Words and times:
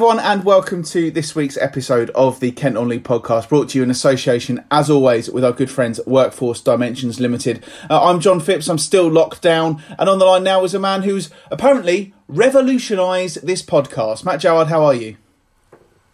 Everyone, 0.00 0.18
and 0.18 0.44
welcome 0.44 0.82
to 0.84 1.10
this 1.10 1.34
week's 1.34 1.58
episode 1.58 2.08
of 2.14 2.40
the 2.40 2.52
Kent 2.52 2.78
Only 2.78 2.98
podcast, 2.98 3.50
brought 3.50 3.68
to 3.68 3.78
you 3.78 3.84
in 3.84 3.90
association, 3.90 4.64
as 4.70 4.88
always, 4.88 5.28
with 5.28 5.44
our 5.44 5.52
good 5.52 5.70
friends 5.70 6.00
Workforce 6.06 6.62
Dimensions 6.62 7.20
Limited. 7.20 7.62
Uh, 7.90 8.02
I'm 8.08 8.18
Jon 8.18 8.40
Phipps, 8.40 8.66
I'm 8.68 8.78
still 8.78 9.08
locked 9.08 9.42
down, 9.42 9.82
and 9.98 10.08
on 10.08 10.18
the 10.18 10.24
line 10.24 10.42
now 10.42 10.64
is 10.64 10.72
a 10.72 10.78
man 10.78 11.02
who's 11.02 11.28
apparently 11.50 12.14
revolutionised 12.28 13.46
this 13.46 13.62
podcast. 13.62 14.24
Matt 14.24 14.40
Joward, 14.40 14.68
how 14.68 14.82
are 14.84 14.94
you? 14.94 15.18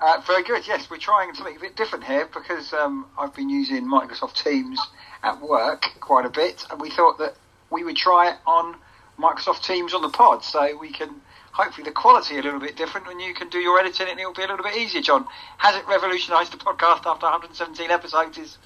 Uh, 0.01 0.21
very 0.27 0.43
good, 0.43 0.67
yes. 0.67 0.91
We're 0.91 0.97
trying 0.97 1.33
something 1.35 1.57
a 1.57 1.61
bit 1.61 1.77
different 1.77 2.03
here 2.03 2.29
because 2.35 2.73
um, 2.73 3.07
I've 3.17 3.37
been 3.37 3.49
using 3.49 3.87
Microsoft 3.87 4.43
Teams 4.43 4.81
at 5.23 5.41
work 5.41 5.85
quite 6.01 6.27
a 6.27 6.31
bit, 6.31 6.67
and 6.73 6.81
we 6.81 6.91
thought 6.91 7.19
that 7.19 7.37
we 7.71 7.85
would 7.85 7.97
try 7.97 8.31
it 8.31 8.37
on 8.49 8.75
Microsoft 9.17 9.63
Teams 9.63 9.95
on 9.95 10.03
the 10.03 10.09
pod 10.09 10.43
so 10.43 10.77
we 10.77 10.91
can 10.91 11.21
hopefully 11.57 11.85
the 11.85 11.91
quality 11.91 12.39
a 12.39 12.43
little 12.43 12.61
bit 12.61 12.77
different 12.77 13.07
when 13.07 13.19
you 13.19 13.33
can 13.33 13.49
do 13.49 13.59
your 13.59 13.81
editing 13.81 14.07
and 14.11 14.21
it'll 14.21 14.35
be 14.35 14.43
a 14.43 14.47
little 14.47 14.63
bit 14.63 14.77
easier, 14.77 15.01
Jon. 15.01 15.27
Has 15.57 15.75
it 15.75 15.87
revolutionised 15.89 16.53
the 16.53 16.59
podcast 16.59 17.07
after 17.07 17.25
117 17.25 17.91
episodes? 17.91 18.37
Is, 18.37 18.59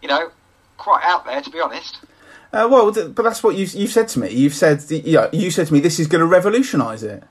you 0.00 0.06
know, 0.06 0.30
quite 0.78 1.02
out 1.02 1.26
there, 1.26 1.40
to 1.40 1.50
be 1.50 1.60
honest. 1.60 1.98
Uh, 2.52 2.68
well, 2.70 2.92
th- 2.92 3.14
but 3.16 3.24
that's 3.24 3.42
what 3.42 3.56
you've, 3.56 3.74
you've 3.74 3.90
said 3.90 4.06
to 4.08 4.20
me. 4.20 4.30
You've 4.30 4.54
said, 4.54 4.80
yeah, 4.88 5.28
you 5.32 5.50
said 5.50 5.66
to 5.66 5.72
me, 5.72 5.80
this 5.80 5.98
is 5.98 6.06
going 6.06 6.20
to 6.20 6.26
revolutionise 6.26 7.02
it. 7.02 7.24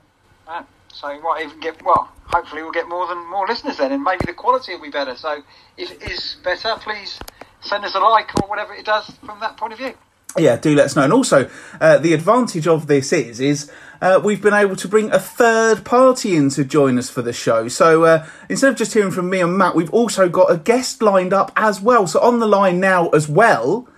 Uh, 0.46 0.64
so 0.92 1.10
you 1.10 1.22
might 1.22 1.46
even 1.46 1.60
get, 1.60 1.82
well, 1.82 2.10
hopefully 2.26 2.62
we'll 2.62 2.70
get 2.70 2.86
more 2.86 3.06
than 3.06 3.18
more 3.30 3.46
listeners 3.46 3.78
then, 3.78 3.92
and 3.92 4.02
maybe 4.02 4.26
the 4.26 4.34
quality 4.34 4.74
will 4.74 4.82
be 4.82 4.90
better. 4.90 5.16
So 5.16 5.42
if 5.78 5.92
it 5.92 6.10
is 6.10 6.36
better, 6.44 6.74
please 6.78 7.18
send 7.62 7.86
us 7.86 7.94
a 7.94 8.00
like 8.00 8.34
or 8.42 8.48
whatever 8.48 8.74
it 8.74 8.84
does 8.84 9.10
from 9.24 9.40
that 9.40 9.56
point 9.56 9.72
of 9.72 9.78
view 9.78 9.94
yeah, 10.38 10.56
do 10.56 10.74
let 10.74 10.86
us 10.86 10.96
know. 10.96 11.02
And 11.02 11.12
also, 11.12 11.48
uh, 11.80 11.98
the 11.98 12.12
advantage 12.14 12.66
of 12.66 12.86
this 12.86 13.12
is 13.12 13.40
is 13.40 13.70
uh, 14.00 14.20
we've 14.22 14.40
been 14.40 14.54
able 14.54 14.76
to 14.76 14.88
bring 14.88 15.10
a 15.12 15.18
third 15.18 15.84
party 15.84 16.36
in 16.36 16.50
to 16.50 16.64
join 16.64 16.98
us 16.98 17.10
for 17.10 17.22
the 17.22 17.32
show. 17.32 17.68
So 17.68 18.04
uh, 18.04 18.26
instead 18.48 18.70
of 18.70 18.76
just 18.76 18.94
hearing 18.94 19.10
from 19.10 19.28
me 19.28 19.40
and 19.40 19.56
Matt, 19.56 19.74
we've 19.74 19.92
also 19.92 20.28
got 20.28 20.50
a 20.50 20.56
guest 20.56 21.02
lined 21.02 21.32
up 21.32 21.52
as 21.56 21.80
well. 21.80 22.06
So 22.06 22.20
on 22.20 22.38
the 22.38 22.46
line 22.46 22.80
now 22.80 23.08
as 23.10 23.28
well 23.28 23.88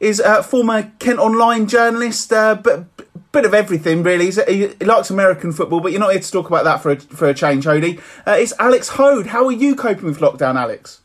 is 0.00 0.20
uh, 0.20 0.42
former 0.42 0.92
Kent 0.98 1.18
Online 1.18 1.66
journalist, 1.66 2.32
uh, 2.32 2.54
but 2.54 2.86
bit 3.32 3.44
of 3.44 3.52
everything 3.52 4.02
really. 4.02 4.30
He, 4.30 4.68
likes 4.84 5.10
American 5.10 5.52
football, 5.52 5.80
but 5.80 5.92
you're 5.92 6.00
not 6.00 6.12
here 6.12 6.20
to 6.20 6.30
talk 6.30 6.46
about 6.46 6.64
that 6.64 6.82
for 6.82 6.92
a, 6.92 6.96
for 7.00 7.28
a 7.28 7.34
change, 7.34 7.64
Hody. 7.64 8.00
Uh, 8.26 8.36
it's 8.38 8.52
Alex 8.58 8.90
Hoad. 8.90 9.26
How 9.26 9.46
are 9.46 9.52
you 9.52 9.74
coping 9.74 10.04
with 10.04 10.20
lockdown, 10.20 10.56
Alex? 10.56 11.00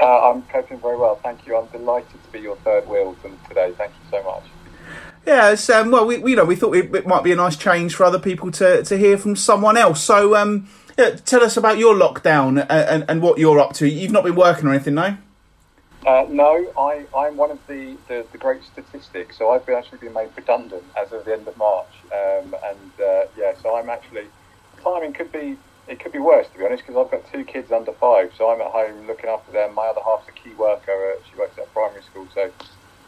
Uh, 0.00 0.30
I'm 0.30 0.42
coping 0.42 0.78
very 0.80 0.96
well, 0.96 1.16
thank 1.16 1.46
you. 1.46 1.56
I'm 1.56 1.66
delighted 1.68 2.22
to 2.22 2.32
be 2.32 2.40
your 2.40 2.56
third 2.56 2.86
wheel 2.88 3.16
today. 3.48 3.72
Thank 3.78 3.92
you 3.92 4.10
so 4.10 4.22
much. 4.24 4.44
Yeah, 5.26 5.56
um, 5.74 5.90
well, 5.90 6.06
we, 6.06 6.16
you 6.18 6.36
know 6.36 6.44
we 6.44 6.56
thought 6.56 6.76
it, 6.76 7.06
might 7.06 7.24
be 7.24 7.32
a 7.32 7.36
nice 7.36 7.56
change 7.56 7.94
for 7.94 8.04
other 8.04 8.18
people 8.18 8.50
to, 8.52 8.82
to 8.84 8.98
hear 8.98 9.16
from 9.16 9.36
someone 9.36 9.76
else. 9.76 10.02
So, 10.02 10.36
um, 10.36 10.68
yeah, 10.98 11.10
tell 11.10 11.42
us 11.42 11.56
about 11.56 11.78
your 11.78 11.94
lockdown 11.94 12.60
and, 12.60 12.70
and, 12.70 13.04
and, 13.08 13.22
what 13.22 13.38
you're 13.38 13.58
up 13.58 13.72
to. 13.74 13.88
You've 13.88 14.12
not 14.12 14.24
been 14.24 14.34
working 14.34 14.68
or 14.68 14.72
anything, 14.72 14.94
no? 14.94 15.16
Uh, 16.06 16.26
no, 16.28 16.70
I, 16.76 17.06
I'm 17.16 17.38
one 17.38 17.50
of 17.50 17.58
the, 17.66 17.96
the, 18.08 18.26
the, 18.30 18.36
great 18.36 18.62
statistics. 18.62 19.38
So 19.38 19.50
I've 19.50 19.66
actually 19.70 19.98
been 19.98 20.12
made 20.12 20.28
redundant 20.36 20.84
as 21.00 21.10
of 21.12 21.24
the 21.24 21.32
end 21.32 21.48
of 21.48 21.56
March, 21.56 21.88
um, 22.12 22.54
and 22.62 22.92
uh, 23.00 23.24
yeah, 23.38 23.54
so 23.62 23.76
I'm 23.76 23.88
actually 23.88 24.26
timing 24.82 25.14
could 25.14 25.32
be 25.32 25.56
it 25.88 26.00
could 26.00 26.12
be 26.12 26.18
worse 26.18 26.46
to 26.48 26.58
be 26.58 26.64
honest 26.66 26.82
because 26.86 27.02
I've 27.02 27.10
got 27.10 27.32
two 27.32 27.44
kids 27.44 27.72
under 27.72 27.92
five, 27.92 28.32
so 28.36 28.50
I'm 28.50 28.60
at 28.60 28.70
home 28.70 29.06
looking 29.06 29.30
after 29.30 29.50
them. 29.52 29.74
My 29.74 29.86
other 29.86 30.02
half's 30.04 30.28
a 30.28 30.32
key 30.32 30.54
worker; 30.54 31.14
she 31.30 31.38
works 31.38 31.56
at 31.56 31.64
a 31.64 31.68
primary 31.68 32.02
school, 32.02 32.28
so 32.34 32.50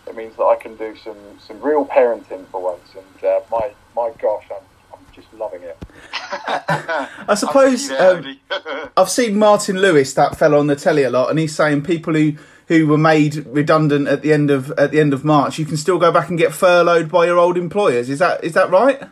it 0.07 0.17
means 0.17 0.37
that 0.37 0.45
I 0.45 0.57
can 0.57 0.77
do 0.77 0.97
some 0.97 1.17
some 1.39 1.61
real 1.61 1.85
parenting 1.85 2.47
for 2.49 2.63
once. 2.63 2.89
And 2.95 3.25
uh, 3.25 3.41
my 3.51 3.73
my 3.95 4.13
gosh, 4.21 4.45
I'm 4.51 4.63
I'm 4.93 5.05
just 5.13 5.33
loving 5.35 5.63
it. 5.63 5.79
I 7.29 7.35
suppose 7.35 7.91
um, 7.91 8.39
I've 8.97 9.11
seen 9.11 9.39
Martin 9.39 9.81
Lewis, 9.81 10.15
that 10.15 10.37
fella 10.37 10.59
on 10.59 10.67
the 10.67 10.77
telly 10.77 11.03
a 11.03 11.11
lot, 11.11 11.31
and 11.31 11.39
he's 11.39 11.55
saying 11.55 11.83
people 11.83 12.15
who 12.15 12.35
who 12.69 12.87
were 12.87 12.99
made 12.99 13.47
redundant 13.47 14.09
at 14.09 14.23
the 14.23 14.33
end 14.33 14.51
of 14.51 14.71
at 14.73 14.91
the 14.91 15.01
end 15.01 15.13
of 15.13 15.25
March, 15.25 15.59
you 15.59 15.65
can 15.65 15.77
still 15.77 15.99
go 15.99 16.13
back 16.13 16.29
and 16.29 16.39
get 16.39 16.53
furloughed 16.53 17.11
by 17.11 17.27
your 17.27 17.39
old 17.39 17.57
employers. 17.57 18.09
Is 18.09 18.19
that 18.19 18.43
is 18.45 18.55
that 18.55 18.71
right? 18.71 19.03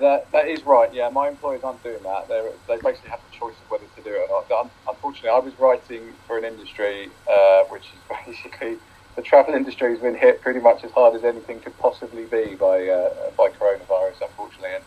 That, 0.00 0.30
that 0.30 0.46
is 0.46 0.64
right. 0.64 0.92
Yeah, 0.94 1.08
my 1.08 1.28
employers 1.28 1.64
aren't 1.64 1.82
doing 1.82 2.02
that. 2.04 2.28
They're, 2.28 2.50
they 2.68 2.76
basically 2.76 3.10
have 3.10 3.20
the 3.30 3.36
choice 3.36 3.54
of 3.54 3.68
whether 3.70 3.84
to 3.96 4.02
do 4.02 4.10
it 4.10 4.30
or 4.30 4.44
not. 4.48 4.70
Unfortunately, 4.88 5.30
I 5.30 5.38
was 5.38 5.58
writing 5.58 6.12
for 6.26 6.38
an 6.38 6.44
industry 6.44 7.10
uh, 7.28 7.64
which 7.64 7.82
is 7.82 8.16
basically 8.26 8.78
the 9.18 9.22
travel 9.24 9.52
industry 9.52 9.90
has 9.90 9.98
been 9.98 10.14
hit 10.14 10.40
pretty 10.40 10.60
much 10.60 10.84
as 10.84 10.92
hard 10.92 11.12
as 11.16 11.24
anything 11.24 11.58
could 11.58 11.76
possibly 11.78 12.24
be 12.26 12.54
by 12.54 12.86
uh, 12.86 13.30
by 13.36 13.48
coronavirus. 13.48 14.22
Unfortunately, 14.22 14.76
and 14.76 14.84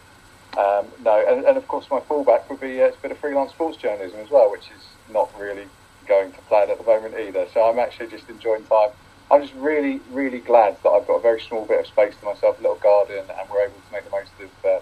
um, 0.58 0.86
no, 1.04 1.20
and, 1.28 1.44
and, 1.44 1.58
of 1.58 1.68
course 1.68 1.86
my 1.92 2.00
fallback 2.00 2.50
would 2.50 2.62
be 2.62 2.82
uh, 2.82 2.88
a 2.88 2.94
bit 3.02 3.12
of 3.12 3.18
freelance 3.18 3.52
sports 3.52 3.76
journalism 3.76 4.22
as 4.22 4.30
well, 4.30 4.50
which 4.50 4.72
is 4.72 4.84
not 5.12 5.30
really 5.38 5.68
going 6.08 6.32
to 6.32 6.38
plan 6.44 6.70
at 6.70 6.78
the 6.78 6.86
moment 6.86 7.14
either. 7.20 7.46
So 7.54 7.70
I'm 7.70 7.78
actually 7.78 8.08
just 8.08 8.30
enjoying 8.30 8.64
time. 8.68 8.92
I'm 9.30 9.42
just 9.42 9.54
really, 9.56 10.00
really 10.12 10.40
glad 10.40 10.78
that 10.84 10.90
I've 10.90 11.08
got 11.08 11.16
a 11.16 11.22
very 11.22 11.42
small 11.42 11.66
bit 11.66 11.82
of 11.82 11.88
space 11.88 12.16
to 12.22 12.26
myself, 12.26 12.58
a 12.58 12.62
little 12.62 12.78
garden, 12.78 13.26
and 13.38 13.50
we're 13.50 13.66
able 13.66 13.74
to 13.74 13.92
make 13.92 14.06
the 14.06 14.12
most 14.12 14.32
of 14.40 14.66
uh, 14.66 14.80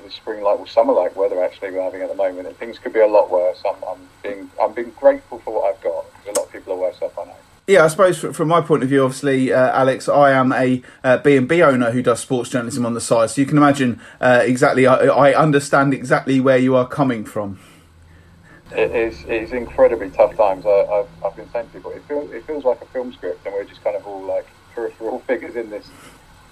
the 0.00 0.10
spring 0.12 0.44
like 0.44 0.60
or 0.60 0.68
summer 0.68 0.92
like 0.92 1.16
weather 1.16 1.42
actually 1.42 1.72
we're 1.72 1.82
having 1.82 2.02
at 2.02 2.08
the 2.08 2.14
moment, 2.14 2.46
and 2.46 2.56
things 2.56 2.78
could 2.78 2.92
be 2.92 3.00
a 3.00 3.08
lot 3.08 3.32
worse. 3.32 3.60
I'm, 3.68 3.82
I'm 3.82 4.08
being 4.22 4.48
I'm 4.62 4.72
being 4.74 4.92
grateful 4.96 5.40
for 5.40 5.52
what 5.54 5.74
I've 5.74 5.82
got 5.82 6.04
because 6.12 6.36
a 6.36 6.40
lot 6.40 6.46
of 6.46 6.52
people 6.52 6.74
are 6.74 6.76
worse 6.76 7.02
off. 7.02 7.18
I 7.18 7.24
know. 7.24 7.41
Yeah, 7.66 7.84
I 7.84 7.88
suppose 7.88 8.18
from 8.18 8.48
my 8.48 8.60
point 8.60 8.82
of 8.82 8.88
view, 8.88 9.04
obviously, 9.04 9.52
uh, 9.52 9.70
Alex, 9.70 10.08
I 10.08 10.32
am 10.32 10.52
a 10.52 10.82
uh, 11.04 11.18
B 11.18 11.36
and 11.36 11.48
B 11.48 11.62
owner 11.62 11.92
who 11.92 12.02
does 12.02 12.18
sports 12.18 12.50
journalism 12.50 12.84
on 12.84 12.94
the 12.94 13.00
side, 13.00 13.30
so 13.30 13.40
you 13.40 13.46
can 13.46 13.56
imagine 13.56 14.00
uh, 14.20 14.42
exactly. 14.44 14.84
I, 14.84 14.96
I, 14.96 15.34
understand 15.34 15.94
exactly 15.94 16.40
where 16.40 16.58
you 16.58 16.74
are 16.74 16.88
coming 16.88 17.24
from. 17.24 17.60
It 18.72 18.90
is. 18.90 19.24
It's 19.28 19.52
incredibly 19.52 20.10
tough 20.10 20.36
times. 20.36 20.66
I, 20.66 20.86
have 20.90 21.08
I've 21.24 21.36
been 21.36 21.48
saying 21.52 21.68
to 21.68 21.72
people, 21.74 21.92
it 21.92 22.02
feels 22.08 22.32
it 22.32 22.44
feels 22.46 22.64
like 22.64 22.80
a 22.82 22.86
film 22.86 23.12
script, 23.12 23.46
and 23.46 23.54
we're 23.54 23.64
just 23.64 23.84
kind 23.84 23.94
of 23.94 24.04
all 24.08 24.22
like 24.22 24.48
peripheral 24.74 25.20
figures 25.20 25.54
in 25.54 25.70
this 25.70 25.88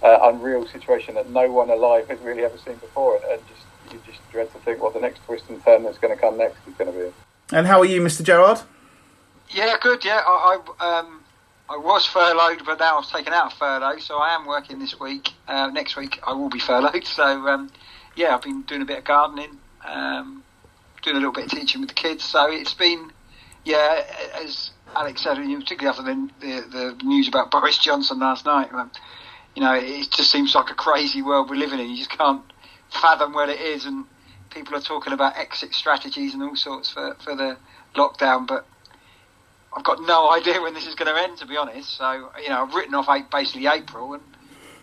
uh, 0.04 0.18
unreal 0.22 0.64
situation 0.68 1.16
that 1.16 1.28
no 1.30 1.50
one 1.50 1.70
alive 1.70 2.06
has 2.08 2.20
really 2.20 2.44
ever 2.44 2.56
seen 2.58 2.76
before, 2.76 3.16
and, 3.16 3.24
and, 3.24 3.42
just 3.48 3.62
you 3.92 4.00
just 4.06 4.20
dread 4.30 4.52
to 4.52 4.58
think 4.60 4.80
what 4.80 4.94
the 4.94 5.00
next 5.00 5.24
twist 5.24 5.44
and 5.48 5.60
turn 5.64 5.82
that's 5.82 5.98
going 5.98 6.14
to 6.14 6.20
come 6.20 6.38
next 6.38 6.58
is 6.68 6.74
going 6.74 6.92
to 6.92 6.96
be. 6.96 7.12
And 7.52 7.66
how 7.66 7.80
are 7.80 7.84
you, 7.84 8.00
Mr. 8.00 8.22
Gerard? 8.22 8.60
Yeah, 9.52 9.76
good. 9.80 10.04
Yeah, 10.04 10.20
I, 10.24 10.60
I, 10.78 10.98
um, 11.00 11.24
I 11.68 11.76
was 11.76 12.06
furloughed, 12.06 12.64
but 12.64 12.78
now 12.78 12.94
I 12.94 12.96
was 12.98 13.10
taken 13.10 13.32
out 13.32 13.52
of 13.52 13.58
furlough, 13.58 13.98
so 13.98 14.18
I 14.18 14.34
am 14.34 14.46
working 14.46 14.78
this 14.78 14.98
week. 15.00 15.30
Uh, 15.48 15.68
next 15.68 15.96
week 15.96 16.20
I 16.24 16.32
will 16.32 16.48
be 16.48 16.60
furloughed. 16.60 17.04
So 17.04 17.24
um, 17.24 17.70
yeah, 18.14 18.34
I've 18.34 18.42
been 18.42 18.62
doing 18.62 18.82
a 18.82 18.84
bit 18.84 18.98
of 18.98 19.04
gardening, 19.04 19.58
um, 19.84 20.44
doing 21.02 21.16
a 21.16 21.18
little 21.18 21.32
bit 21.32 21.46
of 21.46 21.50
teaching 21.50 21.80
with 21.80 21.88
the 21.88 21.94
kids. 21.94 22.24
So 22.24 22.50
it's 22.50 22.74
been 22.74 23.10
yeah, 23.64 24.04
as 24.40 24.70
Alex 24.94 25.22
said, 25.22 25.36
particularly 25.36 25.86
after 25.86 26.02
the, 26.02 26.30
the, 26.40 26.96
the 26.96 27.04
news 27.04 27.28
about 27.28 27.50
Boris 27.50 27.78
Johnson 27.78 28.20
last 28.20 28.46
night. 28.46 28.72
Um, 28.72 28.90
you 29.56 29.62
know, 29.62 29.74
it 29.74 30.10
just 30.12 30.30
seems 30.30 30.54
like 30.54 30.70
a 30.70 30.74
crazy 30.74 31.22
world 31.22 31.50
we're 31.50 31.56
living 31.56 31.80
in. 31.80 31.90
You 31.90 31.96
just 31.96 32.10
can't 32.10 32.42
fathom 32.88 33.32
where 33.32 33.50
it 33.50 33.60
is, 33.60 33.84
and 33.84 34.04
people 34.50 34.76
are 34.76 34.80
talking 34.80 35.12
about 35.12 35.36
exit 35.36 35.74
strategies 35.74 36.34
and 36.34 36.42
all 36.42 36.54
sorts 36.54 36.90
for, 36.90 37.16
for 37.22 37.34
the 37.34 37.56
lockdown, 37.96 38.46
but 38.46 38.64
I've 39.72 39.84
got 39.84 40.02
no 40.02 40.30
idea 40.30 40.60
when 40.60 40.74
this 40.74 40.86
is 40.86 40.94
going 40.94 41.14
to 41.14 41.20
end, 41.20 41.38
to 41.38 41.46
be 41.46 41.56
honest. 41.56 41.96
So, 41.96 42.30
you 42.42 42.48
know, 42.48 42.62
I've 42.64 42.74
written 42.74 42.94
off 42.94 43.08
basically 43.30 43.66
April, 43.66 44.14
and, 44.14 44.22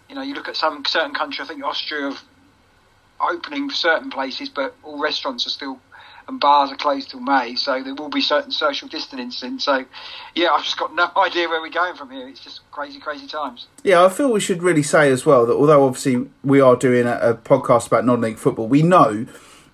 you 0.10 0.16
know, 0.16 0.22
you 0.22 0.34
look 0.34 0.48
at 0.48 0.56
some 0.56 0.86
certain 0.86 1.14
country, 1.14 1.44
I 1.44 1.48
think 1.48 1.64
Austria, 1.64 2.08
of 2.08 2.22
opening 3.20 3.70
certain 3.70 4.10
places, 4.10 4.50
but 4.50 4.76
all 4.84 5.00
restaurants 5.00 5.46
are 5.48 5.50
still 5.50 5.80
and 6.28 6.40
bars 6.40 6.72
are 6.72 6.76
closed 6.76 7.10
till 7.10 7.22
May, 7.22 7.56
so 7.56 7.82
there 7.82 7.96
will 7.96 8.10
be 8.10 8.22
certain 8.22 8.52
social 8.52 8.88
distancing. 8.88 9.60
So, 9.60 9.86
yeah, 10.36 10.50
I've 10.50 10.64
just 10.64 10.78
got 10.78 10.94
no 10.94 11.10
idea 11.18 11.48
where 11.48 11.62
we're 11.62 11.70
going 11.70 11.96
from 11.96 12.12
here. 12.12 12.28
It's 12.28 12.40
just 12.40 12.70
crazy, 12.72 13.00
crazy 13.00 13.28
times. 13.28 13.68
Yeah, 13.84 14.04
I 14.04 14.10
feel 14.10 14.32
we 14.32 14.40
should 14.40 14.62
really 14.62 14.84
say 14.84 15.10
as 15.12 15.26
well 15.26 15.46
that 15.46 15.54
although 15.54 15.86
obviously 15.86 16.30
we 16.44 16.60
are 16.60 16.76
doing 16.76 17.08
a, 17.08 17.18
a 17.18 17.34
podcast 17.36 17.88
about 17.88 18.06
non-league 18.06 18.38
football, 18.38 18.68
we 18.68 18.82
know 18.82 19.26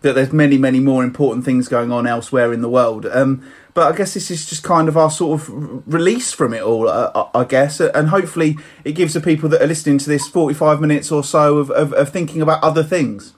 that 0.01 0.13
there's 0.13 0.33
many, 0.33 0.57
many 0.57 0.79
more 0.79 1.03
important 1.03 1.45
things 1.45 1.67
going 1.67 1.91
on 1.91 2.05
elsewhere 2.05 2.53
in 2.53 2.61
the 2.61 2.69
world. 2.69 3.05
Um, 3.05 3.49
but 3.73 3.91
I 3.91 3.95
guess 3.95 4.13
this 4.13 4.29
is 4.29 4.45
just 4.45 4.63
kind 4.63 4.87
of 4.87 4.97
our 4.97 5.09
sort 5.09 5.41
of 5.41 5.49
release 5.91 6.31
from 6.31 6.53
it 6.53 6.61
all, 6.61 6.87
uh, 6.87 7.29
I 7.33 7.43
guess, 7.43 7.79
and 7.79 8.09
hopefully 8.09 8.57
it 8.83 8.93
gives 8.93 9.13
the 9.13 9.21
people 9.21 9.49
that 9.49 9.61
are 9.61 9.67
listening 9.67 9.97
to 9.99 10.09
this 10.09 10.27
45 10.27 10.79
minutes 10.79 11.11
or 11.11 11.23
so 11.23 11.57
of, 11.57 11.71
of, 11.71 11.93
of 11.93 12.09
thinking 12.09 12.41
about 12.41 12.61
other 12.63 12.83
things. 12.83 13.33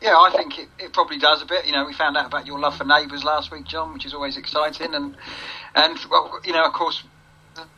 Yeah, 0.00 0.16
I 0.16 0.30
think 0.34 0.58
it, 0.58 0.68
it 0.78 0.92
probably 0.92 1.18
does 1.18 1.42
a 1.42 1.46
bit. 1.46 1.66
You 1.66 1.72
know, 1.72 1.84
we 1.84 1.92
found 1.92 2.16
out 2.16 2.26
about 2.26 2.46
your 2.46 2.58
love 2.58 2.76
for 2.76 2.84
Neighbours 2.84 3.24
last 3.24 3.50
week, 3.50 3.66
Jon, 3.66 3.92
which 3.92 4.06
is 4.06 4.14
always 4.14 4.36
exciting, 4.36 4.94
and 4.94 5.16
and 5.74 5.98
well, 6.08 6.38
you 6.44 6.52
know, 6.52 6.64
of 6.64 6.72
course, 6.72 7.02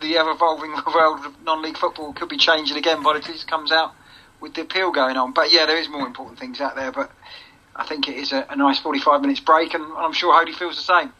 the, 0.01 0.17
ever 0.17 0.31
evolving 0.31 0.73
world 0.95 1.25
of 1.25 1.43
non-league 1.45 1.79
football 1.79 2.13
could 2.13 2.29
be 2.29 2.37
changing 2.37 2.77
again 2.77 3.03
by 3.03 3.15
the 3.15 3.21
time 3.21 3.37
comes 3.47 3.73
out 3.73 3.95
with 4.41 4.55
the 4.55 4.63
appeal 4.63 4.91
going 4.91 5.17
on. 5.17 5.33
But 5.33 5.51
yeah, 5.51 5.67
there 5.67 5.79
is 5.79 5.89
more 5.89 6.07
important 6.07 6.39
things 6.39 6.61
out 6.61 6.77
there. 6.77 6.93
But 6.93 7.11
I 7.81 7.85
think 7.85 8.09
it 8.09 8.17
is 8.17 8.33
a, 8.33 8.47
a 8.51 8.57
nice 8.57 8.79
forty-five 8.79 9.23
minutes 9.23 9.41
break, 9.41 9.73
and 9.73 9.83
I'm 9.97 10.13
sure 10.13 10.35
Hody 10.35 10.55
feels 10.55 10.77
the 10.77 10.83
same. 10.83 11.13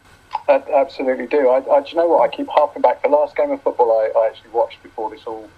I 0.47 0.63
absolutely 0.75 1.25
do. 1.25 1.49
I, 1.49 1.57
I, 1.57 1.81
do 1.81 1.89
you 1.89 1.97
know 1.97 2.07
what? 2.07 2.29
I 2.29 2.33
keep 2.33 2.47
harping 2.47 2.83
back. 2.83 3.01
The 3.01 3.09
last 3.09 3.35
game 3.35 3.49
of 3.51 3.61
football 3.63 3.91
I, 3.91 4.17
I 4.17 4.27
actually 4.27 4.51
watched 4.51 4.81
before 4.83 5.09
this 5.09 5.23
all 5.25 5.49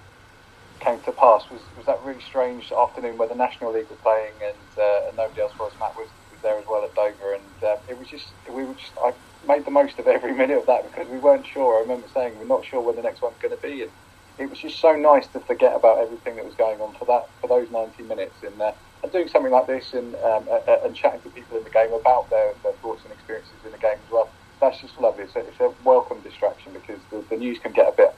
came 0.80 1.00
to 1.02 1.12
pass 1.12 1.44
was, 1.52 1.62
was 1.78 1.86
that 1.86 2.02
really 2.04 2.22
strange 2.22 2.72
afternoon 2.72 3.18
where 3.18 3.28
the 3.28 3.36
National 3.36 3.72
League 3.72 3.90
were 3.90 3.96
playing 3.98 4.34
and, 4.44 4.58
uh, 4.78 5.08
and 5.08 5.18
nobody 5.18 5.42
else 5.42 5.54
us, 5.60 5.72
Matt, 5.80 5.96
was, 5.96 6.08
was 6.32 6.42
there 6.42 6.58
as 6.58 6.66
well 6.68 6.84
at 6.84 6.94
Dover, 6.96 7.34
and 7.34 7.64
um, 7.64 7.78
it 7.88 7.98
was 8.00 8.08
just 8.08 8.28
we 8.50 8.64
were 8.64 8.74
just 8.74 8.92
I 9.04 9.14
made 9.46 9.66
the 9.66 9.72
most 9.72 10.00
of 10.00 10.08
every 10.08 10.34
minute 10.42 10.58
of 10.58 10.66
that 10.68 10.90
because 10.90 11.08
we 11.10 11.20
weren't 11.20 11.46
sure. 11.46 11.78
I 11.78 11.82
remember 11.82 12.08
saying 12.14 12.40
we're 12.40 12.46
not 12.46 12.66
sure 12.66 12.82
when 12.82 12.96
the 12.96 13.04
next 13.04 13.22
one's 13.22 13.38
going 13.42 13.56
to 13.56 13.62
be, 13.62 13.84
and 13.84 13.92
it 14.40 14.50
was 14.50 14.60
just 14.60 14.80
so 14.80 14.96
nice 14.96 15.28
to 15.28 15.42
forget 15.42 15.76
about 15.76 16.00
everything 16.00 16.38
that 16.38 16.46
was 16.46 16.56
going 16.56 16.80
on 16.80 16.94
for 16.96 17.06
that 17.06 17.28
for 17.42 17.48
those 17.48 17.70
90 17.70 18.04
minutes 18.04 18.36
and, 18.42 18.62
uh, 18.62 18.72
and 19.04 19.12
doing 19.12 19.28
something 19.28 19.52
like 19.52 19.68
this 19.68 19.94
and 19.94 20.16
um, 20.16 20.48
and 20.84 20.96
chatting 20.96 21.22
to 21.22 21.30
people 21.30 21.58
in 21.58 21.64
the 21.64 21.70
game 21.70 21.94
about 21.94 22.30
their, 22.30 22.54
their 22.64 22.74
thoughts 22.82 23.04
and 23.04 23.14
experiences 23.14 23.54
in 23.66 23.72
the 23.72 23.78
game 23.78 23.98
as 24.04 24.12
well. 24.12 24.30
That's 24.62 24.80
just 24.80 24.98
lovely. 24.98 25.26
It's 25.26 25.36
a, 25.36 25.40
it's 25.40 25.60
a 25.60 25.74
welcome 25.84 26.22
distraction 26.22 26.72
because 26.74 27.00
the, 27.12 27.24
the 27.30 27.36
news 27.36 27.60
can 27.60 27.74
get 27.74 27.88
a 27.88 27.92
bit 27.92 28.16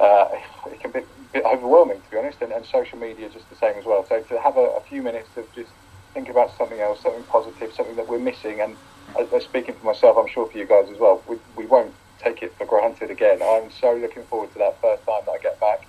uh, 0.00 0.28
it 0.66 0.80
can 0.80 0.92
be 0.92 1.00
a 1.00 1.04
bit 1.32 1.44
overwhelming 1.44 2.00
to 2.02 2.10
be 2.10 2.16
honest, 2.16 2.40
and, 2.40 2.52
and 2.52 2.64
social 2.66 2.98
media 2.98 3.28
just 3.28 3.48
the 3.50 3.56
same 3.56 3.74
as 3.78 3.84
well. 3.84 4.04
So 4.08 4.20
to 4.20 4.40
have 4.40 4.56
a, 4.56 4.76
a 4.76 4.80
few 4.88 5.02
minutes 5.02 5.30
of 5.36 5.50
just 5.54 5.70
think 6.14 6.28
about 6.28 6.56
something 6.56 6.80
else, 6.80 7.02
something 7.02 7.24
positive, 7.24 7.72
something 7.74 7.96
that 7.96 8.08
we're 8.08 8.18
missing, 8.18 8.60
and 8.60 8.76
uh, 9.18 9.40
speaking 9.40 9.74
for 9.74 9.86
myself, 9.86 10.16
I'm 10.18 10.28
sure 10.28 10.48
for 10.50 10.58
you 10.58 10.66
guys 10.66 10.88
as 10.90 10.98
well, 10.98 11.22
we, 11.28 11.36
we 11.56 11.66
won't 11.66 11.94
take 12.18 12.42
it 12.42 12.56
for 12.56 12.66
granted 12.66 13.10
again. 13.10 13.40
I'm 13.42 13.70
so 13.70 13.94
looking 13.94 14.24
forward 14.24 14.52
to 14.52 14.58
that 14.58 14.80
first 14.80 15.04
time 15.06 15.22
that 15.26 15.32
I 15.32 15.38
get 15.42 15.60
back 15.60 15.86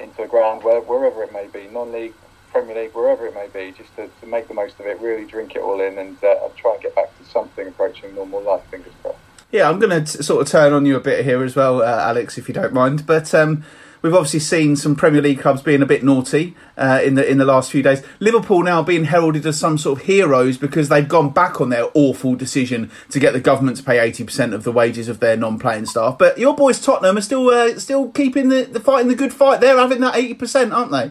into 0.00 0.22
the 0.22 0.28
ground, 0.28 0.64
where, 0.64 0.80
wherever 0.80 1.22
it 1.22 1.32
may 1.32 1.46
be, 1.46 1.68
non-league, 1.72 2.14
Premier 2.52 2.82
League, 2.82 2.94
wherever 2.94 3.26
it 3.26 3.34
may 3.34 3.48
be, 3.48 3.72
just 3.76 3.94
to, 3.96 4.08
to 4.20 4.26
make 4.26 4.48
the 4.48 4.54
most 4.54 4.78
of 4.80 4.86
it, 4.86 5.00
really 5.00 5.24
drink 5.24 5.54
it 5.56 5.62
all 5.62 5.80
in, 5.80 5.98
and 5.98 6.16
uh, 6.24 6.48
try 6.56 6.74
and 6.74 6.82
get 6.82 6.94
back 6.94 7.16
to 7.18 7.24
something 7.24 7.66
approaching 7.68 8.14
normal 8.14 8.42
life. 8.42 8.62
Fingers 8.70 8.92
crossed. 9.02 9.18
Yeah, 9.50 9.68
I'm 9.68 9.78
going 9.78 10.04
to 10.04 10.22
sort 10.22 10.42
of 10.42 10.48
turn 10.48 10.72
on 10.72 10.84
you 10.84 10.96
a 10.96 11.00
bit 11.00 11.24
here 11.24 11.42
as 11.42 11.56
well, 11.56 11.82
uh, 11.82 11.86
Alex, 11.86 12.36
if 12.36 12.48
you 12.48 12.54
don't 12.54 12.72
mind. 12.72 13.06
But 13.06 13.34
um, 13.34 13.64
We've 14.00 14.14
obviously 14.14 14.40
seen 14.40 14.76
some 14.76 14.94
Premier 14.94 15.20
League 15.20 15.40
clubs 15.40 15.60
being 15.60 15.82
a 15.82 15.86
bit 15.86 16.04
naughty 16.04 16.54
uh, 16.76 17.00
in 17.02 17.14
the 17.16 17.28
in 17.28 17.38
the 17.38 17.44
last 17.44 17.70
few 17.70 17.82
days. 17.82 18.02
Liverpool 18.20 18.62
now 18.62 18.82
being 18.82 19.04
heralded 19.04 19.44
as 19.44 19.58
some 19.58 19.76
sort 19.76 20.00
of 20.00 20.06
heroes 20.06 20.56
because 20.56 20.88
they've 20.88 21.08
gone 21.08 21.30
back 21.30 21.60
on 21.60 21.70
their 21.70 21.88
awful 21.94 22.36
decision 22.36 22.90
to 23.10 23.18
get 23.18 23.32
the 23.32 23.40
government 23.40 23.76
to 23.78 23.82
pay 23.82 23.98
eighty 23.98 24.22
percent 24.22 24.54
of 24.54 24.62
the 24.62 24.70
wages 24.70 25.08
of 25.08 25.18
their 25.18 25.36
non-playing 25.36 25.86
staff. 25.86 26.16
But 26.16 26.38
your 26.38 26.54
boys 26.54 26.80
Tottenham 26.80 27.18
are 27.18 27.22
still 27.22 27.48
uh, 27.48 27.78
still 27.78 28.10
keeping 28.10 28.50
the, 28.50 28.62
the 28.62 28.80
fighting 28.80 29.08
the 29.08 29.16
good 29.16 29.32
fight. 29.32 29.60
They're 29.60 29.78
having 29.78 30.00
that 30.00 30.14
eighty 30.14 30.34
percent, 30.34 30.72
aren't 30.72 30.92
they? 30.92 31.10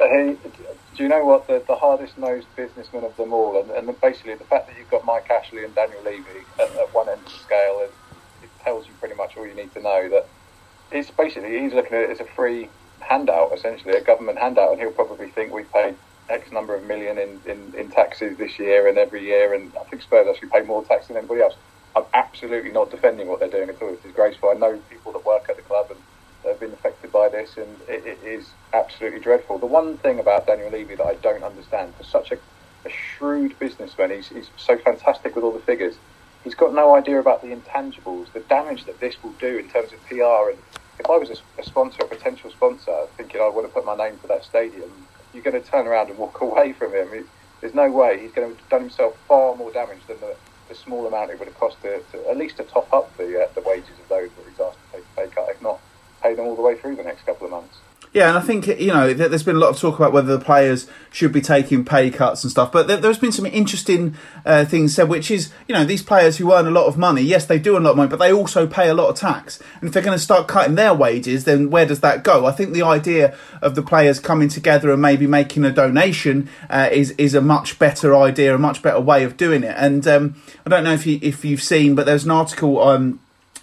Uh, 0.00 0.34
do 0.96 1.02
you 1.02 1.08
know 1.08 1.24
what 1.24 1.46
the, 1.48 1.64
the 1.68 1.76
hardest 1.76 2.18
nosed 2.18 2.48
businessman 2.56 3.04
of 3.04 3.16
them 3.16 3.32
all, 3.32 3.60
and, 3.60 3.70
and 3.70 4.00
basically 4.00 4.34
the 4.36 4.44
fact 4.44 4.68
that 4.68 4.76
you've 4.76 4.88
got 4.88 5.04
Mike 5.04 5.28
Ashley 5.30 5.64
and 5.64 5.74
Daniel 5.74 6.02
Levy 6.04 6.48
at, 6.58 6.70
at 6.80 6.92
one 6.92 7.08
end 7.08 7.26
of 7.26 7.32
the 7.32 7.38
scale, 7.38 7.80
it, 7.82 7.96
it 8.42 8.50
tells 8.64 8.88
you 8.88 8.94
pretty 9.00 9.14
much 9.16 9.34
all 9.36 9.46
you 9.46 9.54
need 9.54 9.72
to 9.74 9.82
know 9.82 10.08
that 10.10 10.30
it's 10.90 11.10
basically 11.10 11.60
he's 11.60 11.74
looking 11.74 11.96
at 11.96 12.04
it 12.04 12.10
as 12.10 12.20
a 12.20 12.26
free 12.36 12.72
handout, 13.00 13.50
essentially 13.54 13.94
a 13.94 14.02
government 14.04 14.38
handout, 14.38 14.72
and 14.72 14.80
he'll 14.80 14.92
probably 14.92 15.30
think 15.30 15.52
we've 15.52 15.72
paid 15.72 15.98
X 16.30 16.52
number 16.52 16.76
of 16.76 16.84
million 16.84 17.18
in, 17.18 17.42
in, 17.46 17.74
in 17.76 17.90
taxes 17.90 18.38
this 18.38 18.58
year 18.58 18.88
and 18.88 18.98
every 18.98 19.24
year, 19.24 19.54
and 19.54 19.74
I 19.80 19.84
think 19.90 20.02
Spurs 20.02 20.26
actually 20.30 20.50
pay 20.50 20.62
more 20.62 20.84
tax 20.84 21.08
than 21.08 21.16
anybody 21.16 21.42
else. 21.42 21.54
I'm 21.96 22.04
absolutely 22.14 22.72
not 22.72 22.90
defending 22.90 23.28
what 23.28 23.40
they're 23.40 23.50
doing 23.50 23.70
at 23.70 23.82
all. 23.82 23.92
It's 23.94 24.02
disgraceful. 24.02 24.50
I 24.50 24.54
know 24.58 24.82
people 24.90 25.12
that 25.14 25.24
work 25.26 25.46
at 25.48 25.56
the 25.56 25.62
club 25.62 25.86
and 25.90 26.04
have 26.44 26.60
been 26.60 26.72
affected 26.72 27.12
by 27.12 27.28
this, 27.28 27.56
and 27.56 27.68
it, 27.88 28.06
it 28.06 28.18
is 28.24 28.46
absolutely 28.72 29.20
dreadful. 29.20 29.58
The 29.58 29.66
one 29.66 29.96
thing 29.98 30.18
about 30.20 30.46
Daniel 30.46 30.70
Levy 30.70 30.94
that 30.96 31.04
I 31.04 31.14
don't 31.14 31.42
understand, 31.42 31.94
for 31.96 32.04
such 32.04 32.32
a, 32.32 32.36
a 32.84 32.90
shrewd 32.90 33.58
businessman, 33.58 34.10
he's, 34.10 34.28
he's 34.28 34.50
so 34.56 34.78
fantastic 34.78 35.34
with 35.34 35.44
all 35.44 35.52
the 35.52 35.60
figures 35.60 35.96
he's 36.44 36.54
got 36.54 36.74
no 36.74 36.94
idea 36.94 37.18
about 37.20 37.42
the 37.42 37.48
intangibles, 37.48 38.32
the 38.32 38.40
damage 38.40 38.84
that 38.86 39.00
this 39.00 39.22
will 39.22 39.32
do 39.32 39.58
in 39.58 39.68
terms 39.68 39.92
of 39.92 40.04
PR. 40.06 40.50
And 40.50 40.58
if 40.98 41.08
I 41.08 41.16
was 41.16 41.30
a, 41.30 41.60
a 41.60 41.64
sponsor, 41.64 42.02
a 42.02 42.06
potential 42.08 42.50
sponsor, 42.50 43.06
thinking 43.16 43.40
I 43.40 43.48
want 43.48 43.66
to 43.66 43.72
put 43.72 43.84
my 43.84 43.96
name 43.96 44.18
to 44.20 44.26
that 44.28 44.44
stadium, 44.44 44.90
you're 45.32 45.42
going 45.42 45.60
to 45.60 45.68
turn 45.68 45.86
around 45.86 46.08
and 46.08 46.18
walk 46.18 46.40
away 46.40 46.72
from 46.72 46.94
him. 46.94 47.08
It, 47.12 47.26
there's 47.60 47.74
no 47.74 47.90
way 47.90 48.20
he's 48.20 48.32
going 48.32 48.48
to 48.48 48.54
have 48.54 48.68
done 48.70 48.82
himself 48.82 49.16
far 49.26 49.56
more 49.56 49.72
damage 49.72 50.06
than 50.06 50.20
the, 50.20 50.36
the 50.68 50.74
small 50.74 51.06
amount 51.06 51.30
it 51.30 51.38
would 51.38 51.48
have 51.48 51.58
cost 51.58 51.80
to, 51.82 52.00
to 52.12 52.30
at 52.30 52.36
least 52.36 52.58
to 52.58 52.62
top 52.64 52.92
up 52.92 53.16
the 53.16 53.42
uh, 53.42 53.48
the 53.54 53.62
wages 53.62 53.98
of 53.98 54.08
those 54.08 54.30
that 54.30 54.44
he's 54.48 54.60
asked 54.60 54.78
to 54.92 54.98
take 54.98 55.04
a 55.16 55.20
pay 55.20 55.34
cut, 55.34 55.48
if 55.50 55.60
not 55.60 55.80
pay 56.22 56.34
them 56.34 56.46
all 56.46 56.56
the 56.56 56.62
way 56.62 56.76
through 56.76 56.96
the 56.96 57.04
next 57.04 57.24
couple 57.26 57.46
of 57.46 57.50
months. 57.50 57.78
Yeah, 58.12 58.30
and 58.30 58.38
I 58.38 58.40
think 58.40 58.66
you 58.66 58.88
know 58.88 59.12
there's 59.12 59.42
been 59.42 59.56
a 59.56 59.58
lot 59.58 59.70
of 59.70 59.78
talk 59.78 59.98
about 59.98 60.12
whether 60.12 60.36
the 60.36 60.42
players 60.42 60.88
should 61.12 61.30
be 61.30 61.42
taking 61.42 61.84
pay 61.84 62.10
cuts 62.10 62.42
and 62.42 62.50
stuff, 62.50 62.72
but 62.72 62.86
there's 62.88 63.18
been 63.18 63.32
some 63.32 63.44
interesting 63.44 64.14
uh, 64.46 64.64
things 64.64 64.94
said, 64.94 65.10
which 65.10 65.30
is 65.30 65.52
you 65.66 65.74
know 65.74 65.84
these 65.84 66.02
players 66.02 66.38
who 66.38 66.52
earn 66.52 66.66
a 66.66 66.70
lot 66.70 66.86
of 66.86 66.96
money, 66.96 67.20
yes, 67.20 67.44
they 67.44 67.58
do 67.58 67.76
a 67.76 67.80
lot 67.80 67.90
of 67.90 67.96
money, 67.96 68.08
but 68.08 68.18
they 68.18 68.32
also 68.32 68.66
pay 68.66 68.88
a 68.88 68.94
lot 68.94 69.10
of 69.10 69.16
tax, 69.16 69.60
and 69.80 69.88
if 69.88 69.92
they're 69.92 70.02
going 70.02 70.16
to 70.16 70.22
start 70.22 70.48
cutting 70.48 70.74
their 70.74 70.94
wages, 70.94 71.44
then 71.44 71.68
where 71.70 71.84
does 71.84 72.00
that 72.00 72.24
go? 72.24 72.46
I 72.46 72.52
think 72.52 72.72
the 72.72 72.82
idea 72.82 73.36
of 73.60 73.74
the 73.74 73.82
players 73.82 74.20
coming 74.20 74.48
together 74.48 74.90
and 74.90 75.02
maybe 75.02 75.26
making 75.26 75.64
a 75.64 75.70
donation 75.70 76.48
uh, 76.70 76.88
is 76.90 77.10
is 77.12 77.34
a 77.34 77.42
much 77.42 77.78
better 77.78 78.16
idea, 78.16 78.54
a 78.54 78.58
much 78.58 78.80
better 78.80 79.00
way 79.00 79.22
of 79.22 79.36
doing 79.36 79.62
it. 79.62 79.74
And 79.76 80.06
um, 80.08 80.42
I 80.64 80.70
don't 80.70 80.84
know 80.84 80.94
if 80.94 81.06
you 81.06 81.18
if 81.20 81.44
you've 81.44 81.62
seen, 81.62 81.94
but 81.94 82.06
there's 82.06 82.24
an 82.24 82.30
article 82.30 82.78
on 82.78 83.20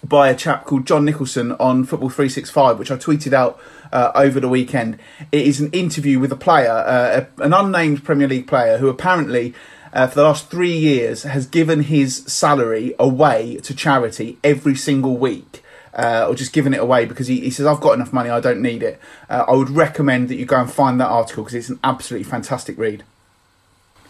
by 0.08 0.28
a 0.28 0.36
chap 0.36 0.64
called 0.64 0.86
John 0.86 1.04
Nicholson 1.04 1.52
on 1.52 1.84
Football 1.84 2.10
365, 2.10 2.78
which 2.78 2.90
I 2.90 2.96
tweeted 2.96 3.32
out 3.32 3.60
uh, 3.92 4.12
over 4.14 4.40
the 4.40 4.48
weekend. 4.48 4.98
It 5.32 5.46
is 5.46 5.60
an 5.60 5.70
interview 5.70 6.18
with 6.18 6.30
a 6.32 6.36
player, 6.36 6.70
uh, 6.70 7.24
an 7.38 7.52
unnamed 7.52 8.04
Premier 8.04 8.28
League 8.28 8.46
player, 8.46 8.78
who 8.78 8.88
apparently. 8.88 9.54
Uh, 9.92 10.06
for 10.06 10.16
the 10.16 10.24
last 10.24 10.50
three 10.50 10.76
years, 10.76 11.22
has 11.22 11.46
given 11.46 11.84
his 11.84 12.16
salary 12.26 12.94
away 12.98 13.56
to 13.62 13.74
charity 13.74 14.36
every 14.44 14.74
single 14.74 15.16
week. 15.16 15.62
Uh, 15.94 16.26
or 16.28 16.34
just 16.34 16.52
giving 16.52 16.74
it 16.74 16.80
away 16.80 17.06
because 17.06 17.28
he, 17.28 17.40
he, 17.40 17.48
says, 17.48 17.64
I've 17.64 17.80
got 17.80 17.94
enough 17.94 18.12
money, 18.12 18.28
I 18.28 18.38
don't 18.38 18.60
need 18.60 18.82
it. 18.82 19.00
Uh, 19.30 19.46
I 19.48 19.52
would 19.52 19.70
recommend 19.70 20.28
that 20.28 20.34
you 20.34 20.44
go 20.44 20.60
and 20.60 20.70
find 20.70 21.00
that 21.00 21.06
article 21.06 21.44
because 21.44 21.54
it's 21.54 21.70
an 21.70 21.80
absolutely 21.82 22.28
fantastic 22.28 22.76
read. 22.76 23.04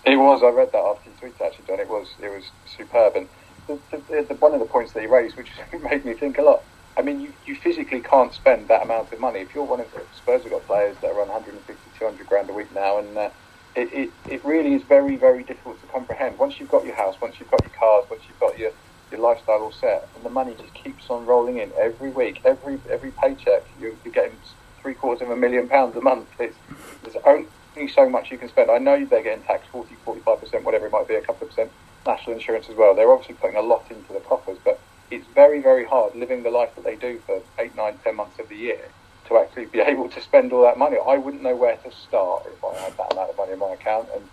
It 0.05 0.17
was, 0.17 0.43
I 0.43 0.49
read 0.49 0.73
that 0.73 0.79
after 0.79 1.09
you 1.09 1.17
tweeted 1.21 1.47
actually, 1.47 1.67
Jon. 1.69 1.79
It 1.79 1.89
was, 1.89 2.09
it 2.21 2.29
was 2.29 2.51
superb. 2.77 3.15
And 3.15 3.29
the, 3.67 4.37
one 4.39 4.55
of 4.55 4.61
the 4.61 4.67
points 4.67 4.93
that 4.93 5.01
he 5.01 5.07
raised, 5.07 5.37
which 5.37 5.51
made 5.83 6.05
me 6.05 6.15
think 6.15 6.39
a 6.39 6.43
lot, 6.43 6.63
I 6.97 7.03
mean, 7.03 7.21
you, 7.21 7.33
you 7.45 7.55
physically 7.55 8.01
can't 8.01 8.33
spend 8.33 8.69
that 8.69 8.83
amount 8.83 9.13
of 9.13 9.21
money. 9.21 9.41
If 9.41 9.55
you're 9.55 9.65
one 9.65 9.81
of 9.81 9.93
the 9.93 10.03
Spurs 10.17 10.43
have 10.43 10.53
got 10.53 10.67
players 10.67 10.97
that 11.03 11.11
are 11.11 11.21
on 11.21 11.29
150, 11.29 11.75
200 11.99 12.27
grand 12.27 12.49
a 12.49 12.55
week 12.55 12.73
now, 12.75 12.99
and 12.99 13.17
uh, 13.17 13.31
it, 13.75 13.93
it, 13.93 14.11
it 14.31 14.45
really 14.45 14.75
is 14.75 14.83
very, 14.83 15.17
very 15.17 15.43
difficult 15.43 15.81
to 15.83 15.87
comprehend. 15.89 16.39
Once 16.39 16.59
you've 16.59 16.71
got 16.71 16.87
your 16.87 16.95
house, 16.95 17.21
once 17.21 17.39
you've 17.39 17.51
got 17.51 17.63
your 17.63 17.73
cars, 17.79 18.07
once 18.09 18.23
you've 18.27 18.41
got 18.41 18.59
your, 18.59 18.71
your 19.11 19.21
lifestyle 19.21 19.61
all 19.61 19.73
set, 19.73 20.09
and 20.15 20.25
the 20.25 20.31
money 20.31 20.55
just 20.59 20.73
keeps 20.73 21.11
on 21.11 21.27
rolling 21.27 21.59
in 21.59 21.71
every 21.79 22.11
week, 22.11 22.41
every 22.45 22.81
every 22.91 23.11
paycheck, 23.11 23.63
you're, 23.79 23.93
you're 24.03 24.15
getting 24.15 24.37
three 24.81 24.95
quarters 24.95 25.23
of 25.23 25.31
a 25.31 25.37
million 25.37 25.69
pounds 25.69 25.95
a 25.97 26.01
month. 26.01 26.29
It's, 26.39 26.57
there's 27.03 27.17
only 27.27 27.89
so 27.89 28.09
much 28.09 28.31
you 28.31 28.39
can 28.39 28.49
spend. 28.49 28.71
I 28.71 28.79
know 28.79 29.05
they're 29.05 29.23
getting 29.23 29.45
taxed 29.45 29.69
40, 29.69 29.95
45%, 30.07 30.63
whatever 30.63 30.87
it 30.87 30.93
might 30.93 31.07
be, 31.07 31.15
a 31.15 31.21
couple 31.21 31.47
of 31.47 31.51
percent 31.51 31.71
national 32.07 32.37
insurance 32.37 32.69
as 32.69 32.77
well. 32.77 32.95
They're 32.95 33.11
obviously 33.11 33.35
putting 33.37 33.57
a 33.57 33.63
lot 33.63 33.91
into 33.91 34.13
the 34.13 34.21
coffers, 34.21 34.59
but 34.65 34.81
it's 35.11 35.27
very, 35.35 35.61
very 35.61 35.85
hard 35.85 36.15
living 36.15 36.43
the 36.43 36.51
life 36.51 36.75
that 36.75 36.85
they 36.85 36.97
do 36.97 37.21
for 37.27 37.41
eight, 37.59 37.75
nine, 37.77 37.99
ten 38.03 38.17
months 38.17 38.39
of 38.39 38.49
the 38.49 38.57
year 38.57 38.81
to 39.29 39.39
actually 39.39 39.67
be 39.67 39.81
able 39.93 40.09
to 40.09 40.21
spend 40.21 40.53
all 40.53 40.63
that 40.63 40.79
money. 40.79 40.97
I 41.05 41.17
wouldn't 41.17 41.43
know 41.43 41.57
where 41.57 41.77
to 41.77 41.93
start 41.93 42.47
if 42.47 42.65
I 42.65 42.77
had 42.79 42.97
that 42.97 43.13
amount 43.13 43.31
of 43.31 43.37
money 43.37 43.53
in 43.53 43.59
my 43.59 43.73
account, 43.73 44.09
and 44.15 44.25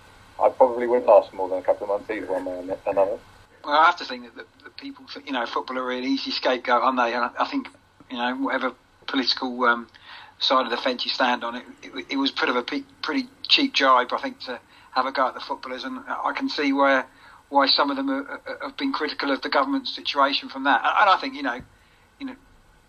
I 0.41 0.49
probably 0.49 0.87
wouldn't 0.87 1.07
last 1.07 1.33
more 1.33 1.49
than 1.49 1.59
a 1.59 1.63
couple 1.63 1.85
of 1.85 1.89
months 1.89 2.09
either, 2.09 2.31
one 2.31 2.45
way 2.45 2.53
or 2.53 2.91
another. 2.91 3.19
Well, 3.63 3.73
I 3.73 3.85
have 3.85 3.97
to 3.97 4.05
think 4.05 4.25
that 4.25 4.35
the, 4.35 4.63
the 4.65 4.69
people, 4.71 5.05
you 5.25 5.31
know, 5.31 5.45
football 5.45 5.77
are 5.77 5.91
an 5.91 6.03
easy 6.03 6.31
scapegoat, 6.31 6.81
aren't 6.81 6.97
they? 6.97 7.13
And 7.13 7.25
I, 7.25 7.29
I 7.39 7.47
think, 7.47 7.69
you 8.11 8.17
know, 8.17 8.35
whatever 8.35 8.73
political 9.07 9.63
um, 9.63 9.87
side 10.39 10.65
of 10.65 10.71
the 10.71 10.77
fence 10.77 11.05
you 11.05 11.11
stand 11.11 11.43
on, 11.43 11.55
it, 11.55 11.63
it, 11.81 12.05
it 12.11 12.17
was 12.17 12.31
pretty 12.31 12.57
a 12.57 12.83
pretty 13.01 13.27
cheap 13.47 13.73
jibe, 13.73 14.11
I 14.11 14.17
think, 14.17 14.39
to 14.41 14.59
have 14.91 15.05
a 15.05 15.11
go 15.11 15.27
at 15.27 15.33
the 15.33 15.39
footballers, 15.39 15.83
and 15.83 15.99
I 16.07 16.33
can 16.35 16.49
see 16.49 16.73
where 16.73 17.05
why 17.49 17.67
some 17.67 17.91
of 17.91 17.97
them 17.97 18.09
are, 18.09 18.41
have 18.61 18.77
been 18.77 18.91
critical 18.91 19.31
of 19.31 19.41
the 19.41 19.49
government's 19.49 19.95
situation 19.95 20.49
from 20.49 20.63
that. 20.63 20.81
And 20.83 21.09
I 21.09 21.17
think 21.19 21.35
you 21.35 21.43
know, 21.43 21.59
you 22.19 22.25
know, 22.25 22.35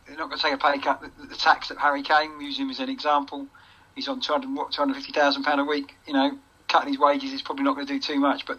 they're 0.06 0.16
not 0.16 0.28
going 0.28 0.38
to 0.38 0.42
take 0.42 0.54
a 0.54 0.58
pay 0.58 0.78
cut. 0.78 1.00
The, 1.00 1.26
the 1.26 1.36
tax 1.36 1.68
that 1.68 1.78
Harry 1.78 2.02
Kane, 2.02 2.40
use 2.40 2.58
him 2.58 2.70
as 2.70 2.80
an 2.80 2.88
example. 2.88 3.46
He's 3.94 4.08
on 4.08 4.20
200, 4.20 4.54
what, 4.54 4.72
250,000 4.72 5.44
pound 5.44 5.60
a 5.60 5.64
week. 5.64 5.94
You 6.06 6.14
know, 6.14 6.38
cutting 6.68 6.92
his 6.92 6.98
wages 6.98 7.32
is 7.32 7.42
probably 7.42 7.64
not 7.64 7.74
going 7.74 7.86
to 7.86 7.92
do 7.92 8.00
too 8.00 8.18
much, 8.18 8.46
but 8.46 8.58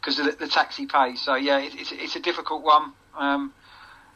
because 0.00 0.18
of 0.18 0.26
the, 0.26 0.32
the, 0.32 0.48
tax 0.48 0.76
he 0.76 0.86
pays. 0.86 1.20
So 1.22 1.34
yeah, 1.34 1.58
it, 1.58 1.72
it's 1.74 1.92
it's 1.92 2.16
a 2.16 2.20
difficult 2.20 2.62
one. 2.62 2.92
Um, 3.16 3.52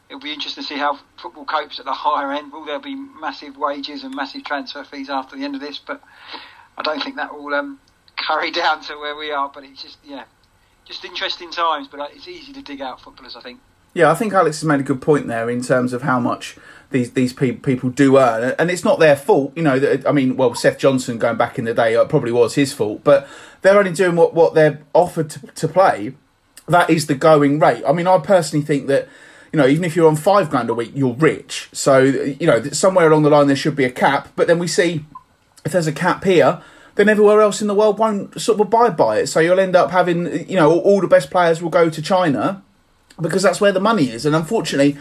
it'll 0.09 0.21
be 0.21 0.33
interesting 0.33 0.63
to 0.63 0.67
see 0.67 0.77
how 0.77 0.99
football 1.21 1.45
copes 1.45 1.79
at 1.79 1.85
the 1.85 1.93
higher 1.93 2.31
end. 2.31 2.51
Will 2.51 2.65
there 2.65 2.79
be 2.79 2.95
massive 2.95 3.57
wages 3.57 4.03
and 4.03 4.13
massive 4.13 4.43
transfer 4.43 4.83
fees 4.83 5.09
after 5.09 5.35
the 5.35 5.43
end 5.43 5.55
of 5.55 5.61
this? 5.61 5.79
But 5.79 6.01
I 6.77 6.83
don't 6.83 7.01
think 7.01 7.15
that 7.15 7.33
will 7.33 7.53
um, 7.53 7.79
carry 8.27 8.51
down 8.51 8.81
to 8.83 8.95
where 8.97 9.15
we 9.15 9.31
are. 9.31 9.51
But 9.53 9.63
it's 9.63 9.81
just 9.81 9.97
yeah, 10.03 10.25
just 10.85 11.03
interesting 11.03 11.51
times, 11.51 11.87
but 11.87 11.99
uh, 11.99 12.07
it's 12.13 12.27
easy 12.27 12.53
to 12.53 12.61
dig 12.61 12.81
out 12.81 13.01
footballers, 13.01 13.35
I 13.35 13.41
think. 13.41 13.59
Yeah, 13.93 14.11
I 14.11 14.15
think 14.15 14.33
Alex 14.33 14.59
has 14.59 14.67
made 14.67 14.81
a 14.81 14.83
good 14.83 15.01
point 15.01 15.27
there 15.27 15.49
in 15.49 15.61
terms 15.61 15.93
of 15.93 16.01
how 16.01 16.19
much 16.19 16.57
these 16.91 17.11
these 17.13 17.31
pe- 17.33 17.53
people 17.53 17.89
do 17.89 18.17
earn, 18.17 18.53
and 18.59 18.69
it's 18.69 18.83
not 18.83 18.99
their 18.99 19.15
fault. 19.15 19.53
You 19.55 19.63
know, 19.63 19.99
I 20.05 20.11
mean, 20.11 20.35
well, 20.35 20.53
Seth 20.53 20.77
Johnson 20.77 21.17
going 21.17 21.37
back 21.37 21.57
in 21.57 21.65
the 21.65 21.73
day, 21.73 21.93
it 21.93 22.09
probably 22.09 22.31
was 22.31 22.55
his 22.55 22.73
fault, 22.73 23.03
but 23.03 23.27
they're 23.61 23.77
only 23.77 23.93
doing 23.93 24.15
what 24.15 24.33
what 24.33 24.53
they're 24.53 24.81
offered 24.93 25.29
to, 25.31 25.39
to 25.47 25.67
play. 25.67 26.13
That 26.67 26.89
is 26.89 27.07
the 27.07 27.15
going 27.15 27.59
rate. 27.59 27.83
I 27.87 27.93
mean, 27.93 28.07
I 28.07 28.17
personally 28.19 28.65
think 28.65 28.87
that 28.87 29.07
you 29.55 29.61
know, 29.61 29.67
even 29.67 29.85
if 29.85 29.95
you're 29.95 30.09
on 30.09 30.17
five 30.17 30.49
grand 30.49 30.69
a 30.69 30.73
week, 30.73 30.91
you're 30.93 31.13
rich. 31.13 31.69
So, 31.71 31.99
you 31.99 32.45
know, 32.45 32.61
somewhere 32.71 33.07
along 33.07 33.23
the 33.23 33.29
line 33.29 33.47
there 33.47 33.55
should 33.55 33.77
be 33.77 33.85
a 33.85 33.89
cap. 33.89 34.27
But 34.35 34.47
then 34.47 34.59
we 34.59 34.67
see 34.67 35.05
if 35.63 35.71
there's 35.71 35.87
a 35.87 35.93
cap 35.93 36.25
here, 36.25 36.61
then 36.95 37.09
everywhere 37.09 37.41
else 37.41 37.61
in 37.61 37.67
the 37.67 37.75
world 37.75 37.99
won't 37.99 38.39
sort 38.39 38.59
of 38.59 38.67
abide 38.67 38.97
by 38.97 39.19
it. 39.19 39.27
So 39.27 39.39
you'll 39.39 39.59
end 39.59 39.75
up 39.75 39.91
having, 39.91 40.49
you 40.49 40.55
know, 40.55 40.79
all, 40.79 41.01
the 41.01 41.07
best 41.07 41.29
players 41.29 41.61
will 41.61 41.69
go 41.69 41.89
to 41.89 42.01
China 42.01 42.63
because 43.21 43.43
that's 43.43 43.61
where 43.61 43.71
the 43.71 43.79
money 43.79 44.09
is. 44.09 44.25
And 44.25 44.35
unfortunately, 44.35 44.97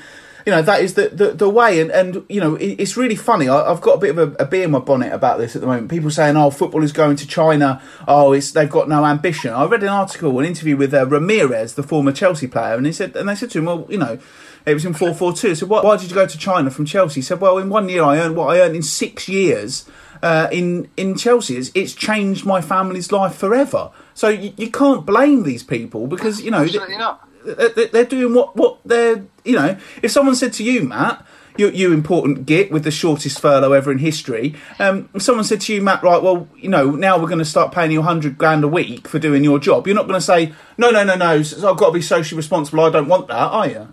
you 0.46 0.52
know 0.52 0.60
that 0.60 0.82
is 0.82 0.94
the, 0.94 1.08
the, 1.08 1.32
the 1.32 1.48
way. 1.48 1.80
And, 1.80 1.90
and 1.90 2.24
you 2.28 2.40
know 2.40 2.56
it, 2.56 2.80
it's 2.80 2.96
really 2.96 3.16
funny. 3.16 3.48
I, 3.48 3.68
have 3.68 3.80
got 3.80 3.94
a 3.94 3.98
bit 3.98 4.16
of 4.16 4.38
a, 4.38 4.44
a 4.44 4.62
in 4.62 4.72
my 4.72 4.78
bonnet 4.78 5.12
about 5.12 5.38
this 5.38 5.54
at 5.54 5.62
the 5.62 5.66
moment. 5.66 5.90
People 5.90 6.10
saying 6.10 6.36
oh 6.36 6.50
football 6.50 6.82
is 6.82 6.92
going 6.92 7.16
to 7.16 7.26
china. 7.26 7.80
Oh 8.06 8.32
it's 8.32 8.52
they've 8.52 8.68
got 8.68 8.88
no 8.88 9.06
ambition. 9.06 9.54
I 9.54 9.64
read 9.64 9.82
an 9.82 9.88
article 9.88 10.38
an 10.38 10.44
interview 10.44 10.76
with 10.76 10.92
uh, 10.92 11.06
Ramires 11.06 11.76
the 11.76 11.82
former 11.82 12.12
chelsea 12.12 12.46
player. 12.46 12.74
And 12.74 12.84
he 12.84 12.92
said 12.92 13.16
and 13.16 13.28
they 13.28 13.34
said 13.34 13.50
to 13.52 13.58
him 13.58 13.64
well 13.64 13.86
you 13.88 13.98
know 13.98 14.18
it 14.66 14.74
was 14.74 14.84
in 14.84 14.94
442 14.94 15.54
so 15.54 15.66
why, 15.66 15.82
why 15.82 15.96
did 15.96 16.10
you 16.10 16.14
go 16.14 16.26
to 16.26 16.38
china 16.38 16.70
from 16.70 16.84
chelsea? 16.84 17.16
He 17.16 17.22
said 17.22 17.40
well 17.40 17.58
in 17.58 17.68
one 17.68 17.88
year 17.88 18.02
i 18.02 18.18
earned 18.18 18.36
what 18.36 18.54
i 18.54 18.60
earned 18.60 18.76
in 18.76 18.82
six 18.82 19.28
years 19.28 19.88
uh, 20.22 20.48
in 20.52 20.88
in 20.96 21.16
Chelsea. 21.16 21.56
It's, 21.56 21.70
it's, 21.74 21.94
changed 21.94 22.44
my 22.44 22.60
family's 22.60 23.12
life 23.12 23.34
forever. 23.34 23.90
So 24.14 24.28
you, 24.28 24.52
you 24.56 24.70
can't 24.70 25.04
blame 25.06 25.42
these 25.42 25.62
people 25.62 26.06
because 26.06 26.42
you 26.42 26.50
know 26.50 26.64
not 26.98 27.28
they're 27.44 28.04
doing 28.04 28.34
what 28.34 28.56
what 28.56 28.78
they're 28.84 29.24
you 29.44 29.56
know. 29.56 29.76
If 30.02 30.10
someone 30.10 30.34
said 30.34 30.52
to 30.54 30.64
you, 30.64 30.82
Matt, 30.82 31.24
you, 31.56 31.70
you 31.70 31.92
important 31.92 32.46
git 32.46 32.72
with 32.72 32.84
the 32.84 32.90
shortest 32.90 33.40
furlough 33.40 33.72
ever 33.72 33.92
in 33.92 33.98
history. 33.98 34.54
Um, 34.78 35.08
someone 35.18 35.44
said 35.44 35.60
to 35.62 35.74
you, 35.74 35.82
Matt, 35.82 36.02
right, 36.02 36.22
well, 36.22 36.48
you 36.56 36.68
know, 36.68 36.90
now 36.90 37.18
we're 37.18 37.28
going 37.28 37.38
to 37.38 37.44
start 37.44 37.72
paying 37.72 37.90
you 37.90 38.02
hundred 38.02 38.38
grand 38.38 38.64
a 38.64 38.68
week 38.68 39.06
for 39.06 39.18
doing 39.18 39.44
your 39.44 39.58
job. 39.58 39.86
You're 39.86 39.96
not 39.96 40.06
going 40.06 40.18
to 40.18 40.24
say, 40.24 40.52
no, 40.76 40.90
no, 40.90 41.04
no, 41.04 41.14
no. 41.14 41.30
I've 41.30 41.76
got 41.76 41.86
to 41.86 41.92
be 41.92 42.02
socially 42.02 42.36
responsible. 42.36 42.80
I 42.80 42.90
don't 42.90 43.08
want 43.08 43.28
that, 43.28 43.36
are 43.36 43.68
you? 43.68 43.88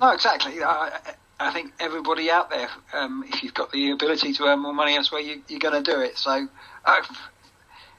No, 0.00 0.10
exactly. 0.10 0.62
I, 0.62 0.98
I 1.38 1.52
think 1.52 1.72
everybody 1.80 2.30
out 2.30 2.48
there, 2.48 2.68
um, 2.94 3.24
if 3.28 3.42
you've 3.42 3.54
got 3.54 3.70
the 3.70 3.90
ability 3.90 4.32
to 4.34 4.44
earn 4.44 4.60
more 4.60 4.72
money 4.72 4.96
elsewhere, 4.96 5.20
you, 5.20 5.42
are 5.54 5.58
going 5.58 5.82
to 5.82 5.90
do 5.90 6.00
it. 6.00 6.16
So, 6.16 6.48
uh, 6.84 7.02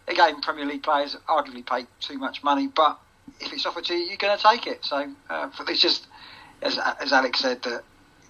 again, 0.07 0.41
Premier 0.41 0.65
League 0.65 0.81
players 0.81 1.15
arguably 1.29 1.65
pay 1.65 1.85
too 1.99 2.17
much 2.17 2.43
money, 2.43 2.67
but 2.67 2.99
if 3.39 3.53
it's 3.53 3.65
offered 3.65 3.85
to 3.85 3.93
you, 3.93 4.05
you're 4.05 4.17
going 4.17 4.35
to 4.35 4.43
take 4.43 4.65
it. 4.65 4.83
So 4.83 5.05
uh, 5.29 5.49
it's 5.67 5.81
just, 5.81 6.07
as, 6.63 6.79
as 6.99 7.13
Alex 7.13 7.39
said, 7.39 7.61
that 7.63 7.83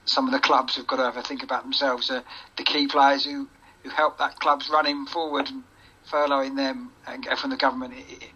some 0.04 0.26
of 0.26 0.34
the 0.34 0.40
clubs 0.40 0.76
have 0.76 0.88
got 0.88 0.98
to 0.98 1.04
have 1.04 1.16
a 1.16 1.22
think 1.22 1.42
about 1.44 1.64
themselves. 1.64 2.12
Uh, 2.12 2.22
the 2.58 2.64
key 2.64 2.88
players 2.88 3.24
who, 3.24 3.48
who 3.84 3.90
help 3.90 4.18
that 4.18 4.40
club's 4.40 4.70
running 4.70 5.06
forward 5.06 5.48
and 5.48 5.64
furloughing 6.12 6.58
them 6.58 6.92
and 7.08 7.26
from 7.40 7.50
the 7.50 7.58
government, 7.58 7.94
it, 7.96 8.30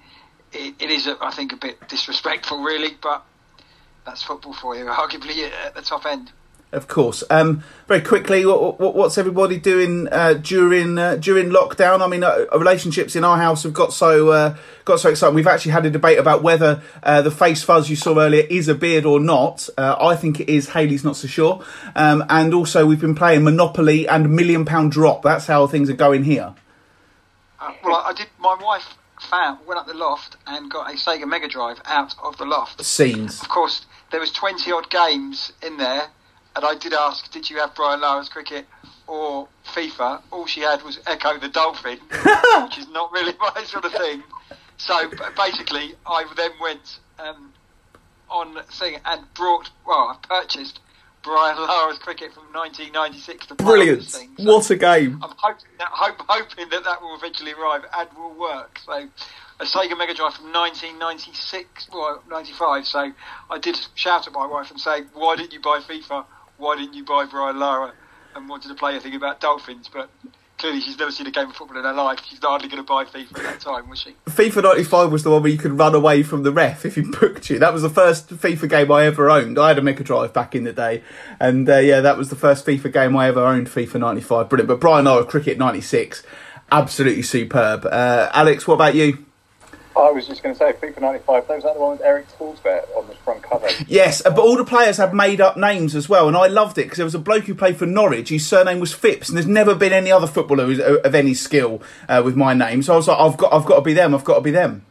it, 0.54 0.76
it 0.80 0.90
is, 0.90 1.10
I 1.20 1.32
think, 1.32 1.52
a 1.52 1.58
bit 1.58 1.86
disrespectful, 1.90 2.64
really, 2.64 2.98
but 3.02 3.26
that's 4.06 4.24
football 4.24 4.54
for 4.54 4.78
you, 4.78 4.86
arguably 4.90 5.52
at 5.66 5.76
the 5.76 5.82
top 5.82 6.06
end. 6.06 6.32
Of 6.74 6.88
course. 6.88 7.22
Um, 7.30 7.64
very 7.88 8.00
quickly, 8.00 8.46
what, 8.46 8.80
what, 8.80 8.96
what's 8.96 9.18
everybody 9.18 9.58
doing 9.58 10.08
uh, 10.10 10.36
during 10.36 10.98
uh, 10.98 11.18
during 11.18 11.50
lockdown? 11.50 12.02
I 12.02 12.08
mean, 12.08 12.24
uh, 12.24 12.46
relationships 12.58 13.14
in 13.14 13.26
our 13.26 13.38
house 13.38 13.64
have 13.64 13.74
got 13.74 13.92
so 13.92 14.30
uh, 14.30 14.56
got 14.86 15.02
so 15.02 15.10
exciting. 15.10 15.36
We've 15.36 15.48
actually 15.48 15.74
had 15.74 15.86
a 15.86 15.90
debate 15.90 16.18
about 16.18 16.44
whether 16.44 16.82
uh, 17.04 17.24
the 17.24 17.32
face 17.32 17.62
fuzz 17.62 17.90
you 17.90 17.98
saw 17.98 18.18
earlier 18.18 18.46
is 18.50 18.70
a 18.70 18.76
beard 18.76 19.06
or 19.06 19.20
not. 19.20 19.68
Uh, 19.78 19.98
I 20.00 20.16
think 20.16 20.40
it 20.40 20.48
is. 20.48 20.70
Haley's 20.70 21.04
not 21.04 21.18
so 21.18 21.28
sure. 21.28 21.62
Um, 21.94 22.24
and 22.30 22.54
also, 22.54 22.86
we've 22.86 23.02
been 23.02 23.16
playing 23.16 23.44
Monopoly 23.44 24.08
and 24.08 24.34
Million 24.34 24.64
Pound 24.64 24.94
Drop. 24.94 25.24
That's 25.24 25.48
how 25.48 25.68
things 25.68 25.90
are 25.90 25.94
going 25.94 26.24
here. 26.24 26.56
well, 27.84 27.98
I 27.98 28.14
did. 28.16 28.28
My 28.40 28.56
wife 28.56 28.96
found 29.20 29.60
went 29.68 29.78
up 29.78 29.88
the 29.88 29.94
loft 29.94 30.38
and 30.48 30.72
got 30.72 30.90
a 30.90 30.96
Sega 30.96 31.28
Mega 31.28 31.50
Drive 31.50 31.82
out 31.84 32.16
of 32.24 32.38
the 32.38 32.46
loft. 32.46 32.82
Scenes. 32.86 33.42
Of 33.42 33.50
course, 33.50 33.86
there 34.12 34.22
was 34.22 34.32
twenty 34.32 34.72
odd 34.72 34.90
games 34.90 35.52
in 35.62 35.76
there 35.76 36.08
and 36.56 36.66
I 36.66 36.76
did 36.76 36.94
ask, 36.94 37.32
did 37.32 37.50
you 37.50 37.58
have 37.58 37.74
Brian 37.76 38.02
Lara's 38.02 38.30
cricket 38.30 38.66
or 39.08 39.48
FIFA? 39.74 40.22
All 40.32 40.46
she 40.46 40.62
had 40.62 40.82
was 40.84 40.98
Ecco 41.08 41.40
the 41.40 41.50
Dolphin, 41.50 42.00
which 42.64 42.78
is 42.78 42.88
not 42.90 43.12
really 43.12 43.34
my 43.40 43.64
sort 43.64 43.86
of 43.86 43.94
thing. 43.94 44.24
So 44.78 45.10
basically, 45.38 45.96
I 46.06 46.26
then 46.36 46.52
went 46.60 47.00
um, 47.20 47.54
on 48.30 48.64
thing 48.80 48.98
and 49.06 49.22
brought, 49.34 49.70
well, 49.86 50.18
I 50.24 50.28
purchased 50.28 50.80
Brian 51.24 51.58
Lara's 51.58 52.00
cricket 52.00 52.34
from 52.34 52.46
1996 52.52 53.48
to 53.48 53.56
Brilliant! 53.56 54.04
So 54.04 54.20
what 54.40 54.70
a 54.72 54.76
game! 54.76 55.20
I'm 55.24 55.34
hoping 55.38 55.68
that, 55.78 55.90
hope, 55.92 56.16
hoping 56.28 56.70
that 56.70 56.84
that 56.84 57.02
will 57.02 57.16
eventually 57.16 57.54
arrive 57.54 57.86
and 57.96 58.10
will 58.18 58.34
work. 58.34 58.80
So 58.84 59.08
a 59.60 59.64
Sega 59.64 59.96
Mega 59.98 60.16
Drive 60.16 60.34
from 60.34 60.52
1996, 60.52 61.90
well, 61.94 62.24
95. 62.28 62.88
So 62.88 63.12
I 63.52 63.60
did 63.60 63.78
shout 63.94 64.26
at 64.26 64.34
my 64.34 64.48
wife 64.48 64.72
and 64.72 64.80
say, 64.80 65.04
"Why 65.14 65.36
didn't 65.36 65.54
you 65.54 65.60
buy 65.60 65.80
FIFA? 65.80 66.26
Why 66.62 66.78
didn't 66.78 66.94
you 66.94 67.04
buy 67.04 67.26
Brian 67.26 67.60
Lara 67.60 67.94
and 68.36 68.48
wanted 68.48 68.70
to 68.70 68.76
play 68.76 68.96
a 68.96 69.00
thing 69.00 69.16
about 69.16 69.42
dolphins? 69.42 69.90
But 69.92 70.10
clearly 70.58 70.80
she's 70.80 70.98
never 70.98 71.12
seen 71.12 71.26
a 71.26 71.32
game 71.32 71.50
of 71.50 71.56
football 71.56 71.78
in 71.78 71.84
her 71.84 71.92
life. 71.94 72.20
She's 72.24 72.40
hardly 72.40 72.70
going 72.70 72.82
to 72.82 72.88
buy 72.88 73.04
FIFA 73.04 73.38
at 73.38 73.44
that 73.44 73.60
time, 73.60 73.90
was 73.90 74.00
she? 74.00 74.16
FIFA 74.28 74.64
95 74.64 75.12
was 75.12 75.24
the 75.24 75.32
one 75.32 75.42
where 75.42 75.52
you 75.52 75.58
could 75.58 75.78
run 75.78 75.96
away 75.96 76.22
from 76.22 76.44
the 76.44 76.52
ref 76.52 76.86
if 76.86 76.96
he 76.96 77.02
booked 77.20 77.50
you. 77.50 77.58
That 77.60 77.74
was 77.74 77.82
the 77.82 77.90
first 77.90 78.30
FIFA 78.30 78.70
game 78.70 78.92
I 78.92 79.06
ever 79.06 79.30
owned. 79.30 79.58
I 79.58 79.70
had 79.70 79.80
a 79.80 79.82
Mega 79.82 80.04
Drive 80.04 80.34
back 80.34 80.56
in 80.56 80.64
the 80.64 80.72
day. 80.72 81.04
And 81.40 81.68
uh, 81.68 81.78
yeah, 81.78 82.00
that 82.02 82.18
was 82.18 82.30
the 82.30 82.36
first 82.36 82.66
FIFA 82.66 82.94
game 82.94 83.18
I 83.18 83.28
ever 83.28 83.44
owned, 83.44 83.68
FIFA 83.68 84.00
95. 84.00 84.50
Brilliant. 84.50 84.68
But 84.68 84.80
Brian 84.80 85.06
Lara, 85.06 85.26
Cricket 85.26 85.58
96, 85.58 86.24
absolutely 86.72 87.24
superb. 87.24 87.88
Uh, 87.88 88.30
Alex, 88.32 88.68
what 88.68 88.76
about 88.76 88.94
you? 88.94 89.26
I 89.96 90.10
was 90.10 90.26
just 90.26 90.42
going 90.42 90.56
to 90.56 90.60
say, 90.60 90.72
FIFA 90.72 91.02
95, 91.02 91.48
those 91.48 91.66
are 91.66 91.74
the 91.74 91.80
one 91.80 91.92
with 91.92 92.02
Erik 92.02 92.28
Thorstvedt 92.38 92.96
on 92.96 93.08
the 93.08 93.16
front 93.16 93.44
cover. 93.44 93.68
Yes, 93.88 94.22
but 94.22 94.40
all 94.40 94.56
the 94.56 94.64
players 94.64 94.98
have 94.98 95.14
made 95.14 95.42
up 95.42 95.58
names 95.58 95.96
as 95.96 96.08
well, 96.08 96.28
and 96.28 96.38
I 96.38 96.48
loved 96.48 96.78
it 96.78 96.84
because 96.84 96.98
there 96.98 97.06
was 97.06 97.16
a 97.16 97.20
bloke 97.20 97.44
who 97.46 97.56
played 97.56 97.76
for 97.76 97.86
Norwich 97.86 98.30
whose 98.30 98.48
surname 98.48 98.80
was 98.80 98.94
Phipps, 98.94 99.28
and 99.28 99.38
there's 99.38 99.48
never 99.48 99.76
been 99.76 99.92
any 99.92 100.12
other 100.12 100.28
footballer 100.28 100.66
who's 100.66 100.80
uh, 100.80 101.00
of 101.04 101.14
any 101.14 101.34
skill 101.34 101.82
uh, 102.08 102.22
with 102.24 102.38
my 102.38 102.54
name. 102.54 102.82
So 102.84 102.94
I 102.94 102.96
was 102.98 103.08
like, 103.08 103.20
I've 103.20 103.38
got, 103.38 103.52
I've 103.52 103.66
got 103.66 103.76
to 103.76 103.82
be 103.82 103.94
them. 103.94 104.16
I've 104.16 104.24
got 104.24 104.36
to 104.36 104.42
be 104.42 104.52
them. 104.52 104.86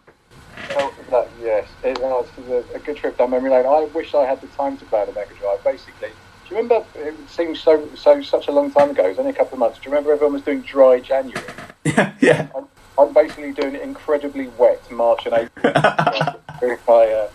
Oh, 0.76 0.95
that, 1.11 1.28
yes, 1.40 1.66
it, 1.83 1.99
was 1.99 2.28
a, 2.49 2.64
a, 2.75 2.78
good 2.78 2.97
trip 2.97 3.16
down 3.16 3.30
memory 3.30 3.50
lane. 3.50 3.66
I 3.66 3.85
wish 3.95 4.14
I 4.14 4.26
had 4.26 4.40
the 4.42 4.49
time 4.49 4.76
to 4.76 4.85
play 4.85 5.04
the 5.07 5.12
Mega 5.12 5.35
Drive. 5.35 5.64
Basically, 5.64 6.09
do 6.09 6.54
you 6.54 6.57
remember? 6.57 6.85
It 6.95 7.14
seems 7.28 7.59
so, 7.59 7.88
so 7.95 8.21
such 8.21 8.49
a 8.49 8.52
long 8.52 8.71
time 8.71 8.90
ago. 8.90 9.07
It 9.07 9.11
was 9.11 9.19
only 9.19 9.30
a 9.30 9.35
couple 9.35 9.54
of 9.54 9.61
months. 9.61 9.78
Do 9.78 9.85
you 9.85 9.92
remember 9.92 10.12
everyone 10.12 10.35
was 10.35 10.42
doing 10.42 10.61
Dry 10.61 11.00
January? 11.00 11.47
Yeah, 11.83 12.12
yeah. 12.21 12.49
I'm 13.00 13.14
basically 13.14 13.52
doing 13.52 13.76
incredibly 13.76 14.49
wet 14.59 14.90
March 14.90 15.25
and 15.25 15.35
April. 15.35 15.73
if 16.62 16.88
I 16.88 17.07
uh, 17.07 17.30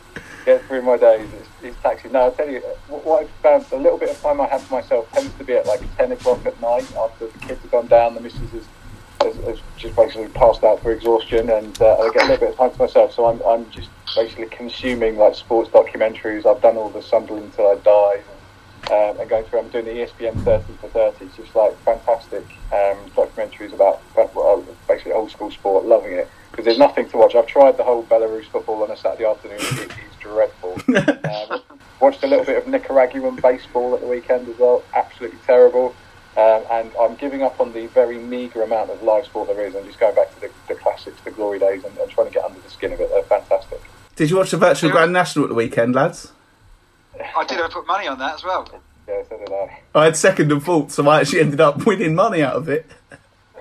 get 0.45 0.63
through 0.65 0.83
my 0.83 0.95
days, 0.95 1.27
it's, 1.33 1.49
it's 1.63 1.81
taxi. 1.81 2.07
No, 2.09 2.25
I'll 2.25 2.31
tell 2.31 2.47
you, 2.47 2.59
what 2.87 3.23
I've 3.23 3.29
found, 3.41 3.65
a 3.71 3.77
little 3.77 3.97
bit 3.97 4.11
of 4.11 4.21
time 4.21 4.39
I 4.39 4.47
have 4.47 4.61
for 4.61 4.75
myself 4.75 5.11
tends 5.11 5.33
to 5.33 5.43
be 5.43 5.53
at 5.53 5.65
like 5.65 5.81
10 5.97 6.11
o'clock 6.11 6.45
at 6.45 6.59
night 6.61 6.85
after 6.95 7.27
the 7.27 7.39
kids 7.39 7.61
have 7.63 7.71
gone 7.71 7.87
down, 7.87 8.13
the 8.13 8.21
missus 8.21 8.51
has, 8.51 8.67
has, 9.21 9.35
has 9.45 9.59
just 9.75 9.95
basically 9.95 10.27
passed 10.29 10.63
out 10.63 10.83
for 10.83 10.91
exhaustion, 10.91 11.49
and 11.49 11.81
uh, 11.81 11.97
I 11.97 12.11
get 12.13 12.23
a 12.23 12.27
little 12.27 12.47
bit 12.47 12.49
of 12.51 12.57
time 12.57 12.71
to 12.71 12.77
myself. 12.77 13.13
So 13.13 13.25
I'm, 13.25 13.41
I'm 13.41 13.69
just 13.71 13.89
basically 14.15 14.49
consuming 14.49 15.17
like 15.17 15.33
sports 15.33 15.71
documentaries. 15.71 16.45
I've 16.45 16.61
done 16.61 16.77
all 16.77 16.89
the 16.89 17.01
Sunderland 17.01 17.45
until 17.45 17.71
I 17.71 17.75
die 17.75 18.21
um, 18.91 19.19
and 19.19 19.29
going 19.29 19.45
through. 19.45 19.59
I'm 19.59 19.69
doing 19.69 19.85
the 19.85 19.91
ESPN 19.91 20.43
30 20.43 20.73
for 20.81 20.89
30. 20.89 21.25
It's 21.25 21.37
just 21.37 21.55
like 21.55 21.77
fantastic 21.79 22.43
um, 22.71 22.97
documentaries 23.15 23.73
about 23.73 24.01
basically 24.87 25.11
old 25.11 25.31
school 25.31 25.51
sport. 25.51 25.85
Loving 25.85 26.13
it 26.13 26.29
because 26.55 26.65
there's 26.65 26.79
nothing 26.79 27.09
to 27.09 27.17
watch. 27.17 27.35
I've 27.35 27.47
tried 27.47 27.75
the 27.75 27.83
whole 27.83 28.03
Belarus 28.03 28.45
football 28.45 28.81
on 28.83 28.89
a 28.89 28.95
Saturday 28.95 29.25
afternoon. 29.25 29.57
It's 29.59 30.15
dreadful. 30.21 30.79
um, 31.51 31.61
watched 31.99 32.23
a 32.23 32.27
little 32.27 32.45
bit 32.45 32.57
of 32.57 32.65
Nicaraguan 32.67 33.35
baseball 33.35 33.93
at 33.93 33.99
the 33.99 34.07
weekend 34.07 34.47
as 34.47 34.57
well. 34.57 34.81
Absolutely 34.93 35.39
terrible. 35.45 35.93
Um, 36.37 36.63
and 36.71 36.91
I'm 36.99 37.15
giving 37.15 37.43
up 37.43 37.59
on 37.59 37.73
the 37.73 37.87
very 37.87 38.17
meagre 38.17 38.63
amount 38.63 38.89
of 38.89 39.03
live 39.03 39.25
sport 39.25 39.47
there 39.49 39.65
is 39.65 39.75
and 39.75 39.85
just 39.85 39.99
going 39.99 40.15
back 40.15 40.33
to 40.33 40.41
the, 40.41 40.51
the 40.67 40.75
classics, 40.75 41.19
the 41.25 41.31
glory 41.31 41.59
days, 41.59 41.83
and, 41.83 41.97
and, 41.97 42.09
trying 42.09 42.27
to 42.27 42.33
get 42.33 42.43
under 42.43 42.59
the 42.59 42.69
skin 42.69 42.93
of 42.93 43.01
it. 43.01 43.09
They're 43.09 43.23
fantastic. 43.23 43.81
Did 44.15 44.29
you 44.29 44.37
watch 44.37 44.51
the 44.51 44.57
virtual 44.57 44.91
Grand 44.91 45.11
National 45.11 45.45
at 45.45 45.49
the 45.49 45.55
weekend, 45.55 45.93
lads? 45.93 46.31
I 47.35 47.45
did. 47.45 47.59
I 47.59 47.67
put 47.67 47.85
money 47.87 48.07
on 48.07 48.19
that 48.19 48.35
as 48.35 48.43
well. 48.43 48.67
Yeah, 49.07 49.21
so 49.29 49.37
did 49.37 49.51
I. 49.51 49.79
I 49.93 50.05
had 50.05 50.17
second 50.17 50.51
and 50.51 50.63
fourth, 50.63 50.91
so 50.91 51.07
I 51.07 51.21
actually 51.21 51.41
ended 51.41 51.61
up 51.61 51.85
winning 51.85 52.15
money 52.15 52.41
out 52.41 52.55
of 52.55 52.69
it. 52.69 52.85